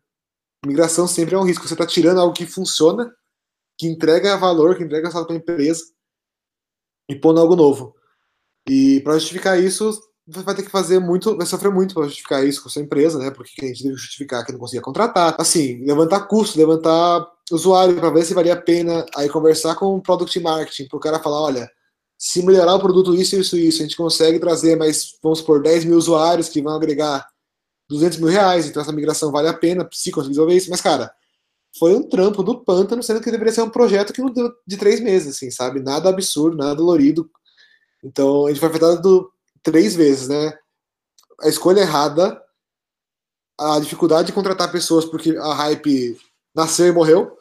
Migração 0.66 1.06
sempre 1.06 1.36
é 1.36 1.38
um 1.38 1.44
risco. 1.44 1.68
Você 1.68 1.74
está 1.74 1.86
tirando 1.86 2.22
algo 2.22 2.34
que 2.34 2.46
funciona, 2.46 3.14
que 3.78 3.86
entrega 3.88 4.38
valor, 4.38 4.78
que 4.78 4.84
entrega 4.84 5.08
resultado 5.08 5.28
para 5.28 5.36
a 5.36 5.40
empresa, 5.40 5.84
e 7.10 7.16
pondo 7.16 7.42
algo 7.42 7.58
novo. 7.58 7.94
E 8.70 9.02
para 9.02 9.16
justificar 9.16 9.62
isso, 9.62 9.92
vai 10.26 10.56
ter 10.56 10.64
que 10.64 10.72
fazer 10.72 11.00
muito, 11.00 11.36
vai 11.36 11.46
sofrer 11.46 11.72
muito 11.72 11.94
para 11.94 12.06
justificar 12.06 12.46
isso 12.46 12.64
com 12.64 12.70
a 12.70 12.72
sua 12.72 12.82
empresa, 12.82 13.20
né? 13.20 13.30
Porque 13.30 13.66
a 13.66 13.68
gente 13.68 13.84
deve 13.84 13.98
justificar 13.98 14.46
que 14.46 14.54
não 14.54 14.60
conseguia 14.60 14.82
contratar. 14.82 15.36
Assim, 15.38 15.84
levantar 15.84 16.22
custo, 16.28 16.58
levantar 16.58 17.28
usuário 17.52 17.96
para 18.00 18.10
ver 18.10 18.24
se 18.24 18.34
valia 18.34 18.54
a 18.54 18.62
pena 18.62 19.06
aí 19.16 19.28
conversar 19.28 19.76
com 19.76 19.96
o 19.98 20.02
product 20.02 20.40
marketing, 20.40 20.88
para 20.88 20.98
o 20.98 21.02
cara 21.02 21.20
falar, 21.20 21.42
olha, 21.42 21.70
se 22.26 22.42
melhorar 22.42 22.76
o 22.76 22.80
produto 22.80 23.14
isso, 23.14 23.36
isso, 23.36 23.58
isso, 23.58 23.82
a 23.82 23.84
gente 23.84 23.98
consegue 23.98 24.40
trazer 24.40 24.78
mais, 24.78 25.14
vamos 25.22 25.42
por 25.42 25.62
10 25.62 25.84
mil 25.84 25.98
usuários 25.98 26.48
que 26.48 26.62
vão 26.62 26.74
agregar 26.74 27.28
200 27.90 28.18
mil 28.20 28.30
reais, 28.30 28.66
então 28.66 28.82
essa 28.82 28.94
migração 28.94 29.30
vale 29.30 29.50
a 29.50 29.54
pena 29.54 29.86
se 29.92 30.10
conseguir 30.10 30.36
resolver 30.36 30.56
isso. 30.56 30.70
Mas, 30.70 30.80
cara, 30.80 31.14
foi 31.78 31.94
um 31.94 32.02
trampo 32.02 32.42
do 32.42 32.64
pântano, 32.64 33.04
sendo 33.04 33.20
que 33.20 33.30
deveria 33.30 33.52
ser 33.52 33.62
um 33.62 33.70
projeto 33.70 34.14
que 34.14 34.22
não 34.22 34.32
deu 34.32 34.54
de 34.66 34.78
três 34.78 35.02
meses, 35.02 35.36
assim, 35.36 35.52
sabe? 35.52 35.82
Nada 35.82 36.08
absurdo, 36.08 36.56
nada 36.56 36.74
dolorido. 36.74 37.30
Então, 38.02 38.46
a 38.46 38.50
gente 38.52 38.60
foi 38.62 38.70
afetado 38.70 39.30
três 39.62 39.94
vezes, 39.94 40.30
né? 40.30 40.58
A 41.42 41.50
escolha 41.50 41.82
errada, 41.82 42.42
a 43.60 43.82
dificuldade 43.82 44.28
de 44.28 44.34
contratar 44.34 44.72
pessoas 44.72 45.04
porque 45.04 45.36
a 45.36 45.54
hype 45.54 46.18
nasceu 46.56 46.88
e 46.88 46.94
morreu, 46.94 47.38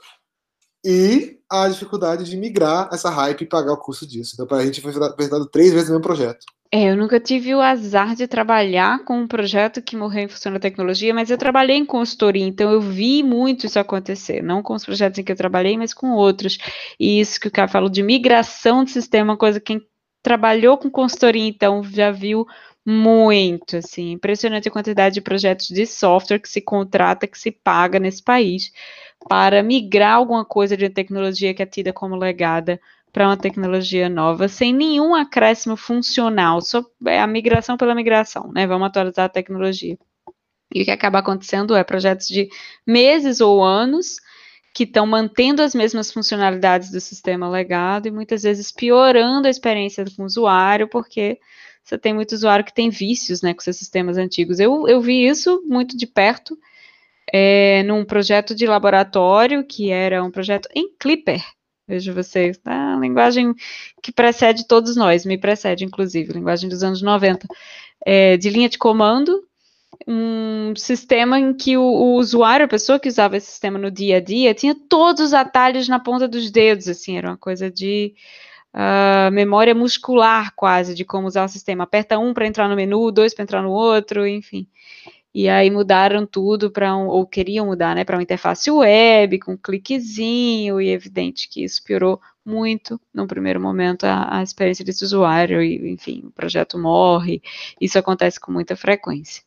e 0.84 1.38
a 1.50 1.68
dificuldade 1.68 2.24
de 2.24 2.36
migrar 2.36 2.88
essa 2.92 3.10
hype 3.10 3.42
e 3.42 3.46
pagar 3.46 3.72
o 3.72 3.76
custo 3.76 4.06
disso. 4.06 4.32
Então, 4.34 4.46
para 4.46 4.58
a 4.58 4.64
gente 4.64 4.80
foi 4.80 4.92
apresentado 4.94 5.46
três 5.46 5.72
vezes 5.72 5.88
o 5.88 5.92
mesmo 5.92 6.02
projeto. 6.02 6.46
É, 6.74 6.90
eu 6.90 6.96
nunca 6.96 7.20
tive 7.20 7.54
o 7.54 7.60
azar 7.60 8.16
de 8.16 8.26
trabalhar 8.26 9.04
com 9.04 9.18
um 9.18 9.28
projeto 9.28 9.82
que 9.82 9.94
morreu 9.94 10.24
em 10.24 10.28
função 10.28 10.50
da 10.50 10.58
tecnologia, 10.58 11.12
mas 11.12 11.30
eu 11.30 11.36
trabalhei 11.36 11.76
em 11.76 11.84
consultoria, 11.84 12.46
então 12.46 12.72
eu 12.72 12.80
vi 12.80 13.22
muito 13.22 13.66
isso 13.66 13.78
acontecer, 13.78 14.42
não 14.42 14.62
com 14.62 14.72
os 14.72 14.82
projetos 14.82 15.18
em 15.18 15.22
que 15.22 15.30
eu 15.30 15.36
trabalhei, 15.36 15.76
mas 15.76 15.92
com 15.92 16.12
outros. 16.12 16.56
E 16.98 17.20
isso 17.20 17.38
que 17.38 17.48
o 17.48 17.50
cara 17.50 17.68
falou 17.68 17.90
de 17.90 18.02
migração 18.02 18.84
de 18.84 18.90
sistema, 18.90 19.36
coisa 19.36 19.60
que 19.60 19.66
quem 19.66 19.86
trabalhou 20.22 20.78
com 20.78 20.90
consultoria, 20.90 21.46
então, 21.46 21.82
já 21.84 22.10
viu 22.10 22.46
muito, 22.86 23.76
assim, 23.76 24.12
impressionante 24.12 24.68
a 24.68 24.72
quantidade 24.72 25.14
de 25.14 25.20
projetos 25.20 25.68
de 25.68 25.84
software 25.84 26.38
que 26.38 26.48
se 26.48 26.62
contrata, 26.62 27.26
que 27.26 27.38
se 27.38 27.50
paga 27.50 27.98
nesse 27.98 28.22
país 28.22 28.72
para 29.28 29.62
migrar 29.62 30.16
alguma 30.16 30.44
coisa 30.44 30.76
de 30.76 30.84
uma 30.84 30.90
tecnologia 30.90 31.54
que 31.54 31.62
é 31.62 31.66
tida 31.66 31.92
como 31.92 32.16
legada 32.16 32.80
para 33.12 33.26
uma 33.26 33.36
tecnologia 33.36 34.08
nova, 34.08 34.48
sem 34.48 34.72
nenhum 34.72 35.14
acréscimo 35.14 35.76
funcional, 35.76 36.62
só 36.62 36.82
é 37.06 37.20
a 37.20 37.26
migração 37.26 37.76
pela 37.76 37.94
migração, 37.94 38.50
né? 38.52 38.66
Vamos 38.66 38.86
atualizar 38.86 39.26
a 39.26 39.28
tecnologia. 39.28 39.98
E 40.74 40.82
o 40.82 40.84
que 40.84 40.90
acaba 40.90 41.18
acontecendo 41.18 41.76
é 41.76 41.84
projetos 41.84 42.26
de 42.26 42.48
meses 42.86 43.42
ou 43.42 43.62
anos 43.62 44.16
que 44.74 44.84
estão 44.84 45.06
mantendo 45.06 45.60
as 45.60 45.74
mesmas 45.74 46.10
funcionalidades 46.10 46.90
do 46.90 46.98
sistema 46.98 47.48
legado 47.48 48.08
e 48.08 48.10
muitas 48.10 48.42
vezes 48.42 48.72
piorando 48.72 49.46
a 49.46 49.50
experiência 49.50 50.04
com 50.16 50.22
o 50.22 50.26
usuário, 50.26 50.88
porque 50.88 51.38
você 51.84 51.98
tem 51.98 52.14
muito 52.14 52.32
usuário 52.32 52.64
que 52.64 52.72
tem 52.72 52.88
vícios 52.88 53.42
né, 53.42 53.52
com 53.52 53.60
seus 53.60 53.76
sistemas 53.76 54.16
antigos. 54.16 54.58
Eu, 54.58 54.88
eu 54.88 55.00
vi 55.02 55.26
isso 55.26 55.62
muito 55.66 55.94
de 55.94 56.06
perto 56.06 56.56
é, 57.32 57.82
num 57.84 58.04
projeto 58.04 58.54
de 58.54 58.66
laboratório, 58.66 59.64
que 59.64 59.90
era 59.90 60.22
um 60.22 60.30
projeto 60.30 60.68
em 60.74 60.94
Clipper. 60.98 61.42
Vejo 61.88 62.14
vocês, 62.14 62.58
tá? 62.58 62.96
linguagem 63.00 63.54
que 64.02 64.12
precede 64.12 64.68
todos 64.68 64.94
nós, 64.94 65.24
me 65.24 65.38
precede, 65.38 65.84
inclusive, 65.84 66.32
linguagem 66.32 66.68
dos 66.68 66.82
anos 66.84 67.02
90, 67.02 67.46
é, 68.04 68.36
de 68.36 68.50
linha 68.50 68.68
de 68.68 68.78
comando, 68.78 69.42
um 70.06 70.74
sistema 70.76 71.38
em 71.38 71.54
que 71.54 71.76
o, 71.76 71.82
o, 71.82 72.16
usuário, 72.16 72.66
a 72.66 72.68
pessoa 72.68 73.00
que 73.00 73.08
usava 73.08 73.36
esse 73.36 73.46
sistema 73.50 73.78
no 73.78 73.90
dia 73.90 74.18
a 74.18 74.20
dia, 74.20 74.54
tinha 74.54 74.74
todos 74.74 75.22
os 75.26 75.34
atalhos 75.34 75.88
na 75.88 75.98
ponta 75.98 76.28
dos 76.28 76.50
dedos, 76.50 76.88
assim, 76.88 77.16
era 77.18 77.28
uma 77.28 77.36
coisa 77.36 77.70
de 77.70 78.14
uh, 78.74 79.30
memória 79.32 79.74
muscular 79.74 80.52
quase, 80.54 80.94
de 80.94 81.04
como 81.04 81.26
usar 81.26 81.44
o 81.44 81.48
sistema. 81.48 81.84
Aperta 81.84 82.18
um 82.18 82.32
para 82.34 82.46
entrar 82.46 82.68
no 82.68 82.76
menu, 82.76 83.10
dois 83.10 83.34
para 83.34 83.42
entrar 83.42 83.62
no 83.62 83.70
outro, 83.70 84.26
enfim. 84.26 84.66
E 85.34 85.48
aí 85.48 85.70
mudaram 85.70 86.26
tudo 86.26 86.70
para 86.70 86.94
um, 86.94 87.06
ou 87.06 87.26
queriam 87.26 87.66
mudar, 87.66 87.94
né, 87.94 88.04
para 88.04 88.16
uma 88.16 88.22
interface 88.22 88.70
web, 88.70 89.38
com 89.38 89.52
um 89.52 89.56
cliquezinho, 89.56 90.78
e 90.78 90.90
é 90.90 90.92
evidente 90.92 91.48
que 91.48 91.64
isso 91.64 91.82
piorou 91.82 92.20
muito, 92.44 93.00
no 93.14 93.26
primeiro 93.26 93.60
momento, 93.60 94.04
a, 94.04 94.38
a 94.38 94.42
experiência 94.42 94.84
desse 94.84 95.04
usuário, 95.04 95.62
e, 95.62 95.90
enfim, 95.90 96.24
o 96.26 96.30
projeto 96.30 96.78
morre, 96.78 97.40
isso 97.80 97.98
acontece 97.98 98.38
com 98.38 98.52
muita 98.52 98.76
frequência. 98.76 99.42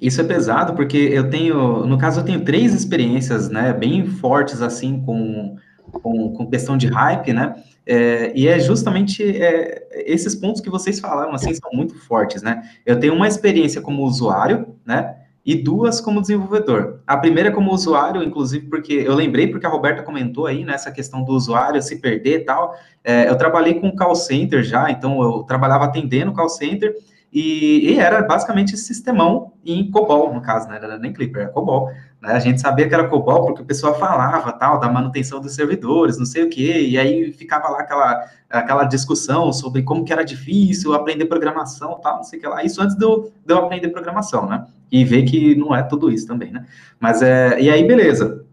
Isso 0.00 0.20
é 0.20 0.24
pesado, 0.24 0.74
porque 0.74 0.96
eu 0.96 1.28
tenho, 1.28 1.86
no 1.86 1.98
caso, 1.98 2.20
eu 2.20 2.24
tenho 2.24 2.42
três 2.42 2.74
experiências, 2.74 3.48
né, 3.50 3.72
bem 3.72 4.06
fortes, 4.06 4.62
assim, 4.62 5.00
com, 5.00 5.56
com, 5.92 6.32
com 6.32 6.50
questão 6.50 6.76
de 6.76 6.88
hype, 6.88 7.32
né, 7.32 7.62
é, 7.86 8.32
e 8.34 8.48
é 8.48 8.58
justamente 8.58 9.22
é, 9.22 9.86
esses 10.06 10.34
pontos 10.34 10.60
que 10.60 10.70
vocês 10.70 10.98
falaram, 10.98 11.34
assim, 11.34 11.54
são 11.54 11.70
muito 11.72 11.94
fortes, 12.00 12.42
né, 12.42 12.62
eu 12.84 12.98
tenho 12.98 13.14
uma 13.14 13.28
experiência 13.28 13.80
como 13.80 14.04
usuário, 14.04 14.74
né, 14.84 15.19
e 15.44 15.54
duas 15.54 16.00
como 16.00 16.20
desenvolvedor. 16.20 17.00
A 17.06 17.16
primeira 17.16 17.50
como 17.50 17.72
usuário, 17.72 18.22
inclusive, 18.22 18.66
porque 18.66 18.92
eu 18.92 19.14
lembrei, 19.14 19.46
porque 19.48 19.66
a 19.66 19.70
Roberta 19.70 20.02
comentou 20.02 20.46
aí 20.46 20.64
nessa 20.64 20.90
questão 20.90 21.24
do 21.24 21.32
usuário 21.32 21.80
se 21.82 21.96
perder 22.00 22.40
e 22.40 22.44
tal. 22.44 22.74
É, 23.02 23.28
eu 23.28 23.36
trabalhei 23.36 23.80
com 23.80 23.94
call 23.94 24.14
center 24.14 24.62
já, 24.62 24.90
então 24.90 25.22
eu 25.22 25.42
trabalhava 25.44 25.86
atendendo 25.86 26.32
call 26.32 26.48
center 26.48 26.94
e, 27.32 27.92
e, 27.92 27.98
era 27.98 28.22
basicamente 28.22 28.76
sistemão 28.76 29.52
em 29.64 29.88
COBOL, 29.88 30.34
no 30.34 30.42
caso, 30.42 30.68
né? 30.68 30.76
Era 30.82 30.98
nem 30.98 31.12
Clipper, 31.12 31.42
era 31.42 31.52
COBOL. 31.52 31.90
Né? 32.20 32.32
A 32.32 32.38
gente 32.38 32.60
sabia 32.60 32.88
que 32.88 32.94
era 32.94 33.08
COBOL 33.08 33.46
porque 33.46 33.62
o 33.62 33.64
pessoal 33.64 33.98
falava, 33.98 34.52
tal, 34.52 34.78
da 34.78 34.88
manutenção 34.88 35.40
dos 35.40 35.54
servidores, 35.54 36.18
não 36.18 36.26
sei 36.26 36.44
o 36.44 36.50
quê, 36.50 36.86
e 36.88 36.98
aí 36.98 37.32
ficava 37.32 37.68
lá 37.68 37.80
aquela, 37.80 38.24
aquela 38.48 38.84
discussão 38.84 39.52
sobre 39.52 39.82
como 39.82 40.04
que 40.04 40.12
era 40.12 40.24
difícil 40.24 40.94
aprender 40.94 41.26
programação, 41.26 41.98
tal, 42.00 42.16
não 42.16 42.24
sei 42.24 42.38
o 42.38 42.42
que 42.42 42.48
lá. 42.48 42.62
Isso 42.62 42.80
antes 42.82 42.96
de 42.96 43.04
eu, 43.04 43.32
de 43.44 43.52
eu 43.52 43.58
aprender 43.58 43.88
programação, 43.88 44.48
né? 44.48 44.66
E 44.90 45.04
ver 45.04 45.22
que 45.22 45.54
não 45.54 45.74
é 45.74 45.82
tudo 45.82 46.10
isso 46.10 46.26
também, 46.26 46.50
né? 46.50 46.66
Mas, 46.98 47.22
é, 47.22 47.60
e 47.60 47.70
aí, 47.70 47.86
beleza. 47.86 48.44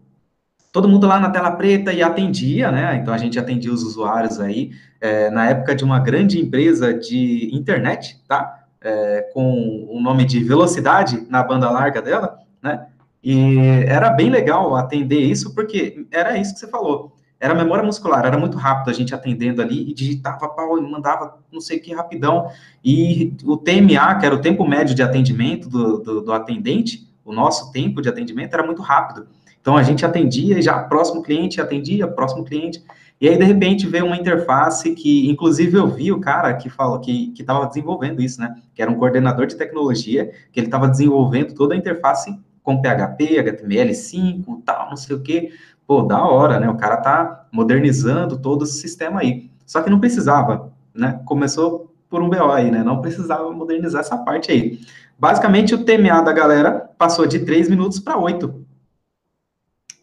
Todo 0.72 0.88
mundo 0.88 1.06
lá 1.06 1.18
na 1.18 1.30
tela 1.30 1.50
preta 1.50 1.92
e 1.92 2.02
atendia, 2.02 2.70
né? 2.70 2.96
Então, 2.96 3.12
a 3.12 3.18
gente 3.18 3.38
atendia 3.38 3.72
os 3.72 3.82
usuários 3.82 4.38
aí, 4.38 4.70
é, 5.00 5.30
na 5.30 5.48
época 5.48 5.74
de 5.74 5.82
uma 5.82 5.98
grande 5.98 6.40
empresa 6.40 6.94
de 6.94 7.50
internet, 7.52 8.22
tá? 8.28 8.58
é, 8.80 9.30
com 9.32 9.86
o 9.90 10.00
nome 10.00 10.24
de 10.24 10.42
velocidade 10.42 11.26
na 11.28 11.42
banda 11.42 11.70
larga 11.70 12.00
dela, 12.00 12.38
né? 12.62 12.86
E 13.22 13.58
era 13.86 14.10
bem 14.10 14.30
legal 14.30 14.76
atender 14.76 15.20
isso, 15.20 15.54
porque 15.54 16.06
era 16.10 16.38
isso 16.38 16.54
que 16.54 16.60
você 16.60 16.68
falou. 16.68 17.16
Era 17.40 17.54
memória 17.54 17.84
muscular, 17.84 18.24
era 18.26 18.36
muito 18.36 18.56
rápido 18.56 18.90
a 18.90 18.92
gente 18.92 19.14
atendendo 19.14 19.62
ali 19.62 19.88
e 19.88 19.94
digitava 19.94 20.48
pau 20.48 20.76
e 20.76 20.82
mandava 20.82 21.38
não 21.52 21.60
sei 21.60 21.78
o 21.78 21.82
que 21.82 21.94
rapidão. 21.94 22.50
E 22.84 23.32
o 23.44 23.56
TMA, 23.56 24.16
que 24.18 24.26
era 24.26 24.34
o 24.34 24.40
tempo 24.40 24.66
médio 24.66 24.94
de 24.94 25.02
atendimento 25.02 25.68
do, 25.68 25.98
do, 25.98 26.20
do 26.22 26.32
atendente, 26.32 27.08
o 27.24 27.32
nosso 27.32 27.70
tempo 27.70 28.02
de 28.02 28.08
atendimento 28.08 28.54
era 28.54 28.64
muito 28.64 28.82
rápido. 28.82 29.28
Então 29.60 29.76
a 29.76 29.82
gente 29.82 30.04
atendia 30.04 30.58
e 30.58 30.62
já 30.62 30.82
próximo 30.82 31.22
cliente 31.22 31.60
atendia, 31.60 32.08
próximo 32.08 32.44
cliente. 32.44 32.82
E 33.20 33.28
aí, 33.28 33.36
de 33.36 33.44
repente, 33.44 33.86
veio 33.86 34.06
uma 34.06 34.16
interface 34.16 34.94
que, 34.94 35.28
inclusive, 35.28 35.76
eu 35.76 35.88
vi 35.88 36.12
o 36.12 36.20
cara 36.20 36.54
que 36.54 36.70
falou 36.70 37.00
que 37.00 37.34
estava 37.36 37.66
desenvolvendo 37.66 38.22
isso, 38.22 38.40
né? 38.40 38.54
Que 38.74 38.80
era 38.80 38.90
um 38.90 38.94
coordenador 38.94 39.46
de 39.46 39.56
tecnologia, 39.56 40.30
que 40.52 40.60
ele 40.60 40.68
estava 40.68 40.88
desenvolvendo 40.88 41.52
toda 41.52 41.74
a 41.74 41.76
interface 41.76 42.38
com 42.68 42.82
PHP, 42.82 43.42
HTML5, 43.42 44.62
tal, 44.62 44.90
não 44.90 44.96
sei 44.96 45.16
o 45.16 45.22
quê. 45.22 45.52
Pô, 45.86 46.02
da 46.02 46.22
hora, 46.22 46.60
né? 46.60 46.68
O 46.68 46.76
cara 46.76 46.98
tá 46.98 47.46
modernizando 47.50 48.38
todo 48.38 48.64
esse 48.64 48.78
sistema 48.78 49.20
aí. 49.20 49.50
Só 49.64 49.80
que 49.80 49.88
não 49.88 49.98
precisava, 49.98 50.70
né? 50.94 51.18
Começou 51.24 51.94
por 52.10 52.20
um 52.20 52.28
BO 52.28 52.52
aí, 52.52 52.70
né? 52.70 52.84
Não 52.84 53.00
precisava 53.00 53.50
modernizar 53.52 54.02
essa 54.02 54.18
parte 54.18 54.52
aí. 54.52 54.80
Basicamente, 55.18 55.74
o 55.74 55.82
TMA 55.82 56.20
da 56.20 56.30
galera 56.30 56.90
passou 56.98 57.26
de 57.26 57.38
3 57.38 57.70
minutos 57.70 57.98
para 57.98 58.18
8. 58.18 58.66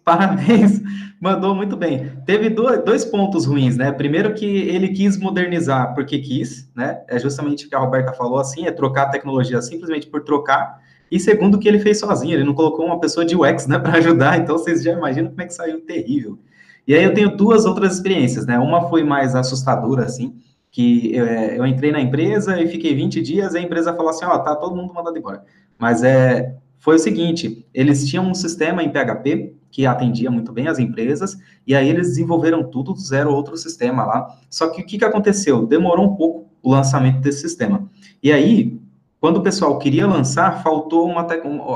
Parabéns 0.03 0.81
Mandou 1.21 1.53
muito 1.53 1.77
bem. 1.77 2.11
Teve 2.25 2.49
dois 2.49 3.05
pontos 3.05 3.45
ruins, 3.45 3.77
né? 3.77 3.91
Primeiro 3.91 4.33
que 4.33 4.45
ele 4.45 4.89
quis 4.89 5.17
modernizar 5.19 5.93
porque 5.93 6.17
quis, 6.17 6.67
né? 6.75 7.03
É 7.07 7.19
justamente 7.19 7.65
o 7.65 7.69
que 7.69 7.75
a 7.75 7.79
Roberta 7.79 8.11
falou 8.13 8.39
assim, 8.39 8.65
é 8.65 8.71
trocar 8.71 9.03
a 9.03 9.09
tecnologia 9.09 9.61
simplesmente 9.61 10.07
por 10.07 10.23
trocar. 10.23 10.83
E 11.11 11.19
segundo 11.19 11.59
que 11.59 11.67
ele 11.67 11.79
fez 11.79 11.99
sozinho, 11.99 12.33
ele 12.33 12.43
não 12.43 12.53
colocou 12.53 12.85
uma 12.85 12.99
pessoa 12.99 13.25
de 13.25 13.35
UX, 13.35 13.67
né, 13.67 13.77
para 13.79 13.97
ajudar. 13.97 14.39
Então 14.39 14.57
vocês 14.57 14.83
já 14.83 14.91
imaginam 14.91 15.29
como 15.29 15.41
é 15.41 15.45
que 15.45 15.53
saiu 15.53 15.81
terrível. 15.81 16.39
E 16.87 16.93
aí 16.93 17.03
eu 17.03 17.13
tenho 17.13 17.35
duas 17.35 17.65
outras 17.65 17.95
experiências, 17.95 18.45
né? 18.45 18.59
Uma 18.59 18.89
foi 18.89 19.03
mais 19.03 19.35
assustadora, 19.35 20.03
assim, 20.03 20.35
que 20.69 21.15
eu, 21.15 21.25
é, 21.25 21.57
eu 21.57 21.65
entrei 21.65 21.91
na 21.91 21.99
empresa 21.99 22.61
e 22.61 22.67
fiquei 22.67 22.93
20 22.93 23.21
dias, 23.21 23.53
e 23.53 23.57
a 23.57 23.61
empresa 23.61 23.93
falou 23.93 24.09
assim, 24.09 24.25
ó, 24.25 24.35
oh, 24.35 24.39
tá 24.39 24.55
todo 24.55 24.75
mundo 24.75 24.93
mandado 24.93 25.17
embora. 25.17 25.43
Mas 25.79 26.03
é, 26.03 26.55
foi 26.77 26.97
o 26.97 26.99
seguinte, 26.99 27.65
eles 27.73 28.07
tinham 28.07 28.27
um 28.29 28.33
sistema 28.35 28.83
em 28.83 28.91
PHP 28.91 29.55
que 29.71 29.85
atendia 29.85 30.29
muito 30.29 30.53
bem 30.53 30.67
as 30.67 30.77
empresas, 30.77 31.35
e 31.65 31.75
aí 31.75 31.89
eles 31.89 32.09
desenvolveram 32.09 32.63
tudo 32.63 32.93
do 32.93 32.99
zero 32.99 33.33
outro 33.33 33.57
sistema 33.57 34.05
lá. 34.05 34.27
Só 34.49 34.67
que 34.67 34.81
o 34.81 34.85
que, 34.85 34.97
que 34.99 35.03
aconteceu? 35.03 35.65
Demorou 35.65 36.05
um 36.05 36.15
pouco 36.15 36.45
o 36.61 36.71
lançamento 36.71 37.19
desse 37.19 37.41
sistema. 37.41 37.89
E 38.21 38.31
aí, 38.31 38.79
quando 39.25 39.37
o 39.37 39.41
pessoal 39.41 39.79
queria 39.79 40.05
lançar, 40.05 40.61
faltou 40.61 41.09
uma, 41.09 41.25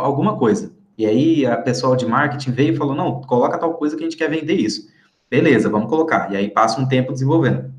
alguma 0.03 0.37
coisa. 0.37 0.71
E 0.95 1.03
aí, 1.03 1.47
a 1.47 1.57
pessoal 1.57 1.95
de 1.95 2.05
marketing 2.05 2.51
veio 2.51 2.73
e 2.75 2.77
falou: 2.77 2.93
não, 2.93 3.21
coloca 3.21 3.57
tal 3.57 3.73
coisa 3.73 3.97
que 3.97 4.03
a 4.03 4.05
gente 4.05 4.15
quer 4.15 4.29
vender 4.29 4.53
isso. 4.53 4.87
Beleza, 5.27 5.67
vamos 5.67 5.89
colocar. 5.89 6.31
E 6.31 6.37
aí 6.37 6.47
passa 6.47 6.79
um 6.79 6.87
tempo 6.87 7.11
desenvolvendo. 7.11 7.73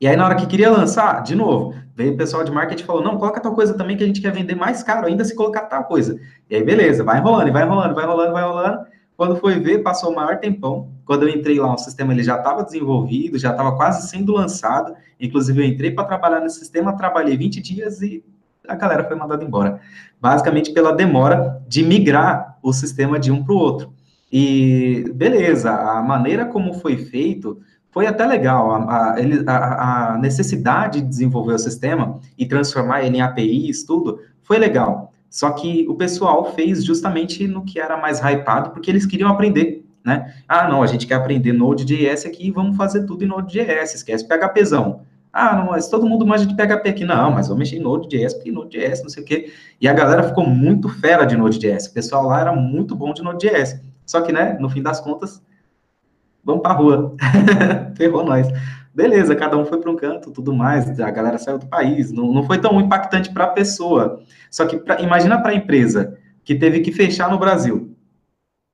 E 0.00 0.08
aí, 0.08 0.16
na 0.16 0.24
hora 0.24 0.36
que 0.36 0.46
queria 0.46 0.70
lançar, 0.70 1.22
de 1.22 1.34
novo, 1.34 1.74
veio 1.94 2.14
o 2.14 2.16
pessoal 2.16 2.44
de 2.44 2.50
marketing 2.50 2.82
e 2.82 2.86
falou: 2.86 3.04
não, 3.04 3.18
coloca 3.18 3.42
tal 3.42 3.54
coisa 3.54 3.74
também 3.74 3.94
que 3.94 4.02
a 4.02 4.06
gente 4.06 4.22
quer 4.22 4.32
vender 4.32 4.54
mais 4.54 4.82
caro, 4.82 5.06
ainda 5.06 5.22
se 5.22 5.34
colocar 5.34 5.66
tal 5.66 5.84
coisa. 5.84 6.18
E 6.48 6.56
aí, 6.56 6.64
beleza, 6.64 7.04
vai 7.04 7.18
enrolando, 7.18 7.52
vai 7.52 7.62
enrolando, 7.62 7.94
vai 7.94 8.04
enrolando, 8.04 8.32
vai 8.32 8.42
enrolando. 8.42 8.86
Quando 9.18 9.36
foi 9.36 9.60
ver, 9.60 9.82
passou 9.82 10.12
o 10.12 10.16
maior 10.16 10.38
tempão. 10.38 10.88
Quando 11.04 11.24
eu 11.24 11.28
entrei 11.28 11.60
lá, 11.60 11.74
o 11.74 11.76
sistema 11.76 12.14
ele 12.14 12.22
já 12.22 12.38
estava 12.38 12.64
desenvolvido, 12.64 13.38
já 13.38 13.50
estava 13.50 13.76
quase 13.76 14.08
sendo 14.08 14.32
lançado. 14.32 14.94
Inclusive, 15.20 15.60
eu 15.60 15.66
entrei 15.66 15.90
para 15.90 16.04
trabalhar 16.04 16.40
nesse 16.40 16.58
sistema, 16.58 16.96
trabalhei 16.96 17.36
20 17.36 17.60
dias 17.60 18.00
e 18.00 18.24
a 18.66 18.74
galera 18.74 19.04
foi 19.04 19.16
mandada 19.16 19.44
embora. 19.44 19.80
Basicamente 20.20 20.72
pela 20.72 20.92
demora 20.92 21.62
de 21.68 21.82
migrar 21.82 22.58
o 22.62 22.72
sistema 22.72 23.18
de 23.18 23.30
um 23.30 23.42
para 23.42 23.54
o 23.54 23.58
outro. 23.58 23.92
E 24.32 25.04
beleza, 25.14 25.70
a 25.70 26.02
maneira 26.02 26.46
como 26.46 26.74
foi 26.74 26.96
feito 26.96 27.60
foi 27.90 28.06
até 28.06 28.26
legal. 28.26 28.72
A, 28.72 29.16
a, 29.46 30.14
a 30.14 30.18
necessidade 30.18 31.00
de 31.00 31.08
desenvolver 31.08 31.54
o 31.54 31.58
sistema 31.58 32.20
e 32.36 32.46
transformar 32.46 33.04
ele 33.04 33.18
em 33.18 33.20
APIs, 33.20 33.84
tudo, 33.84 34.18
foi 34.42 34.58
legal. 34.58 35.12
Só 35.30 35.50
que 35.50 35.86
o 35.88 35.94
pessoal 35.94 36.52
fez 36.54 36.84
justamente 36.84 37.46
no 37.46 37.64
que 37.64 37.78
era 37.78 37.96
mais 37.96 38.20
hypado, 38.20 38.70
porque 38.70 38.90
eles 38.90 39.06
queriam 39.06 39.28
aprender, 39.28 39.84
né? 40.04 40.32
Ah, 40.48 40.68
não, 40.68 40.82
a 40.82 40.86
gente 40.86 41.06
quer 41.06 41.14
aprender 41.14 41.52
Node.js 41.52 42.24
aqui, 42.26 42.50
vamos 42.50 42.76
fazer 42.76 43.04
tudo 43.04 43.24
em 43.24 43.26
Node.js, 43.26 43.94
esquece 43.94 44.26
PHPzão. 44.26 45.00
Ah, 45.36 45.56
não, 45.56 45.66
mas 45.72 45.88
todo 45.88 46.06
mundo 46.06 46.24
manja 46.24 46.46
de 46.46 46.54
PHP 46.54 46.88
aqui. 46.88 47.04
Não, 47.04 47.32
mas 47.32 47.48
vou 47.48 47.56
mexer 47.56 47.76
em 47.76 47.80
Node.js, 47.80 48.34
porque 48.34 48.52
Node.js, 48.52 49.02
não 49.02 49.08
sei 49.08 49.24
o 49.24 49.26
quê. 49.26 49.52
E 49.80 49.88
a 49.88 49.92
galera 49.92 50.22
ficou 50.22 50.46
muito 50.46 50.88
fera 50.88 51.24
de 51.24 51.36
Node.js. 51.36 51.86
O 51.86 51.92
pessoal 51.92 52.28
lá 52.28 52.40
era 52.40 52.52
muito 52.52 52.94
bom 52.94 53.12
de 53.12 53.20
Node.js. 53.20 53.80
Só 54.06 54.20
que, 54.20 54.30
né, 54.30 54.56
no 54.60 54.70
fim 54.70 54.80
das 54.80 55.00
contas, 55.00 55.42
vamos 56.44 56.62
pra 56.62 56.72
rua. 56.72 57.16
Ferrou 57.98 58.24
nós. 58.24 58.46
Beleza, 58.94 59.34
cada 59.34 59.58
um 59.58 59.64
foi 59.64 59.80
para 59.80 59.90
um 59.90 59.96
canto, 59.96 60.30
tudo 60.30 60.54
mais, 60.54 61.00
a 61.00 61.10
galera 61.10 61.36
saiu 61.36 61.58
do 61.58 61.66
país, 61.66 62.12
não, 62.12 62.32
não 62.32 62.44
foi 62.44 62.58
tão 62.58 62.80
impactante 62.80 63.32
para 63.32 63.42
a 63.42 63.48
pessoa. 63.48 64.20
Só 64.48 64.64
que 64.66 64.76
pra, 64.76 65.00
imagina 65.00 65.42
para 65.42 65.50
a 65.50 65.56
empresa 65.56 66.16
que 66.44 66.54
teve 66.54 66.78
que 66.78 66.92
fechar 66.92 67.28
no 67.28 67.38
Brasil. 67.38 67.93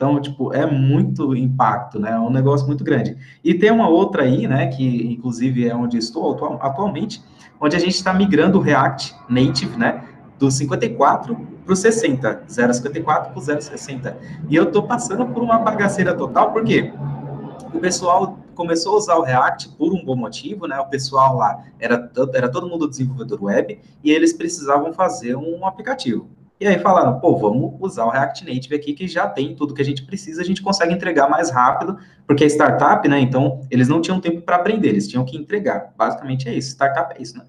Então, 0.01 0.19
tipo, 0.19 0.51
é 0.55 0.65
muito 0.65 1.37
impacto, 1.37 2.01
né? 2.01 2.13
É 2.13 2.19
um 2.19 2.31
negócio 2.31 2.67
muito 2.67 2.83
grande. 2.83 3.19
E 3.45 3.53
tem 3.53 3.71
uma 3.71 3.87
outra 3.87 4.23
aí, 4.23 4.49
né, 4.49 4.69
que 4.69 5.13
inclusive 5.13 5.69
é 5.69 5.77
onde 5.77 5.99
estou 5.99 6.33
atualmente, 6.59 7.23
onde 7.61 7.77
a 7.77 7.79
gente 7.79 7.97
está 7.97 8.15
migrando 8.15 8.57
o 8.57 8.63
React 8.63 9.15
Native, 9.29 9.77
né, 9.77 10.03
do 10.39 10.51
54 10.51 11.37
para 11.67 11.73
o 11.75 11.77
60, 11.77 12.45
0,54 12.49 13.05
para 13.05 13.39
o 13.39 13.43
0,60. 13.43 14.17
E 14.49 14.57
eu 14.57 14.65
estou 14.65 14.85
passando 14.85 15.27
por 15.27 15.43
uma 15.43 15.59
bagaceira 15.59 16.15
total, 16.15 16.51
porque 16.51 16.95
o 17.75 17.79
pessoal 17.79 18.39
começou 18.55 18.95
a 18.95 18.97
usar 18.97 19.17
o 19.17 19.23
React 19.23 19.77
por 19.77 19.93
um 19.93 20.03
bom 20.03 20.17
motivo, 20.17 20.67
né? 20.67 20.81
O 20.81 20.87
pessoal 20.87 21.37
lá 21.37 21.63
era, 21.79 22.11
era 22.33 22.49
todo 22.49 22.67
mundo 22.67 22.89
desenvolvedor 22.89 23.45
web 23.45 23.79
e 24.03 24.11
eles 24.11 24.33
precisavam 24.33 24.95
fazer 24.95 25.37
um 25.37 25.67
aplicativo. 25.67 26.40
E 26.61 26.67
aí 26.67 26.79
falaram, 26.79 27.19
pô, 27.19 27.39
vamos 27.39 27.75
usar 27.81 28.05
o 28.05 28.11
React 28.11 28.45
Native 28.45 28.75
aqui, 28.75 28.93
que 28.93 29.09
já 29.09 29.27
tem 29.27 29.55
tudo 29.55 29.73
que 29.73 29.81
a 29.81 29.85
gente 29.85 30.05
precisa, 30.05 30.43
a 30.43 30.45
gente 30.45 30.61
consegue 30.61 30.93
entregar 30.93 31.27
mais 31.27 31.51
rápido, 31.51 31.99
porque 32.27 32.45
é 32.45 32.47
startup, 32.49 33.09
né? 33.09 33.19
Então, 33.19 33.63
eles 33.71 33.89
não 33.89 34.03
tinham 34.03 34.21
tempo 34.21 34.43
para 34.43 34.57
aprender, 34.57 34.89
eles 34.89 35.09
tinham 35.09 35.25
que 35.25 35.39
entregar. 35.39 35.95
Basicamente 35.97 36.51
é 36.51 36.55
isso, 36.55 36.69
startup 36.73 37.15
é 37.19 37.23
isso, 37.23 37.39
né? 37.39 37.45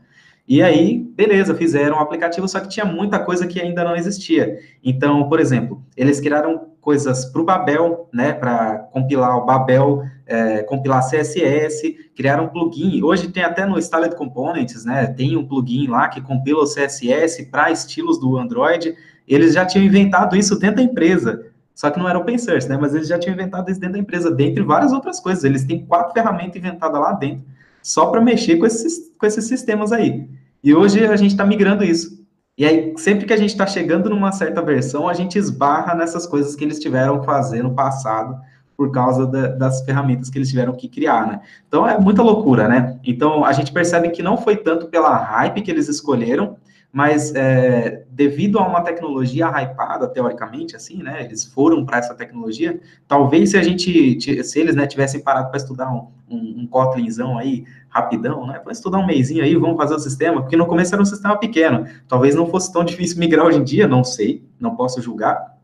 E 0.52 0.62
aí, 0.62 0.98
beleza, 0.98 1.56
fizeram 1.56 1.96
o 1.96 2.00
um 2.00 2.02
aplicativo, 2.02 2.46
só 2.46 2.60
que 2.60 2.68
tinha 2.68 2.86
muita 2.86 3.18
coisa 3.18 3.48
que 3.48 3.58
ainda 3.58 3.86
não 3.86 3.96
existia. 3.96 4.60
Então, 4.84 5.30
por 5.30 5.40
exemplo, 5.40 5.82
eles 5.96 6.20
criaram 6.20 6.72
coisas 6.82 7.24
para 7.24 7.42
o 7.42 7.46
Babel, 7.46 8.10
né, 8.12 8.34
para 8.34 8.80
compilar 8.92 9.38
o 9.38 9.46
Babel, 9.46 10.04
é, 10.28 10.62
compilar 10.64 11.10
CSS, 11.10 11.96
criaram 12.14 12.44
um 12.44 12.48
plugin. 12.50 13.02
Hoje 13.02 13.30
tem 13.30 13.44
até 13.44 13.66
no 13.66 13.80
Styled 13.80 14.14
Components, 14.18 14.84
né, 14.84 15.08
tem 15.08 15.38
um 15.38 15.48
plugin 15.48 15.88
lá 15.88 16.10
que 16.10 16.20
compila 16.20 16.64
o 16.64 16.68
CSS 16.68 17.46
para 17.46 17.72
estilos 17.72 18.20
do 18.20 18.38
Android. 18.38 18.94
Eles 19.26 19.54
já 19.54 19.66
tinham 19.66 19.86
inventado 19.86 20.36
isso 20.36 20.60
dentro 20.60 20.76
da 20.76 20.84
empresa. 20.84 21.46
Só 21.74 21.90
que 21.90 21.98
não 21.98 22.10
era 22.10 22.20
open 22.20 22.38
source, 22.38 22.68
né? 22.68 22.78
Mas 22.78 22.94
eles 22.94 23.08
já 23.08 23.18
tinham 23.18 23.36
inventado 23.36 23.72
isso 23.72 23.80
dentro 23.80 23.94
da 23.94 24.00
empresa, 24.00 24.30
dentre 24.30 24.62
várias 24.62 24.92
outras 24.92 25.22
coisas. 25.22 25.46
Eles 25.46 25.64
têm 25.64 25.86
quatro 25.86 26.14
ferramentas 26.14 26.58
inventadas 26.58 27.00
lá 27.00 27.14
dentro, 27.14 27.46
só 27.82 28.08
para 28.08 28.20
mexer 28.20 28.58
com 28.58 28.66
esses, 28.66 29.10
com 29.18 29.26
esses 29.26 29.46
sistemas 29.46 29.94
aí. 29.94 30.28
E 30.64 30.74
hoje 30.74 31.06
a 31.06 31.16
gente 31.16 31.32
está 31.32 31.46
migrando 31.46 31.84
isso. 31.84 32.22
E 32.58 32.66
aí, 32.66 32.94
sempre 32.98 33.26
que 33.26 33.34
a 33.34 33.38
gente 33.38 33.50
está 33.50 33.66
chegando 33.66 34.10
numa 34.10 34.32
certa 34.32 34.62
versão, 34.62 35.08
a 35.08 35.14
gente 35.14 35.38
esbarra 35.38 35.96
nessas 35.96 36.28
coisas 36.28 36.56
que 36.56 36.64
eles 36.64 36.80
tiveram 36.80 37.20
que 37.20 37.26
fazer 37.26 37.64
no 37.64 37.74
passado, 37.74 38.40
por 38.78 38.92
causa 38.92 39.26
da, 39.26 39.48
das 39.48 39.82
ferramentas 39.84 40.30
que 40.30 40.38
eles 40.38 40.50
tiveram 40.50 40.74
que 40.74 40.88
criar, 40.88 41.28
né? 41.28 41.42
Então, 41.68 41.88
é 41.88 42.00
muita 42.00 42.22
loucura, 42.22 42.68
né? 42.68 43.00
Então, 43.04 43.46
a 43.46 43.54
gente 43.54 43.72
percebe 43.72 44.10
que 44.10 44.22
não 44.22 44.38
foi 44.38 44.58
tanto 44.58 44.88
pela 44.88 45.16
hype 45.16 45.62
que 45.62 45.72
eles 45.72 45.88
escolheram, 45.88 46.58
mas 46.92 47.34
é, 47.36 48.04
devido 48.10 48.60
a 48.60 48.68
uma 48.68 48.82
tecnologia 48.82 49.48
hypada, 49.48 50.08
teoricamente, 50.08 50.76
assim, 50.76 51.02
né, 51.02 51.24
eles 51.24 51.46
foram 51.46 51.86
para 51.86 52.00
essa 52.00 52.14
tecnologia, 52.14 52.80
talvez 53.08 53.52
se 53.52 53.58
a 53.58 53.64
gente, 53.64 54.44
se 54.44 54.60
eles, 54.60 54.76
né, 54.76 54.86
tivessem 54.86 55.22
parado 55.22 55.50
para 55.50 55.58
estudar 55.58 55.90
um, 55.90 56.08
um, 56.30 56.62
um 56.62 56.68
Kotlinzão 56.68 57.38
aí, 57.38 57.64
rapidão, 57.88 58.46
né, 58.46 58.60
para 58.60 58.74
estudar 58.74 58.98
um 58.98 59.06
mêsinho 59.06 59.44
aí, 59.44 59.56
vamos 59.56 59.78
fazer 59.78 59.96
o 59.96 60.00
sistema, 60.00 60.42
porque 60.42 60.58
no 60.58 60.68
começo 60.68 60.94
era 60.94 61.02
um 61.02 61.06
sistema 61.06 61.38
pequeno, 61.38 61.88
talvez 62.08 62.36
não 62.36 62.48
fosse 62.48 62.74
tão 62.74 62.84
difícil 62.84 63.20
migrar 63.20 63.46
hoje 63.46 63.60
em 63.60 63.64
dia, 63.64 63.88
não 63.88 64.04
sei, 64.04 64.44
não 64.60 64.76
posso 64.76 65.02
julgar, 65.02 65.58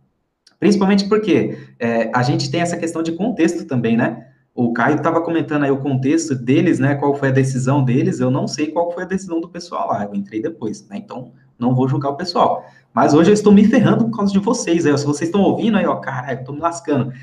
principalmente 0.57 1.09
porque 1.09 1.57
é, 1.77 2.09
a 2.15 2.23
gente 2.23 2.49
tem 2.49 2.61
essa 2.61 2.77
questão 2.77 3.03
de 3.03 3.11
contexto 3.11 3.65
também, 3.65 3.97
né, 3.97 4.27
o 4.57 4.73
Caio 4.73 4.95
estava 4.95 5.21
comentando 5.21 5.63
aí 5.63 5.69
o 5.69 5.77
contexto 5.77 6.33
deles, 6.33 6.79
né? 6.79 6.95
Qual 6.95 7.13
foi 7.13 7.29
a 7.29 7.31
decisão 7.31 7.83
deles? 7.83 8.19
Eu 8.19 8.31
não 8.31 8.47
sei 8.47 8.71
qual 8.71 8.91
foi 8.91 9.03
a 9.03 9.05
decisão 9.05 9.39
do 9.39 9.47
pessoal 9.47 9.89
lá. 9.89 10.03
Eu 10.03 10.15
entrei 10.15 10.41
depois, 10.41 10.87
né? 10.89 10.97
Então 10.97 11.31
não 11.59 11.75
vou 11.75 11.87
julgar 11.87 12.09
o 12.09 12.15
pessoal. 12.15 12.65
Mas 12.91 13.13
hoje 13.13 13.29
eu 13.29 13.35
estou 13.35 13.53
me 13.53 13.63
ferrando 13.63 14.05
por 14.05 14.17
causa 14.17 14.33
de 14.33 14.39
vocês. 14.39 14.87
Aí, 14.87 14.97
se 14.97 15.05
vocês 15.05 15.27
estão 15.27 15.41
ouvindo 15.41 15.77
aí, 15.77 15.85
ó, 15.85 15.97
caralho, 15.97 16.39
estou 16.39 16.55
me 16.55 16.59
lascando. 16.59 17.13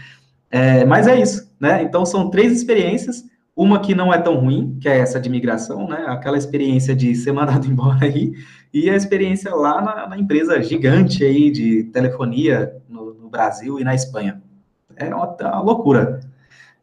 É, 0.49 0.85
mas 0.85 1.09
é 1.09 1.21
isso, 1.21 1.53
né? 1.59 1.83
Então 1.83 2.07
são 2.07 2.31
três 2.31 2.53
experiências. 2.53 3.25
Uma 3.57 3.81
que 3.81 3.97
não 3.97 4.15
é 4.15 4.19
tão 4.19 4.37
ruim, 4.37 4.79
que 4.81 4.89
é 4.89 4.99
essa 4.99 5.19
de 5.19 5.29
migração, 5.29 5.89
né? 5.89 6.05
Aquela 6.07 6.39
experiência 6.39 6.95
de 6.95 7.17
ser 7.17 7.33
mandado 7.35 7.67
embora 7.67 8.05
aí, 8.05 8.33
e 8.73 8.89
a 8.89 8.95
experiência 8.95 9.53
lá 9.53 9.83
na, 9.83 10.09
na 10.09 10.19
empresa 10.19 10.63
gigante 10.63 11.25
aí 11.25 11.51
de 11.51 11.83
telefonia 11.93 12.77
no, 12.89 13.13
no, 13.15 13.29
Brasil 13.29 13.81
e 13.81 13.85
na 13.85 13.93
Espanha. 13.93 14.41
É 14.95 15.13
uma, 15.13 15.35
uma 15.41 15.61
loucura. 15.61 16.21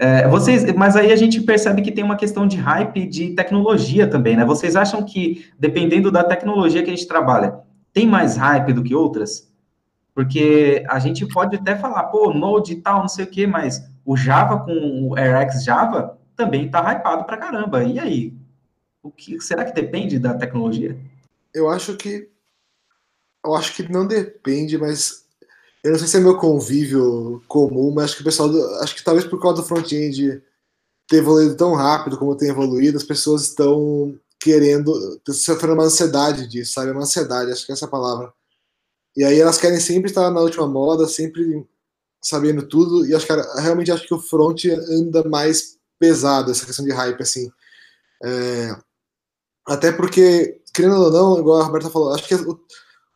É, 0.04 0.28
vocês, 0.28 0.66
mas 0.74 0.96
aí 0.96 1.12
a 1.12 1.16
gente 1.16 1.40
percebe 1.42 1.84
que 1.84 1.92
tem 1.92 2.04
uma 2.04 2.16
questão 2.16 2.48
de 2.48 2.58
hype 2.58 3.06
de 3.06 3.36
tecnologia 3.36 4.10
também, 4.10 4.36
né? 4.36 4.44
Vocês 4.44 4.76
acham 4.76 5.06
que, 5.06 5.46
dependendo 5.60 6.12
da 6.12 6.24
tecnologia 6.24 6.82
que 6.82 6.90
a 6.90 6.96
gente 6.96 7.08
trabalha, 7.08 7.60
tem 7.94 8.08
mais 8.08 8.36
hype 8.36 8.74
do 8.74 8.82
que 8.82 8.96
outras? 8.96 9.54
Porque 10.16 10.84
a 10.90 10.98
gente 10.98 11.24
pode 11.28 11.56
até 11.56 11.76
falar, 11.76 12.06
pô, 12.06 12.34
Node 12.34 12.74
e 12.74 12.82
tal, 12.82 13.02
não 13.02 13.08
sei 13.08 13.26
o 13.26 13.28
quê, 13.28 13.46
mas 13.46 13.88
o 14.04 14.18
Java 14.18 14.66
com 14.66 15.10
o 15.10 15.14
RX 15.14 15.64
Java 15.64 16.18
também 16.36 16.68
tá 16.68 16.80
hypado 16.80 17.24
pra 17.26 17.38
caramba. 17.38 17.84
E 17.84 18.00
aí? 18.00 18.34
O 19.04 19.12
que, 19.12 19.40
será 19.40 19.64
que 19.64 19.80
depende 19.80 20.18
da 20.18 20.34
tecnologia? 20.34 20.98
Eu 21.54 21.70
acho 21.70 21.96
que. 21.96 22.28
Eu 23.46 23.54
acho 23.54 23.76
que 23.76 23.92
não 23.92 24.08
depende, 24.08 24.80
mas 24.80 25.21
eu 25.84 25.92
não 25.92 26.00
sei 26.00 26.08
se 26.08 26.18
é 26.18 26.20
meu 26.20 26.38
convívio 26.38 27.42
comum, 27.48 27.92
mas 27.92 28.06
acho 28.06 28.16
que 28.16 28.22
o 28.22 28.26
pessoal. 28.26 28.50
Do, 28.50 28.64
acho 28.82 28.96
que 28.96 29.04
talvez 29.04 29.26
por 29.26 29.42
causa 29.42 29.62
do 29.62 29.68
front-end 29.68 30.42
ter 31.08 31.18
evoluído 31.18 31.56
tão 31.56 31.74
rápido 31.74 32.18
como 32.18 32.38
tem 32.38 32.50
evoluído, 32.50 32.98
as 32.98 33.04
pessoas 33.04 33.44
estão 33.44 34.18
querendo. 34.40 34.94
sofrendo 35.30 35.74
uma 35.74 35.86
ansiedade 35.86 36.48
disso, 36.48 36.74
sabe? 36.74 36.92
Uma 36.92 37.02
ansiedade, 37.02 37.52
acho 37.52 37.66
que 37.66 37.72
é 37.72 37.76
essa 37.76 37.88
palavra. 37.88 38.32
E 39.16 39.24
aí 39.24 39.40
elas 39.40 39.58
querem 39.58 39.80
sempre 39.80 40.10
estar 40.10 40.30
na 40.32 40.42
última 40.42 40.68
moda, 40.68 41.08
sempre 41.08 41.68
sabendo 42.24 42.68
tudo, 42.68 43.06
e 43.06 43.16
acho 43.16 43.26
que 43.26 43.34
realmente 43.60 43.92
acho 43.92 44.08
que 44.08 44.14
o 44.14 44.20
front 44.20 44.66
anda 44.66 45.28
mais 45.28 45.78
pesado, 46.00 46.52
essa 46.52 46.66
questão 46.66 46.86
de 46.86 46.92
hype, 46.92 47.22
assim. 47.22 47.52
É, 48.24 48.76
até 49.68 49.92
porque, 49.92 50.62
querendo 50.74 50.96
ou 50.96 51.12
não, 51.12 51.40
igual 51.40 51.62
a 51.62 51.66
Roberta 51.66 51.90
falou, 51.90 52.14
acho 52.14 52.28
que 52.28 52.36
o, 52.36 52.60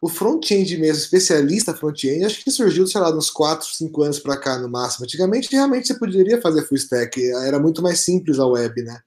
o 0.05 0.07
front-end 0.07 0.77
mesmo, 0.77 1.01
especialista 1.01 1.73
front-end, 1.73 2.25
acho 2.25 2.43
que 2.43 2.51
surgiu, 2.51 2.85
sei 2.85 3.01
lá, 3.01 3.09
uns 3.11 3.31
4, 3.31 3.67
5 3.67 4.03
anos 4.03 4.19
para 4.19 4.37
cá 4.37 4.59
no 4.59 4.69
máximo. 4.69 5.03
Antigamente, 5.03 5.49
realmente, 5.51 5.87
você 5.87 5.97
poderia 5.97 6.39
fazer 6.39 6.61
full 6.67 6.77
stack, 6.77 7.19
era 7.43 7.59
muito 7.59 7.81
mais 7.81 8.01
simples 8.01 8.37
a 8.37 8.45
web, 8.45 8.83
né? 8.83 8.99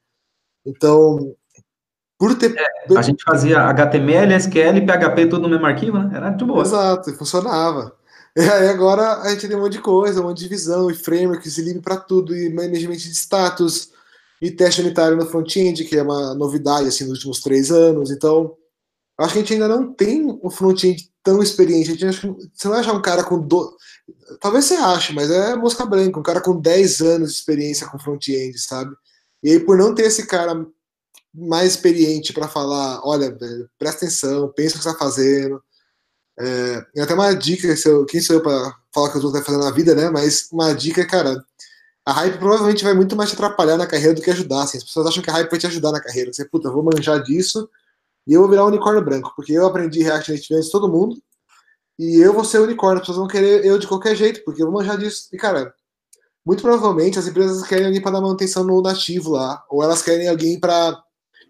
Então, 0.67 1.37
por 2.19 2.35
ter. 2.35 2.53
É, 2.59 2.99
a 2.99 3.03
gente 3.03 3.23
fazia 3.23 3.61
HTML, 3.61 4.35
SQL, 4.35 4.85
PHP, 4.85 5.27
tudo 5.27 5.43
no 5.43 5.49
mesmo 5.49 5.67
arquivo, 5.67 6.01
né? 6.01 6.11
Era 6.13 6.31
de 6.31 6.45
boa. 6.45 6.63
Exato, 6.63 7.15
funcionava. 7.15 7.97
E 8.37 8.41
aí 8.41 8.69
agora 8.69 9.23
a 9.23 9.31
gente 9.31 9.47
tem 9.47 9.57
um 9.57 9.61
monte 9.61 9.75
de 9.75 9.81
coisa, 9.81 10.21
um 10.21 10.25
monte 10.25 10.41
de 10.41 10.49
visão, 10.49 10.91
e 10.91 10.97
frameworks, 10.97 11.59
e 11.59 11.63
livre 11.63 11.81
para 11.81 11.97
tudo, 11.97 12.37
e 12.37 12.53
management 12.53 12.97
de 12.97 13.13
status, 13.13 13.93
e 14.43 14.51
teste 14.51 14.81
unitário 14.81 15.17
no 15.17 15.27
front-end, 15.27 15.85
que 15.85 15.97
é 15.97 16.03
uma 16.03 16.35
novidade 16.35 16.89
assim, 16.89 17.05
nos 17.05 17.19
últimos 17.19 17.41
três 17.41 17.71
anos. 17.71 18.11
Então, 18.11 18.57
Acho 19.19 19.33
que 19.33 19.39
a 19.39 19.43
gente 19.43 19.53
ainda 19.55 19.67
não 19.69 19.93
tem 19.93 20.25
um 20.25 20.49
front-end 20.49 21.11
tão 21.25 21.43
experiente. 21.43 21.91
A 21.91 21.93
gente 21.93 22.07
acha, 22.07 22.29
você 22.29 22.69
não 22.69 22.73
vai 22.73 22.81
achar 22.81 22.93
um 22.93 23.03
cara 23.03 23.25
com. 23.25 23.41
Do... 23.41 23.77
Talvez 24.41 24.65
você 24.65 24.75
ache, 24.75 25.13
mas 25.13 25.29
é 25.31 25.57
mosca 25.57 25.85
branca. 25.85 26.21
Um 26.21 26.23
cara 26.23 26.41
com 26.41 26.61
10 26.61 27.01
anos 27.01 27.33
de 27.33 27.37
experiência 27.37 27.89
com 27.89 27.99
front-end, 27.99 28.57
sabe? 28.59 28.95
E 29.43 29.51
aí, 29.51 29.61
por 29.61 29.77
não 29.77 29.95
ter 29.95 30.03
esse 30.03 30.27
cara 30.27 30.65
mais 31.35 31.73
experiente 31.73 32.33
para 32.33 32.47
falar: 32.47 33.01
olha, 33.05 33.37
presta 33.77 34.07
atenção, 34.07 34.53
pensa 34.55 34.77
o 34.77 34.79
que 34.79 34.85
você 34.85 34.89
está 34.91 34.95
fazendo. 34.95 35.61
É, 36.39 37.03
até 37.03 37.15
uma 37.15 37.35
dica: 37.35 37.67
eu, 37.87 38.07
quem 38.07 38.21
sou 38.21 38.37
eu 38.37 38.43
para 38.43 38.77
falar 38.95 39.11
que 39.11 39.17
eu 39.17 39.23
estou 39.23 39.43
fazendo 39.43 39.65
na 39.65 39.73
vida, 39.73 39.95
né? 39.95 40.11
Mas 40.11 40.49
uma 40.53 40.73
dica, 40.73 41.07
cara. 41.07 41.45
A 42.07 42.13
hype 42.13 42.39
provavelmente 42.39 42.83
vai 42.83 42.95
muito 42.95 43.15
mais 43.15 43.29
te 43.29 43.35
atrapalhar 43.35 43.77
na 43.77 43.87
carreira 43.87 44.15
do 44.15 44.23
que 44.23 44.31
ajudar. 44.31 44.63
Assim. 44.63 44.79
As 44.79 44.85
pessoas 44.85 45.09
acham 45.09 45.23
que 45.23 45.29
a 45.29 45.33
hype 45.35 45.51
vai 45.51 45.59
te 45.59 45.67
ajudar 45.67 45.93
na 45.93 46.01
carreira. 46.01 46.33
Você, 46.33 46.43
puta, 46.43 46.69
eu 46.69 46.73
vou 46.73 46.83
manjar 46.83 47.23
disso, 47.23 47.69
e 48.29 48.35
eu 48.35 48.43
vou 48.43 48.51
virar 48.51 48.65
um 48.65 48.69
unicórnio 48.69 49.03
branco, 49.03 49.33
porque 49.35 49.53
eu 49.53 49.67
aprendi 49.67 50.03
React 50.03 50.33
Native 50.33 50.55
antes 50.55 50.67
de 50.67 50.73
todo 50.73 50.93
mundo. 50.93 51.17
E 51.99 52.19
eu 52.19 52.35
vou 52.35 52.45
ser 52.45 52.61
unicórnio, 52.61 52.97
as 52.97 53.01
pessoas 53.01 53.17
vão 53.17 53.27
querer 53.27 53.65
eu 53.65 53.79
de 53.79 53.89
qualquer 53.89 54.15
jeito, 54.15 54.45
porque 54.45 54.63
eu 54.63 54.71
vou 54.71 54.75
manjar 54.75 54.99
disso. 54.99 55.29
E, 55.33 55.39
cara, 55.39 55.75
muito 56.45 56.63
provavelmente 56.63 57.19
as 57.19 57.27
empresas 57.27 57.67
querem 57.67 57.87
alguém 57.87 58.03
para 58.03 58.13
dar 58.13 58.21
manutenção 58.21 58.63
no 58.63 58.83
nativo 58.83 59.31
lá, 59.31 59.65
ou 59.71 59.83
elas 59.83 60.03
querem 60.03 60.29
alguém 60.29 60.61
para 60.61 61.03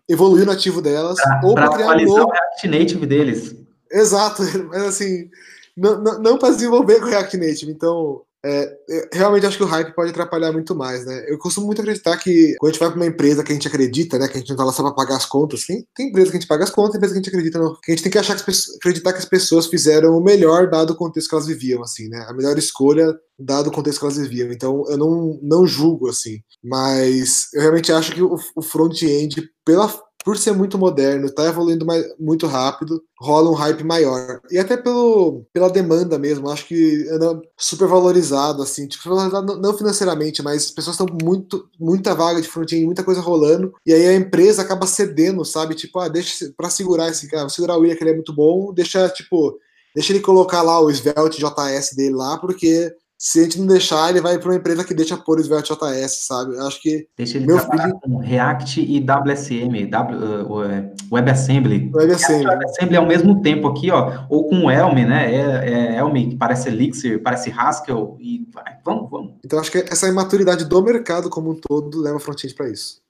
evoluir 0.08 0.44
o 0.44 0.46
nativo 0.46 0.80
delas, 0.80 1.20
pra, 1.20 1.40
ou 1.44 1.54
para 1.54 1.68
criar 1.70 1.96
um 1.96 2.04
novo... 2.04 2.22
o 2.22 2.30
React 2.30 2.68
Native 2.68 3.06
deles. 3.06 3.56
Exato, 3.90 4.42
mas 4.70 4.82
assim, 4.84 5.28
não, 5.76 6.00
não, 6.00 6.18
não 6.20 6.38
para 6.38 6.54
desenvolver 6.54 7.00
com 7.00 7.06
o 7.06 7.10
React 7.10 7.36
Native. 7.36 7.72
Então, 7.72 8.22
é, 8.44 8.78
realmente 9.12 9.46
acho 9.46 9.56
que 9.56 9.64
o 9.64 9.66
hype 9.66 9.94
pode 9.94 10.10
atrapalhar 10.10 10.52
muito 10.52 10.74
mais, 10.74 11.04
né? 11.04 11.24
Eu 11.28 11.38
costumo 11.38 11.66
muito 11.66 11.80
acreditar 11.80 12.16
que 12.16 12.54
quando 12.58 12.70
a 12.70 12.72
gente 12.72 12.80
vai 12.80 12.88
para 12.90 12.96
uma 12.96 13.06
empresa 13.06 13.42
que 13.42 13.50
a 13.50 13.54
gente 13.54 13.66
acredita, 13.66 14.18
né? 14.18 14.28
Que 14.28 14.36
a 14.36 14.40
gente 14.40 14.50
não 14.50 14.56
tá 14.56 14.64
lá 14.64 14.72
só 14.72 14.82
para 14.82 14.94
pagar 14.94 15.16
as 15.16 15.26
contas, 15.26 15.66
tem, 15.66 15.84
tem 15.94 16.08
empresa 16.08 16.30
que 16.30 16.36
a 16.36 16.40
gente 16.40 16.48
paga 16.48 16.64
as 16.64 16.70
contas, 16.70 16.92
tem 16.92 16.98
empresa 16.98 17.14
que 17.14 17.18
a 17.18 17.22
gente 17.22 17.28
acredita, 17.30 17.58
não. 17.58 17.74
Que 17.82 17.92
a 17.92 17.94
gente 17.94 18.02
tem 18.04 18.12
que 18.12 18.18
achar 18.18 18.36
que 18.36 18.50
acreditar 18.76 19.12
que 19.12 19.18
as 19.18 19.24
pessoas 19.24 19.66
fizeram 19.66 20.16
o 20.16 20.22
melhor 20.22 20.70
dado 20.70 20.92
o 20.92 20.96
contexto 20.96 21.28
que 21.28 21.34
elas 21.34 21.46
viviam, 21.46 21.82
assim, 21.82 22.08
né? 22.08 22.24
A 22.28 22.32
melhor 22.32 22.56
escolha 22.56 23.12
dado 23.38 23.68
o 23.68 23.72
contexto 23.72 23.98
que 23.98 24.04
elas 24.04 24.18
viviam. 24.18 24.52
Então 24.52 24.84
eu 24.88 24.96
não, 24.96 25.38
não 25.42 25.66
julgo, 25.66 26.08
assim. 26.08 26.38
Mas 26.62 27.52
eu 27.54 27.60
realmente 27.60 27.92
acho 27.92 28.12
que 28.12 28.22
o, 28.22 28.36
o 28.54 28.62
front-end, 28.62 29.48
pela 29.64 29.88
por 30.24 30.36
ser 30.36 30.52
muito 30.52 30.76
moderno, 30.76 31.26
está 31.26 31.44
evoluindo 31.46 31.86
mais, 31.86 32.04
muito 32.18 32.46
rápido, 32.46 33.02
rola 33.18 33.50
um 33.50 33.54
hype 33.54 33.84
maior. 33.84 34.40
E 34.50 34.58
até 34.58 34.76
pelo, 34.76 35.44
pela 35.52 35.70
demanda 35.70 36.18
mesmo, 36.18 36.50
acho 36.50 36.66
que 36.66 37.08
anda 37.10 37.40
super 37.56 37.88
valorizado, 37.88 38.62
assim, 38.62 38.86
tipo, 38.86 39.08
não 39.08 39.76
financeiramente, 39.76 40.42
mas 40.42 40.66
as 40.66 40.70
pessoas 40.70 40.98
estão 40.98 41.06
muito, 41.22 41.68
muita 41.78 42.14
vaga 42.14 42.40
de 42.40 42.48
front-end, 42.48 42.84
muita 42.84 43.04
coisa 43.04 43.20
rolando, 43.20 43.72
e 43.86 43.92
aí 43.92 44.06
a 44.06 44.14
empresa 44.14 44.62
acaba 44.62 44.86
cedendo, 44.86 45.44
sabe? 45.44 45.74
Tipo, 45.74 45.98
ah, 46.00 46.08
deixa 46.08 46.52
para 46.56 46.70
segurar 46.70 47.08
esse 47.08 47.28
cara, 47.28 47.48
segurar 47.48 47.76
o 47.76 47.80
William, 47.80 47.96
que 47.96 48.02
ele 48.02 48.10
é 48.10 48.14
muito 48.14 48.34
bom, 48.34 48.72
deixa, 48.72 49.08
tipo, 49.08 49.58
deixa 49.94 50.12
ele 50.12 50.20
colocar 50.20 50.62
lá 50.62 50.80
o 50.80 50.90
Svelte 50.90 51.38
JS 51.38 51.94
dele 51.96 52.14
lá, 52.14 52.36
porque 52.38 52.92
se 53.20 53.40
a 53.40 53.42
gente 53.42 53.58
não 53.58 53.66
deixar, 53.66 54.10
ele 54.10 54.20
vai 54.20 54.38
para 54.38 54.48
uma 54.48 54.54
empresa 54.54 54.84
que 54.84 54.94
deixa 54.94 55.16
pôr 55.16 55.40
o 55.40 55.42
JS, 55.42 56.24
sabe? 56.24 56.54
Eu 56.54 56.68
acho 56.68 56.80
que. 56.80 57.08
Deixa 57.16 57.36
ele 57.36 57.46
meu 57.46 57.58
filho... 57.58 57.98
com 58.00 58.18
React 58.18 58.80
e 58.80 59.00
WSM, 59.00 59.86
w, 59.90 60.16
uh, 60.16 60.52
uh, 60.52 60.94
WebAssembly. 61.10 61.90
WebAssembly. 61.92 62.46
WebAssembly 62.46 62.96
ao 62.96 63.06
mesmo 63.06 63.42
tempo 63.42 63.66
aqui, 63.66 63.90
ó, 63.90 64.24
ou 64.30 64.48
com 64.48 64.66
o 64.66 64.70
Elm, 64.70 64.94
né? 65.04 65.34
É, 65.34 65.68
é 65.68 65.96
Elm, 65.96 66.14
que 66.30 66.36
parece 66.36 66.68
Elixir, 66.68 67.20
parece 67.20 67.50
Haskell, 67.50 68.16
e 68.20 68.46
vai, 68.54 68.76
vamos, 68.84 69.10
vamos. 69.10 69.34
Então 69.44 69.58
acho 69.58 69.72
que 69.72 69.78
essa 69.78 70.06
imaturidade 70.06 70.64
do 70.64 70.80
mercado 70.80 71.28
como 71.28 71.50
um 71.50 71.54
todo 71.56 72.00
leva 72.00 72.20
front-end 72.20 72.54
para 72.54 72.70
isso. 72.70 73.00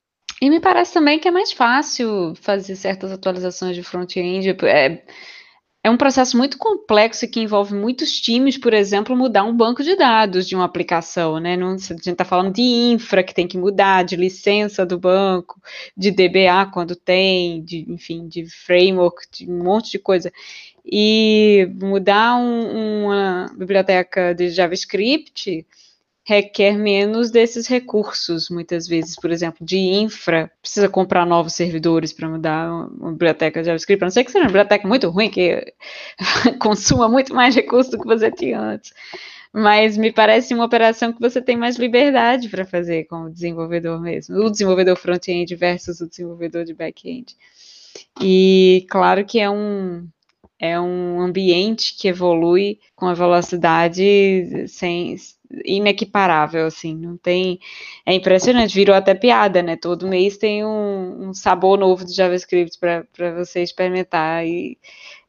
E 0.41 0.49
me 0.49 0.59
parece 0.59 0.93
também 0.93 1.19
que 1.19 1.27
é 1.27 1.31
mais 1.31 1.51
fácil 1.51 2.33
fazer 2.41 2.75
certas 2.75 3.11
atualizações 3.11 3.75
de 3.75 3.83
front-end. 3.83 4.57
É, 4.63 5.03
é 5.81 5.89
um 5.89 5.95
processo 5.95 6.37
muito 6.37 6.57
complexo 6.57 7.27
que 7.27 7.39
envolve 7.39 7.73
muitos 7.73 8.19
times, 8.19 8.57
por 8.57 8.73
exemplo, 8.73 9.15
mudar 9.15 9.45
um 9.45 9.55
banco 9.55 9.81
de 9.81 9.95
dados 9.95 10.45
de 10.45 10.53
uma 10.53 10.65
aplicação, 10.65 11.39
né? 11.39 11.55
Não, 11.55 11.69
a 11.69 11.77
gente 11.77 12.09
está 12.09 12.25
falando 12.25 12.53
de 12.53 12.61
infra 12.61 13.23
que 13.23 13.33
tem 13.33 13.47
que 13.47 13.57
mudar, 13.57 14.03
de 14.03 14.17
licença 14.17 14.85
do 14.85 14.99
banco, 14.99 15.61
de 15.95 16.11
DBA 16.11 16.69
quando 16.73 16.97
tem, 16.97 17.63
de, 17.63 17.85
enfim, 17.89 18.27
de 18.27 18.45
framework, 18.45 19.25
de 19.31 19.49
um 19.49 19.63
monte 19.63 19.91
de 19.91 19.99
coisa. 19.99 20.31
E 20.85 21.69
mudar 21.81 22.35
um, 22.35 23.05
uma 23.05 23.45
biblioteca 23.57 24.33
de 24.33 24.49
JavaScript 24.49 25.65
requer 26.29 26.77
menos 26.77 27.31
desses 27.31 27.65
recursos, 27.65 28.51
muitas 28.51 28.87
vezes, 28.87 29.15
por 29.15 29.31
exemplo, 29.31 29.65
de 29.65 29.79
infra, 29.79 30.51
precisa 30.61 30.87
comprar 30.87 31.25
novos 31.25 31.53
servidores 31.53 32.13
para 32.13 32.29
mudar 32.29 32.71
uma 32.71 33.11
biblioteca 33.13 33.59
de 33.59 33.65
JavaScript, 33.65 34.03
a 34.03 34.05
não 34.05 34.11
ser 34.11 34.23
que 34.23 34.31
seja 34.31 34.43
uma 34.43 34.49
biblioteca 34.49 34.87
muito 34.87 35.09
ruim, 35.09 35.31
que 35.31 35.73
consuma 36.61 37.09
muito 37.09 37.33
mais 37.33 37.55
recursos 37.55 37.89
do 37.91 37.99
que 37.99 38.05
você 38.05 38.29
tinha 38.29 38.59
antes. 38.59 38.93
Mas 39.51 39.97
me 39.97 40.11
parece 40.11 40.53
uma 40.53 40.65
operação 40.65 41.11
que 41.11 41.19
você 41.19 41.41
tem 41.41 41.57
mais 41.57 41.77
liberdade 41.77 42.47
para 42.47 42.63
fazer 42.63 43.05
como 43.05 43.31
desenvolvedor 43.31 43.99
mesmo, 43.99 44.35
o 44.37 44.51
desenvolvedor 44.51 44.95
front-end 44.97 45.55
versus 45.55 45.99
o 45.99 46.07
desenvolvedor 46.07 46.63
de 46.63 46.75
back-end. 46.75 47.35
E 48.21 48.85
claro 48.87 49.25
que 49.25 49.39
é 49.39 49.49
um, 49.49 50.07
é 50.59 50.79
um 50.79 51.21
ambiente 51.21 51.97
que 51.97 52.07
evolui 52.07 52.77
com 52.95 53.07
a 53.07 53.15
velocidade 53.15 54.67
sem 54.67 55.15
inequiparável, 55.65 56.65
assim, 56.65 56.95
não 56.95 57.17
tem, 57.17 57.59
é 58.05 58.13
impressionante, 58.13 58.73
virou 58.73 58.95
até 58.95 59.13
piada, 59.15 59.61
né, 59.63 59.75
todo 59.75 60.07
mês 60.07 60.37
tem 60.37 60.65
um, 60.65 61.29
um 61.29 61.33
sabor 61.33 61.77
novo 61.77 62.05
de 62.05 62.13
JavaScript 62.13 62.77
para 62.79 63.31
você 63.35 63.61
experimentar, 63.63 64.45
e 64.45 64.77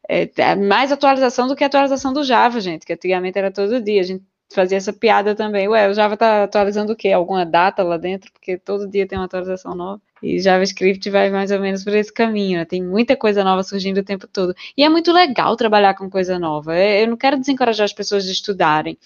é, 0.09 0.31
é, 0.37 0.57
mais 0.57 0.93
atualização 0.93 1.49
do 1.49 1.57
que 1.57 1.65
atualização 1.65 2.13
do 2.13 2.25
Java, 2.25 2.61
gente, 2.61 2.85
que 2.87 2.93
antigamente 2.93 3.39
era 3.39 3.51
todo 3.53 3.83
dia, 3.83 4.01
a 4.01 4.05
gente 4.05 4.25
fazia 4.53 4.79
essa 4.79 4.93
piada 4.93 5.35
também, 5.35 5.69
ué, 5.69 5.89
o 5.89 5.95
Java 5.95 6.17
tá 6.17 6.45
atualizando 6.45 6.93
o 6.93 6.97
quê? 6.97 7.13
Alguma 7.13 7.47
data 7.47 7.83
lá 7.83 7.97
dentro? 7.97 8.33
Porque 8.33 8.59
todo 8.59 8.89
dia 8.89 9.07
tem 9.07 9.19
uma 9.19 9.27
atualização 9.27 9.75
nova. 9.75 10.03
E 10.23 10.39
JavaScript 10.41 11.09
vai 11.11 11.31
mais 11.31 11.51
ou 11.51 11.61
menos 11.61 11.83
por 11.83 11.95
esse 11.95 12.13
caminho, 12.13 12.59
né? 12.59 12.65
tem 12.65 12.83
muita 12.83 13.17
coisa 13.17 13.43
nova 13.43 13.63
surgindo 13.63 13.99
o 13.99 14.05
tempo 14.05 14.27
todo. 14.27 14.55
E 14.77 14.85
é 14.85 14.89
muito 14.89 15.13
legal 15.13 15.57
trabalhar 15.57 15.95
com 15.95 16.11
coisa 16.11 16.39
nova. 16.39 16.77
Eu 16.77 17.09
não 17.09 17.17
quero 17.17 17.39
desencorajar 17.39 17.85
as 17.85 17.93
pessoas 17.93 18.25
de 18.25 18.33
estudarem. 18.33 18.99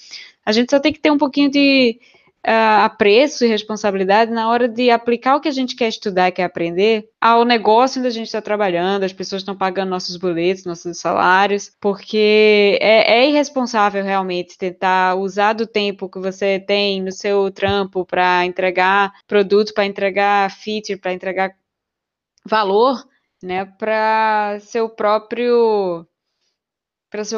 A 0.44 0.52
gente 0.52 0.70
só 0.70 0.80
tem 0.80 0.92
que 0.92 1.00
ter 1.00 1.10
um 1.10 1.18
pouquinho 1.18 1.50
de 1.50 1.98
uh, 2.46 2.84
apreço 2.84 3.44
e 3.44 3.48
responsabilidade 3.48 4.30
na 4.30 4.48
hora 4.48 4.68
de 4.68 4.90
aplicar 4.90 5.36
o 5.36 5.40
que 5.40 5.48
a 5.48 5.52
gente 5.52 5.74
quer 5.74 5.88
estudar, 5.88 6.30
quer 6.30 6.44
aprender, 6.44 7.08
ao 7.20 7.44
negócio 7.44 7.98
onde 7.98 8.08
a 8.08 8.12
gente 8.12 8.26
está 8.26 8.42
trabalhando, 8.42 9.04
as 9.04 9.12
pessoas 9.12 9.42
estão 9.42 9.56
pagando 9.56 9.88
nossos 9.90 10.16
boletos, 10.16 10.64
nossos 10.64 10.98
salários, 10.98 11.72
porque 11.80 12.78
é, 12.80 13.20
é 13.20 13.28
irresponsável 13.28 14.04
realmente 14.04 14.58
tentar 14.58 15.16
usar 15.16 15.54
do 15.54 15.66
tempo 15.66 16.08
que 16.08 16.18
você 16.18 16.60
tem 16.60 17.02
no 17.02 17.12
seu 17.12 17.50
trampo 17.50 18.04
para 18.04 18.44
entregar 18.44 19.12
produto, 19.26 19.72
para 19.72 19.86
entregar 19.86 20.50
feature, 20.50 20.98
para 20.98 21.12
entregar 21.12 21.54
valor, 22.46 23.02
né, 23.42 23.64
para 23.64 24.58
seu 24.60 24.88
próprio 24.88 26.06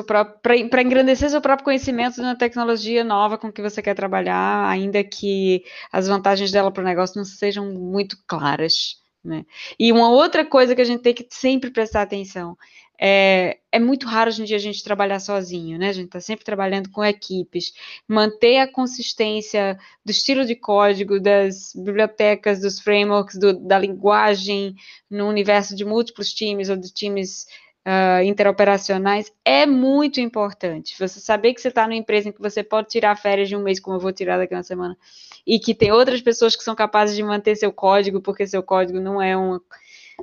para 0.05 0.83
engrandecer 0.83 1.31
seu 1.31 1.41
próprio 1.41 1.65
conhecimento 1.65 2.17
de 2.17 2.23
uma 2.23 2.37
tecnologia 2.37 3.05
nova 3.05 3.37
com 3.37 3.53
que 3.53 3.63
você 3.63 3.83
quer 3.83 3.95
trabalhar, 3.95 4.69
ainda 4.69 5.03
que 5.05 5.65
as 5.93 6.09
vantagens 6.09 6.51
dela 6.51 6.71
para 6.71 6.83
o 6.83 6.87
negócio 6.87 7.17
não 7.17 7.25
sejam 7.25 7.73
muito 7.73 8.17
claras. 8.27 9.01
Né? 9.25 9.45
E 9.79 9.93
uma 9.93 10.09
outra 10.09 10.45
coisa 10.45 10.75
que 10.75 10.81
a 10.81 10.85
gente 10.85 11.03
tem 11.03 11.13
que 11.13 11.27
sempre 11.31 11.71
prestar 11.71 12.03
atenção 12.03 12.57
é, 12.99 13.59
é 13.71 13.79
muito 13.79 14.07
raro 14.07 14.31
hoje 14.31 14.43
em 14.43 14.45
dia 14.45 14.57
a 14.57 14.61
gente 14.61 14.83
trabalhar 14.83 15.21
sozinho, 15.21 15.79
né? 15.79 15.89
A 15.89 15.93
gente 15.93 16.07
está 16.07 16.21
sempre 16.21 16.45
trabalhando 16.45 16.91
com 16.91 17.05
equipes. 17.05 17.73
Manter 18.09 18.59
a 18.59 18.71
consistência 18.71 19.79
do 20.05 20.11
estilo 20.11 20.45
de 20.47 20.55
código, 20.55 21.21
das 21.21 21.73
bibliotecas, 21.75 22.61
dos 22.61 22.81
frameworks, 22.81 23.39
do, 23.39 23.53
da 23.67 23.79
linguagem 23.79 24.75
no 25.11 25.29
universo 25.29 25.77
de 25.77 25.85
múltiplos 25.85 26.33
times 26.33 26.71
ou 26.71 26.77
de 26.77 26.93
times 26.93 27.47
uh, 27.87 28.23
interoperacionais 28.25 29.33
é 29.45 29.65
muito 29.65 30.21
importante. 30.21 30.97
Você 30.99 31.21
saber 31.21 31.55
que 31.55 31.61
você 31.61 31.69
está 31.69 31.85
numa 31.85 31.95
empresa 31.95 32.29
em 32.29 32.33
que 32.33 32.41
você 32.41 32.63
pode 32.65 32.89
tirar 32.89 33.17
férias 33.17 33.49
de 33.49 33.55
um 33.55 33.63
mês, 33.63 33.79
como 33.79 33.97
eu 33.97 34.01
vou 34.01 34.13
tirar 34.13 34.37
daqui 34.37 34.55
uma 34.55 34.63
semana, 34.65 34.99
e 35.47 35.61
que 35.61 35.73
tem 35.73 35.93
outras 35.93 36.21
pessoas 36.21 36.57
que 36.57 36.65
são 36.65 36.75
capazes 36.75 37.15
de 37.15 37.23
manter 37.23 37.55
seu 37.55 37.73
código, 37.73 38.21
porque 38.21 38.47
seu 38.47 38.63
código 38.63 38.99
não 38.99 39.23
é 39.23 39.37
uma, 39.37 39.63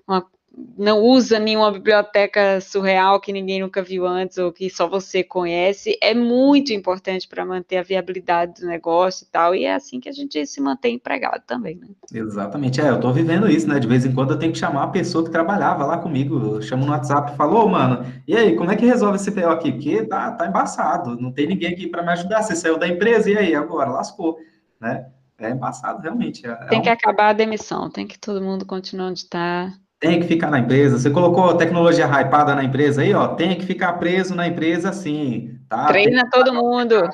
uma 0.05 0.27
não 0.77 1.01
usa 1.01 1.39
nenhuma 1.39 1.71
biblioteca 1.71 2.61
surreal 2.61 3.19
que 3.19 3.33
ninguém 3.33 3.61
nunca 3.61 3.81
viu 3.81 4.05
antes 4.05 4.37
ou 4.37 4.51
que 4.51 4.69
só 4.69 4.87
você 4.87 5.23
conhece, 5.23 5.97
é 6.01 6.13
muito 6.13 6.71
importante 6.71 7.27
para 7.27 7.43
manter 7.43 7.77
a 7.77 7.83
viabilidade 7.83 8.61
do 8.61 8.67
negócio 8.67 9.25
e 9.25 9.31
tal, 9.31 9.55
e 9.55 9.63
é 9.63 9.73
assim 9.73 9.99
que 9.99 10.07
a 10.07 10.11
gente 10.11 10.45
se 10.45 10.61
mantém 10.61 10.95
empregado 10.95 11.41
também, 11.47 11.75
né? 11.75 11.87
Exatamente, 12.13 12.79
é, 12.79 12.89
eu 12.89 12.95
estou 12.95 13.11
vivendo 13.11 13.49
isso, 13.49 13.67
né? 13.67 13.79
De 13.79 13.87
vez 13.87 14.05
em 14.05 14.13
quando 14.13 14.31
eu 14.31 14.39
tenho 14.39 14.51
que 14.51 14.59
chamar 14.59 14.83
a 14.83 14.87
pessoa 14.87 15.23
que 15.23 15.31
trabalhava 15.31 15.85
lá 15.85 15.97
comigo, 15.97 16.55
eu 16.55 16.61
chamo 16.61 16.85
no 16.85 16.91
WhatsApp 16.91 17.33
e 17.33 17.35
falo, 17.35 17.65
ô, 17.65 17.67
mano, 17.67 18.05
e 18.27 18.35
aí, 18.35 18.55
como 18.55 18.71
é 18.71 18.75
que 18.75 18.85
resolve 18.85 19.15
esse 19.15 19.31
PO 19.31 19.49
aqui? 19.49 19.71
Porque 19.71 20.05
tá, 20.05 20.31
tá 20.33 20.45
embaçado, 20.47 21.19
não 21.19 21.31
tem 21.31 21.47
ninguém 21.47 21.73
aqui 21.73 21.87
para 21.87 22.03
me 22.03 22.09
ajudar, 22.09 22.43
você 22.43 22.55
saiu 22.55 22.77
da 22.77 22.87
empresa, 22.87 23.29
e 23.29 23.37
aí, 23.37 23.55
agora, 23.55 23.89
lascou, 23.89 24.37
né? 24.79 25.07
É 25.39 25.49
embaçado, 25.49 26.01
realmente. 26.01 26.45
É, 26.45 26.55
tem 26.67 26.79
é 26.79 26.81
que 26.81 26.89
um... 26.89 26.93
acabar 26.93 27.29
a 27.29 27.33
demissão, 27.33 27.89
tem 27.89 28.05
que 28.05 28.19
todo 28.19 28.41
mundo 28.41 28.65
continuar 28.65 29.07
onde 29.07 29.19
está 29.19 29.73
tem 30.03 30.19
que 30.19 30.27
ficar 30.27 30.51
na 30.51 30.59
empresa. 30.59 30.99
Você 30.99 31.09
colocou 31.09 31.55
tecnologia 31.55 32.05
hypada 32.05 32.53
na 32.53 32.61
empresa 32.65 33.01
aí, 33.01 33.13
ó, 33.13 33.29
tem 33.29 33.57
que 33.57 33.65
ficar 33.65 33.93
preso 33.93 34.35
na 34.35 34.45
empresa 34.45 34.91
sim, 34.91 35.57
tá? 35.69 35.85
Treina 35.85 36.29
todo 36.29 36.53
mundo. 36.53 37.09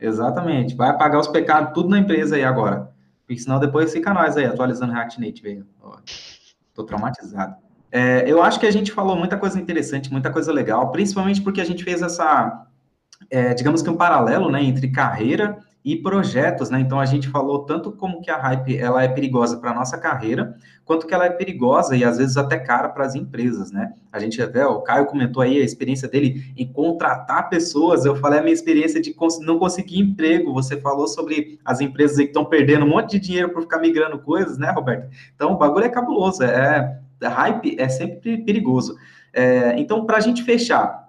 Exatamente. 0.00 0.74
Vai 0.74 0.88
apagar 0.88 1.20
os 1.20 1.28
pecados 1.28 1.74
tudo 1.74 1.90
na 1.90 1.98
empresa 1.98 2.36
aí 2.36 2.42
agora. 2.42 2.90
Porque 3.26 3.38
senão 3.38 3.60
depois 3.60 3.92
fica 3.92 4.14
nós 4.14 4.34
aí, 4.34 4.46
atualizando 4.46 4.94
React 4.94 5.20
Native 5.20 5.48
aí. 5.48 5.62
Ó, 5.82 5.96
tô 6.72 6.84
traumatizado. 6.84 7.56
É, 7.92 8.24
eu 8.26 8.42
acho 8.42 8.58
que 8.58 8.66
a 8.66 8.70
gente 8.70 8.92
falou 8.92 9.14
muita 9.14 9.36
coisa 9.36 9.60
interessante, 9.60 10.10
muita 10.10 10.30
coisa 10.30 10.50
legal, 10.50 10.90
principalmente 10.90 11.42
porque 11.42 11.60
a 11.60 11.66
gente 11.66 11.84
fez 11.84 12.00
essa, 12.00 12.66
é, 13.30 13.52
digamos 13.52 13.82
que 13.82 13.90
um 13.90 13.96
paralelo, 13.96 14.50
né, 14.50 14.62
entre 14.62 14.88
carreira 14.88 15.58
e 15.86 15.94
projetos, 15.94 16.68
né? 16.68 16.80
Então 16.80 16.98
a 16.98 17.06
gente 17.06 17.28
falou 17.28 17.60
tanto 17.60 17.92
como 17.92 18.20
que 18.20 18.28
a 18.28 18.36
hype 18.36 18.76
ela 18.76 19.04
é 19.04 19.08
perigosa 19.08 19.56
para 19.56 19.72
nossa 19.72 19.96
carreira, 19.96 20.56
quanto 20.84 21.06
que 21.06 21.14
ela 21.14 21.26
é 21.26 21.30
perigosa 21.30 21.96
e 21.96 22.02
às 22.02 22.18
vezes 22.18 22.36
até 22.36 22.58
cara 22.58 22.88
para 22.88 23.06
as 23.06 23.14
empresas, 23.14 23.70
né? 23.70 23.92
A 24.10 24.18
gente 24.18 24.42
até 24.42 24.66
o 24.66 24.80
Caio 24.80 25.06
comentou 25.06 25.40
aí 25.40 25.62
a 25.62 25.64
experiência 25.64 26.08
dele 26.08 26.52
em 26.56 26.66
contratar 26.66 27.48
pessoas. 27.48 28.04
Eu 28.04 28.16
falei 28.16 28.40
a 28.40 28.42
minha 28.42 28.52
experiência 28.52 29.00
de 29.00 29.14
não 29.42 29.60
conseguir 29.60 30.00
emprego. 30.00 30.52
Você 30.54 30.76
falou 30.80 31.06
sobre 31.06 31.60
as 31.64 31.80
empresas 31.80 32.16
que 32.16 32.24
estão 32.24 32.44
perdendo 32.44 32.84
um 32.84 32.88
monte 32.88 33.12
de 33.12 33.20
dinheiro 33.20 33.50
por 33.50 33.62
ficar 33.62 33.78
migrando 33.78 34.18
coisas, 34.18 34.58
né, 34.58 34.72
Roberto? 34.72 35.08
Então 35.36 35.52
o 35.52 35.56
bagulho 35.56 35.84
é 35.84 35.88
cabuloso. 35.88 36.42
É 36.42 36.98
hype 37.22 37.76
é 37.78 37.88
sempre 37.88 38.38
perigoso. 38.38 38.96
É, 39.32 39.78
então 39.78 40.04
para 40.04 40.16
a 40.16 40.20
gente 40.20 40.42
fechar 40.42 41.05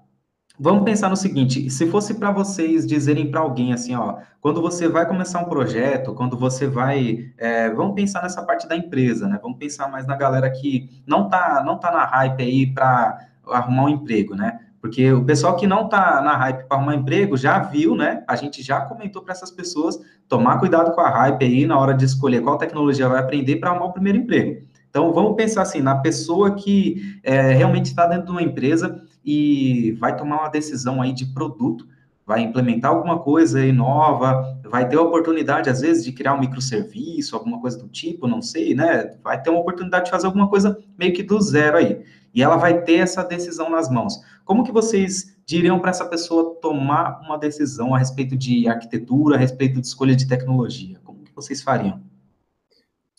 Vamos 0.59 0.83
pensar 0.83 1.09
no 1.09 1.15
seguinte: 1.15 1.69
se 1.69 1.85
fosse 1.87 2.15
para 2.15 2.31
vocês 2.31 2.85
dizerem 2.85 3.29
para 3.29 3.41
alguém 3.41 3.73
assim, 3.73 3.93
ó, 3.95 4.17
quando 4.41 4.59
você 4.59 4.87
vai 4.87 5.05
começar 5.07 5.39
um 5.39 5.45
projeto, 5.45 6.15
quando 6.15 6.35
você 6.35 6.65
vai, 6.65 7.31
é, 7.37 7.69
vamos 7.69 7.93
pensar 7.93 8.23
nessa 8.23 8.41
parte 8.41 8.67
da 8.67 8.75
empresa, 8.75 9.27
né? 9.27 9.39
Vamos 9.41 9.59
pensar 9.59 9.87
mais 9.87 10.07
na 10.07 10.15
galera 10.15 10.49
que 10.49 10.89
não 11.05 11.29
tá, 11.29 11.63
não 11.63 11.77
tá 11.77 11.91
na 11.91 12.03
hype 12.05 12.41
aí 12.41 12.65
para 12.65 13.27
arrumar 13.47 13.83
um 13.83 13.89
emprego, 13.89 14.33
né? 14.35 14.59
Porque 14.81 15.11
o 15.11 15.23
pessoal 15.23 15.55
que 15.55 15.67
não 15.67 15.87
tá 15.87 16.21
na 16.21 16.35
hype 16.37 16.67
para 16.67 16.77
arrumar 16.77 16.95
emprego 16.95 17.37
já 17.37 17.59
viu, 17.59 17.95
né? 17.95 18.23
A 18.27 18.35
gente 18.35 18.63
já 18.63 18.81
comentou 18.81 19.21
para 19.21 19.33
essas 19.33 19.51
pessoas 19.51 19.99
tomar 20.27 20.59
cuidado 20.59 20.91
com 20.93 21.01
a 21.01 21.09
hype 21.09 21.43
aí 21.43 21.67
na 21.67 21.77
hora 21.77 21.93
de 21.93 22.05
escolher 22.05 22.41
qual 22.41 22.57
tecnologia 22.57 23.07
vai 23.07 23.19
aprender 23.19 23.57
para 23.57 23.69
arrumar 23.69 23.87
o 23.87 23.93
primeiro 23.93 24.17
emprego. 24.17 24.65
Então, 24.89 25.13
vamos 25.13 25.35
pensar 25.35 25.61
assim, 25.61 25.81
na 25.81 25.95
pessoa 25.97 26.55
que 26.55 27.19
é, 27.23 27.51
realmente 27.51 27.87
está 27.87 28.07
dentro 28.07 28.25
de 28.25 28.31
uma 28.31 28.41
empresa 28.41 29.03
e 29.27 29.91
vai 29.99 30.15
tomar 30.15 30.39
uma 30.39 30.47
decisão 30.47 31.01
aí 31.01 31.11
de 31.11 31.25
produto, 31.25 31.85
vai 32.25 32.39
implementar 32.39 32.91
alguma 32.91 33.19
coisa 33.19 33.59
aí 33.59 33.73
nova, 33.73 34.57
vai 34.63 34.87
ter 34.87 34.95
a 34.95 35.01
oportunidade, 35.01 35.69
às 35.69 35.81
vezes, 35.81 36.05
de 36.05 36.13
criar 36.13 36.33
um 36.33 36.39
microserviço, 36.39 37.35
alguma 37.35 37.59
coisa 37.59 37.77
do 37.77 37.89
tipo, 37.89 38.25
não 38.25 38.41
sei, 38.41 38.73
né? 38.73 39.17
Vai 39.21 39.41
ter 39.41 39.49
uma 39.49 39.59
oportunidade 39.59 40.05
de 40.05 40.11
fazer 40.11 40.27
alguma 40.27 40.47
coisa 40.47 40.81
meio 40.97 41.13
que 41.13 41.21
do 41.21 41.41
zero 41.41 41.75
aí. 41.75 42.01
E 42.33 42.41
ela 42.41 42.55
vai 42.55 42.81
ter 42.83 42.95
essa 42.95 43.21
decisão 43.21 43.69
nas 43.69 43.89
mãos. 43.89 44.17
Como 44.45 44.63
que 44.63 44.71
vocês 44.71 45.35
diriam 45.45 45.79
para 45.79 45.89
essa 45.89 46.05
pessoa 46.05 46.55
tomar 46.61 47.19
uma 47.21 47.37
decisão 47.37 47.93
a 47.93 47.99
respeito 47.99 48.37
de 48.37 48.65
arquitetura, 48.69 49.35
a 49.35 49.39
respeito 49.39 49.81
de 49.81 49.87
escolha 49.87 50.15
de 50.15 50.25
tecnologia? 50.25 51.01
Como 51.03 51.25
que 51.25 51.35
vocês 51.35 51.61
fariam? 51.61 52.01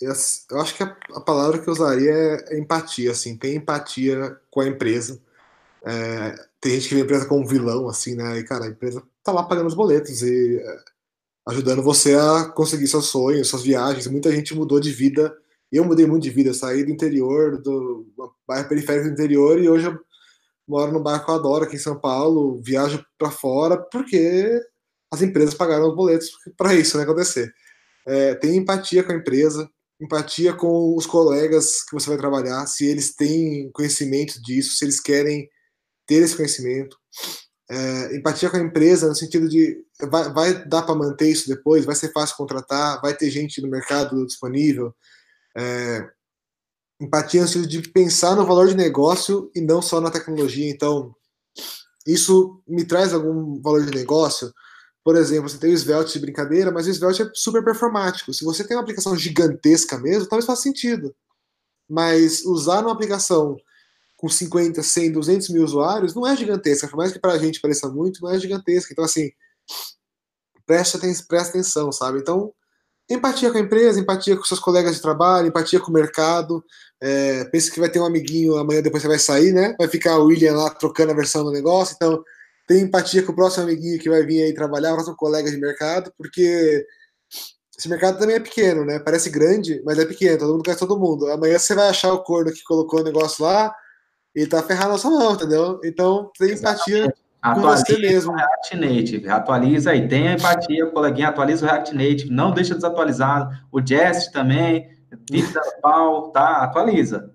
eu 0.01 0.61
acho 0.61 0.77
que 0.77 0.83
a, 0.83 1.21
palavra 1.21 1.59
que 1.59 1.69
eu 1.69 1.73
usaria 1.73 2.13
é 2.13 2.59
empatia, 2.59 3.11
assim, 3.11 3.37
tem 3.37 3.57
empatia 3.57 4.39
com 4.51 4.61
a 4.61 4.69
empresa. 4.69 5.21
É, 5.85 6.35
tem 6.61 6.73
gente 6.73 6.89
que 6.89 6.95
vê 6.95 7.03
a 7.03 7.05
empresa 7.05 7.27
como 7.27 7.47
vilão, 7.47 7.89
assim, 7.89 8.15
né? 8.15 8.39
E, 8.39 8.45
cara, 8.45 8.65
a 8.65 8.69
empresa 8.69 9.03
tá 9.23 9.33
lá 9.33 9.43
pagando 9.45 9.67
os 9.69 9.75
boletos 9.75 10.23
e 10.23 10.57
é, 10.57 10.79
ajudando 11.49 11.83
você 11.83 12.15
a 12.15 12.45
conseguir 12.47 12.87
seus 12.89 13.07
sonhos, 13.07 13.49
suas 13.49 13.63
viagens. 13.63 14.07
Muita 14.07 14.31
gente 14.31 14.55
mudou 14.55 14.81
de 14.81 14.93
vida. 14.93 15.35
Eu 15.71 15.85
mudei 15.85 16.07
muito 16.07 16.23
de 16.23 16.31
vida, 16.31 16.55
saí 16.55 16.85
do 16.85 16.91
interior, 16.91 17.61
do 17.61 18.07
bairro 18.47 18.69
periférico 18.69 19.09
do 19.09 19.13
interior, 19.13 19.61
e 19.61 19.69
hoje 19.69 19.87
eu 19.87 19.99
moro 20.67 20.93
no 20.93 21.03
bairro 21.03 21.25
que 21.25 21.31
eu 21.31 21.35
adoro, 21.35 21.65
aqui 21.65 21.77
em 21.77 21.79
São 21.79 21.99
Paulo, 21.99 22.61
viajo 22.63 23.05
para 23.19 23.31
fora, 23.31 23.77
porque 23.77 24.61
as 25.11 25.23
empresas 25.23 25.55
pagaram 25.55 25.89
os 25.89 25.95
boletos 25.95 26.31
para 26.57 26.75
isso 26.75 26.97
né, 26.97 27.05
acontecer. 27.05 27.53
É, 28.07 28.35
tem 28.35 28.57
empatia 28.57 29.03
com 29.03 29.13
a 29.13 29.17
empresa, 29.17 29.69
empatia 30.01 30.53
com 30.53 30.97
os 30.97 31.07
colegas 31.07 31.85
que 31.85 31.93
você 31.93 32.09
vai 32.09 32.19
trabalhar, 32.19 32.67
se 32.67 32.87
eles 32.87 33.15
têm 33.15 33.71
conhecimento 33.73 34.41
disso, 34.43 34.77
se 34.77 34.85
eles 34.85 35.01
querem 35.01 35.49
ter 36.09 36.17
esse 36.17 36.37
conhecimento. 36.37 36.99
É, 37.71 38.17
empatia 38.17 38.51
com 38.51 38.57
a 38.57 38.61
empresa 38.61 39.07
no 39.07 39.15
sentido 39.15 39.49
de 39.49 39.85
vai, 40.11 40.33
vai 40.33 40.65
dar 40.67 40.83
para 40.83 40.95
manter 40.97 41.29
isso 41.31 41.47
depois, 41.47 41.85
vai 41.85 41.95
ser 41.95 42.11
fácil 42.13 42.37
contratar, 42.37 43.01
vai 43.01 43.15
ter 43.15 43.31
gente 43.31 43.63
no 43.63 43.69
mercado 43.69 44.27
disponível. 44.27 44.93
É, 45.57 46.05
empatia 47.01 47.43
no 47.43 47.49
sentido 47.49 47.69
de 47.69 47.89
pensar 47.91 48.35
no 48.35 48.45
valor 48.45 48.67
de 48.67 48.77
negócio 48.77 49.53
e 49.55 49.61
não 49.61 49.81
só 49.81 50.01
na 50.01 50.11
tecnologia. 50.11 50.69
Então, 50.69 51.15
isso 52.05 52.61
me 52.67 52.85
traz 52.85 53.13
algum 53.15 53.61
valor 53.61 53.85
de 53.85 53.97
negócio 53.97 54.53
por 55.09 55.17
exemplo, 55.17 55.49
você 55.49 55.57
tem 55.57 55.73
o 55.73 55.75
Svelte 55.75 56.13
de 56.13 56.19
brincadeira, 56.19 56.71
mas 56.71 56.87
o 56.87 56.91
Svelte 56.91 57.23
é 57.23 57.31
super 57.33 57.65
performático. 57.65 58.31
Se 58.35 58.45
você 58.45 58.63
tem 58.63 58.77
uma 58.77 58.83
aplicação 58.83 59.17
gigantesca 59.17 59.97
mesmo, 59.97 60.29
talvez 60.29 60.45
faça 60.45 60.61
sentido. 60.61 61.17
Mas 61.89 62.45
usar 62.45 62.83
uma 62.83 62.93
aplicação 62.93 63.57
com 64.19 64.29
50, 64.29 64.83
100, 64.83 65.13
200 65.13 65.49
mil 65.51 65.63
usuários 65.63 66.13
não 66.13 66.27
é 66.27 66.37
gigantesca. 66.37 66.89
Por 66.89 66.97
mais 66.97 67.13
que 67.13 67.21
para 67.21 67.33
a 67.33 67.39
gente 67.39 67.61
pareça 67.61 67.89
muito, 67.89 68.21
não 68.21 68.31
é 68.31 68.39
gigantesca. 68.39 68.93
Então, 68.93 69.05
assim, 69.05 69.31
presta, 70.67 70.99
presta 70.99 71.51
atenção, 71.51 71.93
sabe? 71.93 72.19
Então, 72.19 72.53
empatia 73.09 73.53
com 73.53 73.59
a 73.59 73.61
empresa, 73.61 74.01
empatia 74.01 74.37
com 74.37 74.43
seus 74.43 74.59
colegas 74.59 74.97
de 74.97 75.03
trabalho, 75.03 75.47
empatia 75.47 75.79
com 75.79 75.93
o 75.93 75.95
mercado. 75.95 76.65
É, 77.01 77.45
pensa 77.45 77.71
que 77.71 77.79
vai 77.79 77.89
ter 77.89 78.01
um 78.01 78.05
amiguinho 78.05 78.57
amanhã, 78.57 78.83
depois 78.83 79.03
você 79.05 79.09
vai 79.09 79.21
sair, 79.21 79.53
né? 79.53 79.77
Vai 79.79 79.87
ficar 79.87 80.19
o 80.19 80.27
William 80.27 80.57
lá 80.57 80.71
trocando 80.71 81.13
a 81.13 81.17
versão 81.17 81.45
do 81.45 81.53
negócio. 81.53 81.95
Então, 81.95 82.21
tem 82.67 82.83
empatia 82.83 83.23
com 83.23 83.31
o 83.31 83.37
próximo 83.37 83.63
amiguinho 83.63 84.01
que 84.01 84.11
vai 84.11 84.27
vir 84.27 84.43
aí 84.43 84.53
trabalhar, 84.53 84.91
o 84.91 84.95
próximo 84.97 85.17
colega 85.17 85.49
de 85.49 85.59
mercado, 85.59 86.13
porque 86.19 86.85
esse 87.79 87.89
mercado 87.89 88.19
também 88.19 88.35
é 88.35 88.41
pequeno, 88.41 88.85
né? 88.85 88.99
Parece 88.99 89.31
grande, 89.31 89.81
mas 89.85 89.97
é 89.97 90.05
pequeno, 90.05 90.39
todo 90.39 90.53
mundo 90.55 90.65
conhece 90.65 90.81
todo 90.81 90.99
mundo. 90.99 91.29
Amanhã 91.29 91.57
você 91.57 91.73
vai 91.73 91.89
achar 91.89 92.13
o 92.13 92.25
corno 92.25 92.53
que 92.53 92.65
colocou 92.65 92.99
o 92.99 93.05
negócio 93.05 93.45
lá 93.45 93.73
e 94.35 94.47
tá 94.47 94.63
ferrado 94.63 94.93
na 94.93 94.99
sua 94.99 95.11
mão, 95.11 95.35
entendeu? 95.35 95.81
Então, 95.85 96.31
tem 96.39 96.53
empatia 96.53 97.13
com 97.43 97.61
você 97.61 97.99
mesmo. 97.99 98.33
React 98.33 98.77
Native, 98.77 99.29
atualiza 99.29 99.91
aí, 99.91 100.09
tem 100.09 100.33
empatia, 100.33 100.87
coleguinha, 100.87 101.29
atualiza 101.29 101.65
o 101.65 101.69
React 101.69 101.95
Native, 101.95 102.31
não 102.31 102.53
deixa 102.53 102.75
desatualizado. 102.75 103.57
O 103.73 103.81
Jest 103.85 104.33
também, 104.33 104.89
da 105.53 105.63
pau, 105.83 106.31
tá? 106.31 106.63
Atualiza. 106.63 107.33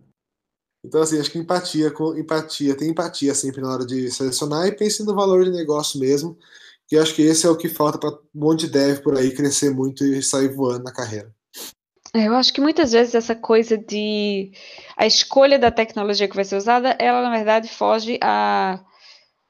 Então, 0.86 1.02
assim, 1.02 1.20
acho 1.20 1.32
que 1.32 1.40
empatia, 1.40 1.90
com 1.92 2.16
empatia, 2.18 2.76
tem 2.76 2.90
empatia 2.90 3.34
sempre 3.34 3.62
na 3.62 3.72
hora 3.72 3.86
de 3.86 4.12
selecionar 4.12 4.68
e 4.68 4.76
pense 4.76 5.04
no 5.06 5.16
valor 5.16 5.46
de 5.46 5.52
negócio 5.52 6.00
mesmo, 6.00 6.38
que 6.88 6.98
acho 6.98 7.16
que 7.16 7.22
esse 7.22 7.48
é 7.48 7.50
o 7.50 7.56
que 7.56 7.70
falta 7.70 7.98
para 7.98 8.10
um 8.10 8.20
monte 8.36 8.66
de 8.66 8.74
dev 8.74 9.00
por 9.00 9.18
aí 9.18 9.34
crescer 9.34 9.74
muito 9.74 10.04
e 10.04 10.22
sair 10.22 10.50
voando 10.54 10.84
na 10.84 10.92
carreira. 10.92 11.34
É, 12.16 12.28
eu 12.28 12.36
acho 12.36 12.54
que 12.54 12.62
muitas 12.62 12.92
vezes 12.92 13.16
essa 13.16 13.34
coisa 13.34 13.76
de 13.76 14.52
a 14.98 15.06
escolha 15.06 15.58
da 15.58 15.72
tecnologia 15.72 16.28
que 16.28 16.36
vai 16.36 16.46
ser 16.46 16.56
usada, 16.56 16.96
ela 17.00 17.22
na 17.22 17.36
verdade 17.36 17.68
foge 17.68 18.20
a, 18.22 18.80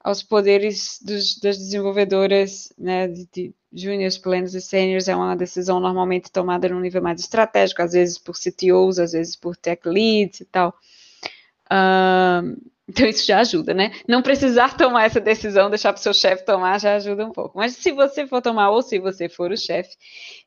aos 0.00 0.22
poderes 0.22 0.98
dos, 1.02 1.38
das 1.38 1.56
desenvolvedoras, 1.58 2.72
né, 2.78 3.08
de, 3.08 3.26
de 3.26 3.54
juniors, 3.72 4.18
plenos 4.18 4.54
e 4.54 4.60
seniors, 4.60 5.08
é 5.08 5.16
uma 5.16 5.36
decisão 5.36 5.80
normalmente 5.80 6.30
tomada 6.30 6.68
num 6.68 6.80
nível 6.80 7.02
mais 7.02 7.20
estratégico, 7.20 7.82
às 7.82 7.92
vezes 7.92 8.18
por 8.18 8.36
CTOs, 8.36 8.98
às 8.98 9.12
vezes 9.12 9.34
por 9.36 9.56
tech 9.56 9.82
leads 9.88 10.40
e 10.40 10.44
tal. 10.44 10.74
Uh, 11.66 12.56
então 12.86 13.06
isso 13.06 13.26
já 13.26 13.40
ajuda, 13.40 13.72
né? 13.72 13.92
Não 14.06 14.20
precisar 14.20 14.76
tomar 14.76 15.04
essa 15.04 15.20
decisão, 15.20 15.70
deixar 15.70 15.92
para 15.92 16.00
o 16.00 16.02
seu 16.02 16.12
chefe 16.12 16.44
tomar, 16.44 16.78
já 16.78 16.96
ajuda 16.96 17.26
um 17.26 17.32
pouco. 17.32 17.56
Mas 17.56 17.76
se 17.76 17.92
você 17.92 18.26
for 18.26 18.42
tomar 18.42 18.70
ou 18.70 18.82
se 18.82 18.98
você 18.98 19.28
for 19.28 19.50
o 19.50 19.56
chefe, 19.56 19.96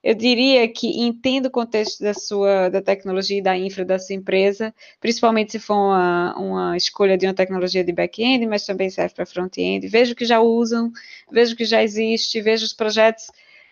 eu 0.04 0.14
diria 0.14 0.68
que 0.72 0.88
entenda 1.02 1.48
o 1.48 1.52
contexto 1.52 2.04
da 2.04 2.14
sua 2.14 2.70
da 2.70 2.82
tecnologia 2.82 3.40
e 3.40 3.42
da 3.42 3.58
infra 3.58 3.84
da 3.84 3.98
sua 3.98 4.16
empresa, 4.16 4.74
principalmente 5.00 5.54
se 5.54 5.60
for 5.60 5.74
uma, 5.74 6.36
uma 6.38 6.78
escolha 6.78 7.18
de 7.18 7.26
uma 7.26 7.34
tecnologia 7.34 7.84
de 7.84 7.92
back-end, 7.92 8.46
mas 8.46 8.66
também 8.66 8.90
serve 8.90 9.16
para 9.16 9.26
front-end. 9.26 9.88
Veja 9.88 10.14
o 10.14 10.16
que 10.16 10.26
já 10.26 10.40
usam, 10.40 10.92
veja 11.32 11.54
o 11.54 11.58
que 11.58 11.66
já 11.66 11.82
existe, 11.82 12.40
veja 12.42 12.66
os 12.66 12.74
projetos 12.74 13.28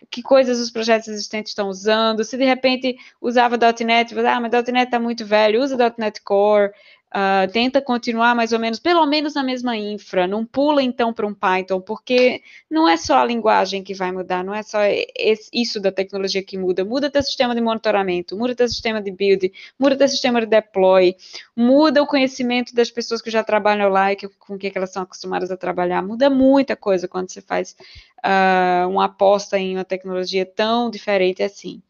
que 0.10 0.22
coisas 0.22 0.60
os 0.60 0.72
projetos 0.72 1.08
existentes 1.08 1.52
estão 1.52 1.70
usando. 1.70 2.24
Se 2.24 2.38
de 2.38 2.46
repente 2.46 2.96
usava 3.22 3.58
.NET, 3.58 4.14
ah, 4.20 4.40
mas 4.40 4.52
.NET 4.52 4.86
está 4.86 5.00
muito 5.00 5.26
velho, 5.26 5.62
usa 5.62 5.78
.NET 5.98 6.22
Core. 6.22 6.72
Uh, 7.14 7.50
tenta 7.50 7.82
continuar 7.82 8.36
mais 8.36 8.52
ou 8.52 8.60
menos, 8.60 8.78
pelo 8.78 9.06
menos 9.06 9.36
na 9.36 9.44
mesma 9.44 9.78
infra, 9.78 10.28
não 10.28 10.46
pula 10.46 10.84
então 10.84 11.14
para 11.14 11.26
um 11.26 11.34
Python, 11.34 11.80
porque 11.80 12.42
não 12.70 12.90
é 12.90 12.98
só 12.98 13.20
a 13.20 13.26
linguagem 13.26 13.84
que 13.84 13.94
vai 13.94 14.12
mudar, 14.12 14.44
não 14.44 14.54
é 14.54 14.62
só 14.62 14.80
esse, 15.16 15.50
isso 15.54 15.80
da 15.80 15.94
tecnologia 15.94 16.44
que 16.44 16.58
muda, 16.58 16.84
muda 16.84 17.10
teu 17.10 17.24
sistema 17.24 17.56
de 17.56 17.62
monitoramento, 17.62 18.36
muda 18.36 18.54
teu 18.54 18.68
sistema 18.68 19.02
de 19.02 19.12
build, 19.12 19.50
muda 19.80 19.96
teu 19.96 20.10
sistema 20.10 20.42
de 20.42 20.48
deploy, 20.48 21.16
muda 21.56 22.04
o 22.04 22.08
conhecimento 22.08 22.76
das 22.76 22.92
pessoas 22.92 23.22
que 23.22 23.32
já 23.32 23.44
trabalham 23.46 23.88
lá 23.88 24.12
e 24.12 24.18
que, 24.18 24.28
com 24.28 24.58
que 24.58 24.70
elas 24.76 24.92
são 24.92 25.04
acostumadas 25.04 25.50
a 25.50 25.56
trabalhar, 25.56 26.02
muda 26.02 26.30
muita 26.30 26.76
coisa 26.76 27.08
quando 27.08 27.32
você 27.32 27.40
faz 27.40 27.78
uh, 28.26 28.90
uma 28.90 29.06
aposta 29.06 29.58
em 29.58 29.78
uma 29.78 29.86
tecnologia 29.86 30.46
tão 30.46 30.90
diferente 30.90 31.42
assim. 31.42 31.82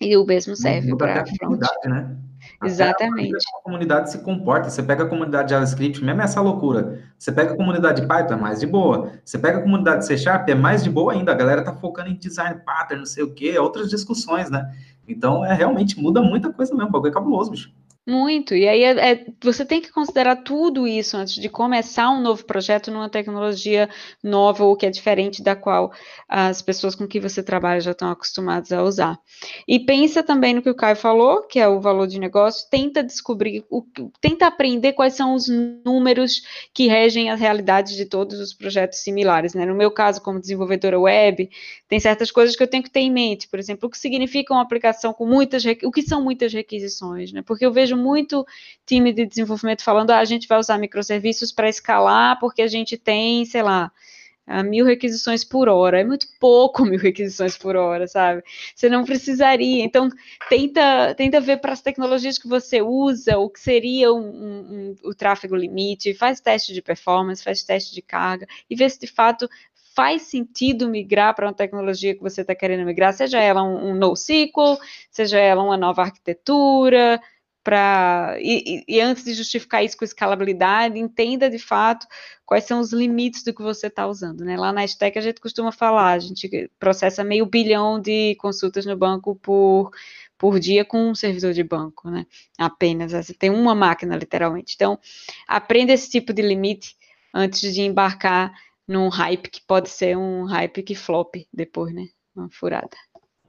E 0.00 0.16
o 0.16 0.24
mesmo 0.24 0.56
serve 0.56 0.96
para 0.96 1.26
front. 1.26 1.60
Né? 1.84 2.16
Exatamente. 2.62 3.36
a 3.36 3.62
comunidade 3.62 4.10
se 4.10 4.18
comporta. 4.18 4.70
Você 4.70 4.82
pega 4.82 5.04
a 5.04 5.06
comunidade 5.06 5.50
JavaScript, 5.50 6.02
mesmo 6.04 6.22
essa 6.22 6.40
loucura. 6.40 7.00
Você 7.18 7.30
pega 7.32 7.52
a 7.52 7.56
comunidade 7.56 8.06
Python, 8.06 8.34
é 8.34 8.36
mais 8.36 8.60
de 8.60 8.66
boa. 8.66 9.12
Você 9.24 9.38
pega 9.38 9.58
a 9.58 9.62
comunidade 9.62 10.06
C 10.06 10.16
Sharp, 10.16 10.48
é 10.48 10.54
mais 10.54 10.82
de 10.82 10.90
boa 10.90 11.12
ainda. 11.12 11.32
A 11.32 11.34
galera 11.34 11.64
tá 11.64 11.72
focando 11.72 12.10
em 12.10 12.16
design 12.16 12.60
pattern, 12.64 13.00
não 13.00 13.06
sei 13.06 13.24
o 13.24 13.32
quê, 13.32 13.58
outras 13.58 13.88
discussões, 13.88 14.50
né? 14.50 14.74
Então, 15.06 15.44
é 15.44 15.54
realmente 15.54 15.98
muda 16.00 16.20
muita 16.20 16.52
coisa 16.52 16.74
mesmo. 16.74 16.88
O 16.88 16.92
bagulho 16.92 17.10
é 17.10 17.14
cabuloso, 17.14 17.50
bicho. 17.50 17.72
Muito. 18.08 18.54
E 18.54 18.66
aí 18.66 18.84
é, 18.84 19.10
é, 19.10 19.26
você 19.38 19.66
tem 19.66 19.82
que 19.82 19.92
considerar 19.92 20.36
tudo 20.36 20.88
isso 20.88 21.14
antes 21.14 21.34
de 21.34 21.46
começar 21.46 22.08
um 22.08 22.22
novo 22.22 22.42
projeto 22.42 22.90
numa 22.90 23.10
tecnologia 23.10 23.86
nova 24.24 24.64
ou 24.64 24.74
que 24.74 24.86
é 24.86 24.90
diferente 24.90 25.42
da 25.42 25.54
qual 25.54 25.92
as 26.26 26.62
pessoas 26.62 26.94
com 26.94 27.06
que 27.06 27.20
você 27.20 27.42
trabalha 27.42 27.82
já 27.82 27.90
estão 27.90 28.10
acostumadas 28.10 28.72
a 28.72 28.82
usar. 28.82 29.18
E 29.68 29.78
pensa 29.78 30.22
também 30.22 30.54
no 30.54 30.62
que 30.62 30.70
o 30.70 30.74
Caio 30.74 30.96
falou, 30.96 31.42
que 31.42 31.60
é 31.60 31.68
o 31.68 31.82
valor 31.82 32.06
de 32.06 32.18
negócio, 32.18 32.66
tenta 32.70 33.04
descobrir, 33.04 33.62
o, 33.68 33.84
tenta 34.22 34.46
aprender 34.46 34.94
quais 34.94 35.12
são 35.12 35.34
os 35.34 35.46
números 35.84 36.40
que 36.72 36.86
regem 36.86 37.28
as 37.28 37.38
realidades 37.38 37.94
de 37.94 38.06
todos 38.06 38.40
os 38.40 38.54
projetos 38.54 39.00
similares. 39.00 39.52
Né? 39.52 39.66
No 39.66 39.74
meu 39.74 39.90
caso, 39.90 40.22
como 40.22 40.40
desenvolvedora 40.40 40.98
web, 40.98 41.50
tem 41.86 42.00
certas 42.00 42.30
coisas 42.30 42.56
que 42.56 42.62
eu 42.62 42.68
tenho 42.68 42.82
que 42.82 42.90
ter 42.90 43.00
em 43.00 43.12
mente, 43.12 43.46
por 43.48 43.58
exemplo, 43.58 43.86
o 43.86 43.90
que 43.90 43.98
significa 43.98 44.54
uma 44.54 44.62
aplicação 44.62 45.12
com 45.12 45.26
muitas, 45.26 45.62
o 45.84 45.90
que 45.90 46.00
são 46.00 46.24
muitas 46.24 46.54
requisições, 46.54 47.32
né? 47.32 47.42
Porque 47.42 47.66
eu 47.66 47.72
vejo 47.72 47.97
muito 47.98 48.46
time 48.86 49.12
de 49.12 49.26
desenvolvimento 49.26 49.82
falando, 49.82 50.10
ah, 50.10 50.18
a 50.18 50.24
gente 50.24 50.48
vai 50.48 50.58
usar 50.58 50.78
microserviços 50.78 51.52
para 51.52 51.68
escalar, 51.68 52.38
porque 52.38 52.62
a 52.62 52.68
gente 52.68 52.96
tem, 52.96 53.44
sei 53.44 53.62
lá, 53.62 53.92
mil 54.64 54.84
requisições 54.84 55.44
por 55.44 55.68
hora. 55.68 56.00
É 56.00 56.04
muito 56.04 56.26
pouco 56.40 56.84
mil 56.86 56.98
requisições 56.98 57.56
por 57.56 57.76
hora, 57.76 58.06
sabe? 58.06 58.42
Você 58.74 58.88
não 58.88 59.04
precisaria. 59.04 59.84
Então, 59.84 60.08
tenta, 60.48 61.14
tenta 61.14 61.40
ver 61.40 61.58
para 61.58 61.72
as 61.72 61.82
tecnologias 61.82 62.38
que 62.38 62.48
você 62.48 62.80
usa, 62.80 63.38
o 63.38 63.50
que 63.50 63.60
seria 63.60 64.12
um, 64.12 64.20
um, 64.20 64.60
um, 64.70 64.94
o 65.04 65.14
tráfego 65.14 65.54
limite, 65.54 66.14
faz 66.14 66.40
teste 66.40 66.72
de 66.72 66.80
performance, 66.80 67.44
faz 67.44 67.62
teste 67.62 67.94
de 67.94 68.02
carga, 68.02 68.46
e 68.70 68.74
vê 68.74 68.88
se 68.88 69.00
de 69.00 69.06
fato 69.06 69.48
faz 69.94 70.22
sentido 70.22 70.88
migrar 70.88 71.34
para 71.34 71.46
uma 71.46 71.52
tecnologia 71.52 72.14
que 72.14 72.22
você 72.22 72.42
está 72.42 72.54
querendo 72.54 72.86
migrar, 72.86 73.12
seja 73.12 73.40
ela 73.40 73.64
um, 73.64 73.90
um 73.90 73.94
NoSQL, 73.96 74.78
seja 75.10 75.40
ela 75.40 75.62
uma 75.62 75.76
nova 75.76 76.02
arquitetura, 76.02 77.20
para 77.68 78.34
e, 78.40 78.82
e, 78.88 78.98
antes 78.98 79.24
de 79.24 79.34
justificar 79.34 79.84
isso 79.84 79.94
com 79.94 80.04
escalabilidade, 80.06 80.98
entenda 80.98 81.50
de 81.50 81.58
fato 81.58 82.06
quais 82.46 82.64
são 82.64 82.80
os 82.80 82.94
limites 82.94 83.42
do 83.42 83.52
que 83.52 83.60
você 83.60 83.88
está 83.88 84.06
usando, 84.06 84.42
né? 84.42 84.56
Lá 84.56 84.72
na 84.72 84.86
Stack 84.86 85.18
a 85.18 85.20
gente 85.20 85.38
costuma 85.38 85.70
falar, 85.70 86.12
a 86.12 86.18
gente 86.18 86.70
processa 86.78 87.22
meio 87.22 87.44
bilhão 87.44 88.00
de 88.00 88.36
consultas 88.36 88.86
no 88.86 88.96
banco 88.96 89.36
por 89.36 89.90
por 90.38 90.58
dia 90.58 90.84
com 90.84 91.10
um 91.10 91.14
servidor 91.14 91.52
de 91.52 91.64
banco, 91.64 92.08
né? 92.08 92.24
Apenas, 92.56 93.12
você 93.12 93.34
tem 93.34 93.50
uma 93.50 93.74
máquina 93.74 94.16
literalmente. 94.16 94.74
Então, 94.76 94.98
aprenda 95.46 95.92
esse 95.92 96.08
tipo 96.08 96.32
de 96.32 96.40
limite 96.40 96.96
antes 97.34 97.74
de 97.74 97.82
embarcar 97.82 98.52
num 98.86 99.08
hype 99.08 99.50
que 99.50 99.60
pode 99.66 99.90
ser 99.90 100.16
um 100.16 100.44
hype 100.44 100.82
que 100.84 100.94
flop 100.94 101.34
depois, 101.52 101.92
né? 101.92 102.06
Uma 102.34 102.48
furada. 102.50 102.96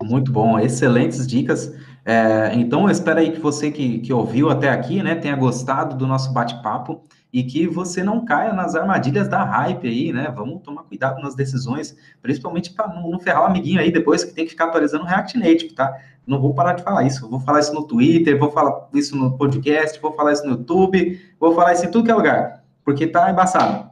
Muito 0.02 0.32
bom, 0.32 0.58
excelentes 0.58 1.28
dicas. 1.28 1.74
É, 2.06 2.54
então, 2.56 2.84
eu 2.84 2.89
espero 2.89 3.20
aí 3.20 3.32
que 3.32 3.39
você 3.39 3.70
que, 3.70 4.00
que 4.00 4.14
ouviu 4.14 4.50
até 4.50 4.70
aqui, 4.70 5.04
né, 5.04 5.16
tenha 5.16 5.36
gostado 5.36 5.95
do 5.95 6.08
nosso 6.08 6.32
bate-papo 6.34 7.04
e 7.32 7.43
que 7.43 7.68
você 7.68 8.04
não 8.04 8.26
caia 8.26 8.54
nas 8.54 8.76
armadilhas 8.76 9.28
da 9.28 9.43
hype 9.43 9.88
aí, 9.88 10.12
né? 10.12 10.34
Vamos 10.36 10.64
tomar 10.64 10.84
cuidado 10.84 11.22
nas 11.22 11.36
decisões, 11.36 11.95
principalmente 12.22 12.72
para 12.74 12.88
não, 12.88 13.12
não, 13.12 13.20
ferrar 13.20 13.43
o 13.43 13.45
amiguinho 13.45 13.80
aí 13.80 13.91
depois 13.91 14.24
que 14.24 14.34
tem 14.34 14.45
que 14.45 14.52
ficar 14.52 14.66
atualizando 14.66 15.04
o 15.04 15.08
React 15.08 15.38
Native, 15.38 15.74
tá? 15.74 15.95
Não 16.26 16.41
vou 16.41 16.54
parar 16.54 16.74
de 16.74 16.84
falar 16.84 17.04
isso. 17.04 17.30
vou 17.30 17.39
falar 17.39 17.60
isso 17.60 17.74
no 17.74 17.86
Twitter, 17.86 18.38
vou 18.39 18.52
falar 18.52 18.88
isso 18.93 19.16
no 19.16 19.38
podcast, 19.38 20.00
vou 20.02 20.14
falar 20.14 20.34
isso 20.34 20.45
no 20.45 20.52
YouTube, 20.52 21.20
vou 21.39 21.54
falar 21.54 21.74
isso 21.74 21.86
em 21.86 21.91
tudo 21.91 22.06
que 22.06 22.12
é 22.12 22.16
lugar, 22.16 22.64
porque 22.84 23.06
tá 23.06 23.30
embaçado. 23.30 23.89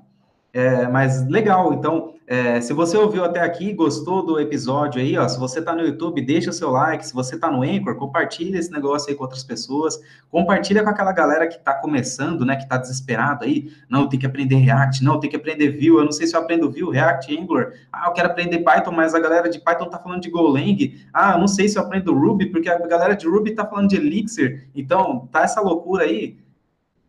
É, 0.51 0.88
mas 0.88 1.28
legal, 1.28 1.74
então, 1.74 2.16
é, 2.30 2.60
se 2.60 2.74
você 2.74 2.98
ouviu 2.98 3.24
até 3.24 3.40
aqui, 3.40 3.72
gostou 3.72 4.22
do 4.22 4.38
episódio 4.38 5.00
aí, 5.00 5.18
ó, 5.18 5.26
se 5.30 5.40
você 5.40 5.60
está 5.60 5.74
no 5.74 5.82
YouTube, 5.82 6.22
deixa 6.22 6.50
o 6.50 6.54
seu 6.54 6.70
like, 6.72 7.08
se 7.08 7.14
você 7.14 7.36
está 7.36 7.50
no 7.50 7.64
Anchor, 7.64 7.96
compartilha 7.96 8.58
esse 8.58 8.70
negócio 8.70 9.10
aí 9.10 9.16
com 9.16 9.24
outras 9.24 9.46
pessoas, 9.46 9.98
compartilha 10.30 10.84
com 10.84 10.90
aquela 10.90 11.14
galera 11.14 11.48
que 11.48 11.56
está 11.56 11.74
começando, 11.74 12.44
né, 12.44 12.58
que 12.58 12.64
está 12.64 12.76
desesperado 12.76 13.46
aí, 13.46 13.72
não, 13.90 14.10
tem 14.10 14.20
que 14.20 14.26
aprender 14.26 14.58
React, 14.58 15.06
não, 15.06 15.22
tem 15.22 15.30
que 15.30 15.38
aprender 15.38 15.72
Vue, 15.72 16.00
eu 16.00 16.04
não 16.04 16.12
sei 16.12 16.28
se 16.28 16.36
eu 16.36 16.42
aprendo 16.42 16.70
Vue, 16.70 16.92
React, 16.92 17.40
Angular, 17.40 17.72
ah, 17.94 18.08
eu 18.08 18.12
quero 18.12 18.28
aprender 18.28 18.60
Python, 18.60 18.92
mas 18.92 19.16
a 19.16 19.20
galera 19.20 19.50
de 19.50 19.62
Python 19.62 19.86
está 19.86 19.98
falando 19.98 20.22
de 20.22 20.30
Golang, 20.30 21.00
ah, 21.14 21.32
eu 21.32 21.40
não 21.40 21.48
sei 21.48 21.70
se 21.70 21.80
eu 21.80 21.84
aprendo 21.84 22.14
Ruby, 22.14 22.48
porque 22.48 22.68
a 22.68 22.78
galera 22.78 23.16
de 23.16 23.26
Ruby 23.26 23.52
está 23.52 23.66
falando 23.66 23.88
de 23.88 23.96
Elixir, 23.96 24.68
então, 24.76 25.30
tá 25.32 25.44
essa 25.44 25.62
loucura 25.62 26.04
aí, 26.04 26.36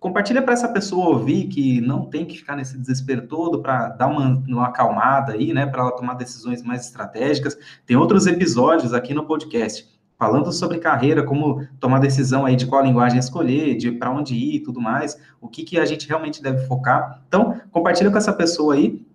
compartilha 0.00 0.42
para 0.42 0.52
essa 0.52 0.68
pessoa 0.68 1.08
ouvir 1.08 1.48
que 1.48 1.80
não 1.80 2.04
tem 2.04 2.24
que 2.24 2.38
ficar 2.38 2.56
nesse 2.56 2.78
desespero 2.78 3.26
todo 3.26 3.60
para 3.60 3.88
dar 3.90 4.06
uma, 4.06 4.42
uma 4.46 4.66
acalmada 4.68 5.32
aí, 5.32 5.52
né, 5.52 5.66
para 5.66 5.82
ela 5.82 5.96
tomar 5.96 6.14
decisões 6.14 6.62
mais 6.62 6.86
estratégicas. 6.86 7.56
Tem 7.84 7.96
outros 7.96 8.26
episódios 8.26 8.92
aqui 8.92 9.12
no 9.12 9.26
podcast 9.26 9.88
falando 10.18 10.52
sobre 10.52 10.78
carreira, 10.78 11.22
como 11.22 11.64
tomar 11.78 12.00
decisão 12.00 12.44
aí 12.44 12.56
de 12.56 12.66
qual 12.66 12.82
linguagem 12.82 13.20
escolher, 13.20 13.76
de 13.76 13.92
para 13.92 14.10
onde 14.10 14.34
ir 14.34 14.56
e 14.56 14.60
tudo 14.60 14.80
mais, 14.80 15.16
o 15.40 15.48
que, 15.48 15.62
que 15.62 15.78
a 15.78 15.84
gente 15.84 16.08
realmente 16.08 16.42
deve 16.42 16.66
focar. 16.66 17.22
Então, 17.28 17.60
compartilha 17.70 18.10
com 18.10 18.18
essa 18.18 18.32
pessoa 18.32 18.74
aí 18.74 19.06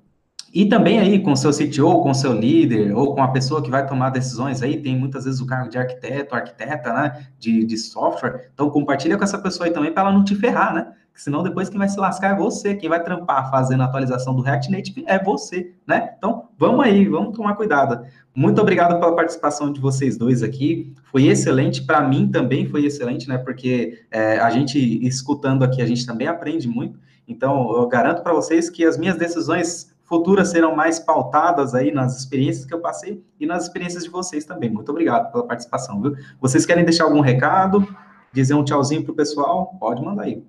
e 0.53 0.65
também 0.67 0.99
aí 0.99 1.19
com 1.19 1.35
seu 1.35 1.49
CTO, 1.49 2.03
com 2.03 2.13
seu 2.13 2.31
líder, 2.31 2.95
ou 2.95 3.15
com 3.15 3.23
a 3.23 3.29
pessoa 3.29 3.59
que 3.59 3.71
vai 3.71 3.87
tomar 3.87 4.11
decisões 4.11 4.61
aí, 4.61 4.79
tem 4.79 4.95
muitas 4.95 5.25
vezes 5.25 5.41
o 5.41 5.47
cargo 5.47 5.67
de 5.67 5.79
arquiteto, 5.79 6.35
arquiteta, 6.35 6.93
né, 6.93 7.27
de, 7.39 7.65
de 7.65 7.75
software. 7.75 8.51
Então, 8.53 8.69
compartilha 8.69 9.17
com 9.17 9.23
essa 9.23 9.39
pessoa 9.39 9.65
aí 9.65 9.73
também 9.73 9.91
para 9.91 10.03
ela 10.03 10.11
não 10.11 10.23
te 10.23 10.35
ferrar, 10.35 10.71
né? 10.71 10.93
Porque 11.07 11.23
senão 11.23 11.41
depois 11.41 11.69
quem 11.69 11.79
vai 11.79 11.89
se 11.89 11.99
lascar 11.99 12.35
é 12.35 12.35
você, 12.35 12.75
quem 12.75 12.87
vai 12.87 13.03
trampar 13.03 13.49
fazendo 13.49 13.81
a 13.81 13.85
atualização 13.85 14.35
do 14.35 14.43
React 14.43 14.71
Native 14.71 15.03
é 15.07 15.23
você, 15.23 15.73
né? 15.87 16.13
Então, 16.17 16.49
vamos 16.57 16.85
aí, 16.85 17.07
vamos 17.07 17.35
tomar 17.35 17.55
cuidado. 17.55 18.05
Muito 18.35 18.61
obrigado 18.61 18.99
pela 18.99 19.15
participação 19.15 19.73
de 19.73 19.79
vocês 19.79 20.17
dois 20.17 20.43
aqui. 20.43 20.93
Foi 21.05 21.25
excelente, 21.25 21.83
para 21.83 22.01
mim 22.07 22.27
também 22.27 22.67
foi 22.67 22.85
excelente, 22.85 23.27
né? 23.27 23.39
Porque 23.39 24.05
é, 24.11 24.37
a 24.37 24.51
gente 24.51 24.77
escutando 25.05 25.63
aqui, 25.63 25.81
a 25.81 25.85
gente 25.85 26.05
também 26.05 26.27
aprende 26.27 26.67
muito. 26.67 26.99
Então, 27.27 27.75
eu 27.75 27.87
garanto 27.87 28.21
para 28.21 28.33
vocês 28.33 28.69
que 28.69 28.83
as 28.83 28.97
minhas 28.97 29.17
decisões 29.17 29.92
futuras 30.13 30.49
serão 30.49 30.75
mais 30.75 30.99
pautadas 30.99 31.73
aí 31.73 31.91
nas 31.91 32.19
experiências 32.19 32.65
que 32.65 32.73
eu 32.73 32.79
passei 32.79 33.25
e 33.39 33.47
nas 33.47 33.63
experiências 33.63 34.03
de 34.03 34.11
vocês 34.11 34.45
também. 34.45 34.69
Muito 34.69 34.89
obrigado 34.89 35.31
pela 35.31 35.47
participação, 35.47 35.99
viu? 35.99 36.15
Vocês 36.39 36.67
querem 36.67 36.85
deixar 36.85 37.05
algum 37.05 37.19
recado? 37.19 37.83
Dizer 38.31 38.53
um 38.53 38.63
tchauzinho 38.63 39.03
pro 39.03 39.15
pessoal? 39.15 39.75
Pode 39.79 40.03
mandar 40.03 40.23
aí. 40.23 40.43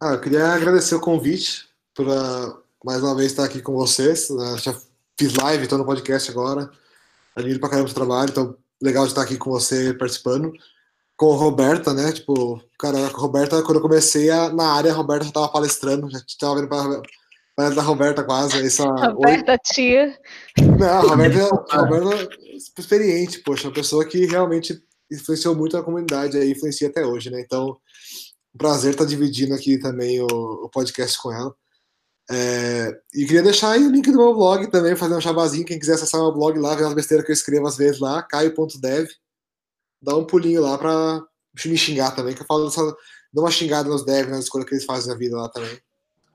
Ah, 0.00 0.12
eu 0.12 0.20
queria 0.20 0.52
agradecer 0.52 0.94
o 0.94 1.00
convite 1.00 1.68
por 1.92 2.06
mais 2.84 3.02
uma 3.02 3.16
vez 3.16 3.32
estar 3.32 3.44
aqui 3.44 3.60
com 3.60 3.72
vocês. 3.72 4.30
Né? 4.30 4.56
Já 4.58 4.72
fiz 5.18 5.34
live, 5.34 5.64
estou 5.64 5.78
no 5.78 5.84
podcast 5.84 6.30
agora. 6.30 6.70
Admiro 7.34 7.58
pra 7.58 7.70
caramba 7.70 7.90
o 7.90 7.94
trabalho, 7.94 8.30
então 8.30 8.56
legal 8.80 9.02
de 9.02 9.10
estar 9.10 9.22
aqui 9.22 9.36
com 9.36 9.50
você 9.50 9.92
participando. 9.94 10.52
Com 11.16 11.34
a 11.34 11.36
Roberta, 11.36 11.92
né? 11.92 12.12
Tipo, 12.12 12.62
cara, 12.78 12.98
a 12.98 13.08
Roberta, 13.08 13.60
quando 13.64 13.78
eu 13.78 13.82
comecei 13.82 14.30
a, 14.30 14.48
na 14.52 14.74
área, 14.74 14.92
a 14.92 14.94
Roberta 14.94 15.24
já 15.24 15.30
estava 15.30 15.48
palestrando, 15.48 16.08
já 16.08 16.18
estava 16.18 16.54
vendo 16.54 16.68
para 16.68 17.02
Parece 17.56 17.76
da 17.76 17.82
Roberta 17.82 18.24
quase. 18.24 18.64
Essa... 18.64 18.84
Roberta 18.84 19.58
tia. 19.58 20.16
Não, 20.78 20.88
a 20.88 21.00
Roberta, 21.00 21.64
a 21.70 21.80
Roberta 21.80 22.34
é 22.42 22.56
experiente, 22.56 23.40
poxa, 23.40 23.68
uma 23.68 23.74
pessoa 23.74 24.04
que 24.04 24.26
realmente 24.26 24.82
influenciou 25.10 25.54
muito 25.54 25.76
a 25.76 25.82
comunidade 25.82 26.38
aí, 26.38 26.52
influencia 26.52 26.88
até 26.88 27.04
hoje, 27.04 27.30
né? 27.30 27.40
Então, 27.40 27.76
um 28.54 28.58
prazer 28.58 28.92
estar 28.92 29.04
dividindo 29.04 29.54
aqui 29.54 29.78
também 29.78 30.20
o, 30.20 30.26
o 30.26 30.70
podcast 30.70 31.20
com 31.20 31.32
ela. 31.32 31.54
É, 32.30 32.96
e 33.12 33.26
queria 33.26 33.42
deixar 33.42 33.72
aí 33.72 33.84
o 33.84 33.90
link 33.90 34.08
do 34.10 34.18
meu 34.18 34.32
blog 34.32 34.70
também, 34.70 34.94
fazer 34.94 35.16
um 35.16 35.20
chabazinho. 35.20 35.66
Quem 35.66 35.78
quiser 35.78 35.94
acessar 35.94 36.20
meu 36.20 36.32
blog 36.32 36.56
lá, 36.58 36.76
ver 36.76 36.84
as 36.84 36.94
besteiras 36.94 37.26
que 37.26 37.32
eu 37.32 37.34
escrevo 37.34 37.66
às 37.66 37.76
vezes 37.76 37.98
lá, 37.98 38.22
caio.dev. 38.22 39.08
Dá 40.00 40.16
um 40.16 40.24
pulinho 40.24 40.62
lá 40.62 40.78
pra 40.78 41.20
me 41.66 41.76
xingar 41.76 42.12
também, 42.12 42.34
que 42.34 42.42
eu 42.42 42.46
falo 42.46 42.66
dessa, 42.66 42.80
dou 43.32 43.44
uma 43.44 43.50
xingada 43.50 43.88
nos 43.88 44.04
devs, 44.04 44.30
nas 44.30 44.44
escolhas 44.44 44.68
que 44.68 44.74
eles 44.74 44.84
fazem 44.84 45.12
na 45.12 45.18
vida 45.18 45.36
lá 45.36 45.48
também. 45.48 45.78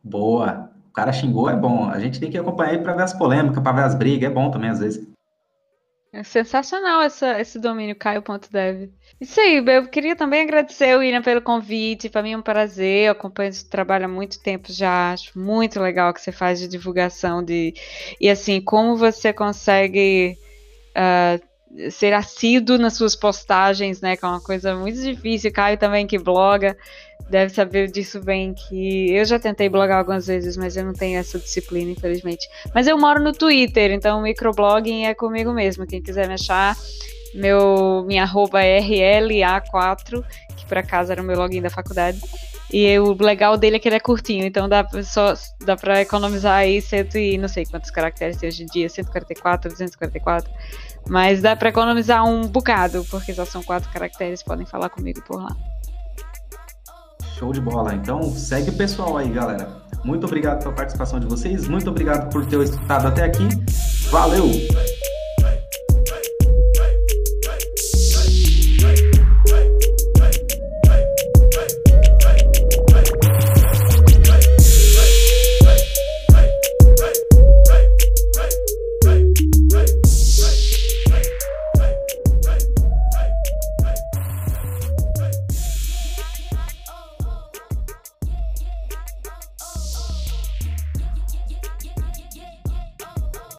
Boa 0.04 0.75
cara 0.96 1.12
xingou, 1.12 1.50
é 1.50 1.56
bom. 1.56 1.90
A 1.90 2.00
gente 2.00 2.20
tem 2.20 2.32
que 2.32 2.38
acompanhar 2.38 2.82
para 2.82 2.94
ver 2.94 3.04
as 3.04 3.14
polêmicas, 3.14 3.62
para 3.62 3.72
ver 3.74 3.84
as 3.84 3.96
brigas, 3.96 4.32
é 4.32 4.34
bom 4.34 4.50
também 4.50 4.70
às 4.70 4.80
vezes. 4.80 5.06
É 6.14 6.24
sensacional 6.24 7.02
essa, 7.02 7.42
esse 7.42 7.60
domínio, 7.60 7.94
caio.dev. 7.94 8.90
Isso 9.20 9.38
aí, 9.38 9.58
eu 9.58 9.88
queria 9.90 10.16
também 10.16 10.44
agradecer 10.44 10.96
o 10.96 11.00
William 11.00 11.22
pelo 11.22 11.42
convite, 11.42 12.10
para 12.10 12.24
mim 12.24 12.32
é 12.32 12.38
um 12.38 12.42
prazer, 12.42 13.08
eu 13.08 13.12
acompanho 13.12 13.50
esse 13.50 13.70
trabalho 13.70 14.06
há 14.06 14.08
muito 14.08 14.42
tempo 14.42 14.72
já, 14.72 15.12
acho 15.12 15.38
muito 15.38 15.78
legal 15.78 16.14
que 16.14 16.22
você 16.22 16.32
faz 16.32 16.58
de 16.58 16.70
divulgação, 16.70 17.44
de 17.44 17.74
e 18.20 18.30
assim, 18.30 18.62
como 18.62 18.96
você 18.96 19.34
consegue 19.34 20.38
uh, 20.96 21.46
ser 21.90 22.14
assíduo 22.14 22.78
nas 22.78 22.94
suas 22.94 23.16
postagens, 23.16 24.00
né, 24.02 24.16
que 24.16 24.24
é 24.24 24.28
uma 24.28 24.42
coisa 24.42 24.76
muito 24.76 25.02
difícil, 25.02 25.52
Caio 25.52 25.78
também 25.78 26.08
que 26.08 26.18
bloga, 26.18 26.78
deve 27.30 27.54
saber 27.54 27.90
disso 27.90 28.22
bem, 28.22 28.54
que 28.54 29.12
eu 29.12 29.26
já 29.26 29.40
tentei 29.40 29.68
blogar 29.68 29.98
algumas 29.98 30.28
vezes, 30.28 30.56
mas 30.56 30.78
eu 30.78 30.86
não 30.86 30.94
tenho 30.94 31.20
essa 31.20 31.40
disciplina, 31.40 31.92
infelizmente. 31.92 32.48
Mas 32.74 32.88
eu 32.88 32.98
moro 32.98 33.22
no 33.22 33.34
Twitter, 33.34 33.92
então 33.92 34.20
o 34.20 34.24
microblogging 34.24 35.06
é 35.06 35.14
comigo 35.14 35.52
mesmo. 35.52 35.86
Quem 35.86 36.02
quiser 36.02 36.28
me 36.28 36.36
achar, 36.36 36.76
meu, 37.34 38.04
minha 38.06 38.24
arroba 38.24 38.62
é 38.62 38.80
RLA4, 38.80 40.24
que 40.56 40.66
por 40.66 40.78
acaso 40.78 41.12
era 41.12 41.22
o 41.22 41.26
meu 41.26 41.38
login 41.38 41.62
da 41.62 41.70
faculdade. 41.70 42.22
E 42.72 42.98
o 43.00 43.14
legal 43.14 43.58
dele 43.58 43.76
é 43.76 43.80
que 43.80 43.88
ele 43.88 43.96
é 43.96 44.00
curtinho, 44.00 44.44
então 44.46 44.68
dá, 44.68 44.86
só, 45.04 45.34
dá 45.64 45.76
pra 45.76 46.02
economizar 46.02 46.58
aí 46.58 46.82
cento 46.82 47.18
e 47.18 47.38
não 47.38 47.48
sei 47.48 47.66
quantos 47.66 47.92
caracteres 47.92 48.38
tem 48.38 48.50
hoje 48.50 48.64
em 48.64 48.66
dia, 48.66 48.90
144, 48.90 49.70
244. 49.70 50.52
Mas 51.08 51.42
dá 51.42 51.56
pra 51.56 51.70
economizar 51.70 52.26
um 52.26 52.48
bocado, 52.48 53.06
porque 53.10 53.34
só 53.34 53.46
são 53.46 53.62
quatro 53.64 53.90
caracteres, 53.92 54.42
podem 54.42 54.66
falar 54.66 54.90
comigo 54.90 55.22
por 55.22 55.42
lá. 55.42 55.56
Show 57.38 57.52
de 57.52 57.62
bola. 57.62 57.94
Então, 57.94 58.24
segue 58.24 58.70
o 58.70 58.78
pessoal 58.78 59.18
aí, 59.18 59.30
galera. 59.30 59.68
Muito 60.04 60.26
obrigado 60.26 60.60
pela 60.60 60.74
participação 60.74 61.20
de 61.20 61.26
vocês. 61.26 61.68
Muito 61.68 61.90
obrigado 61.90 62.30
por 62.32 62.46
ter 62.46 62.60
escutado 62.62 63.08
até 63.08 63.24
aqui. 63.24 63.48
Valeu! 64.10 64.46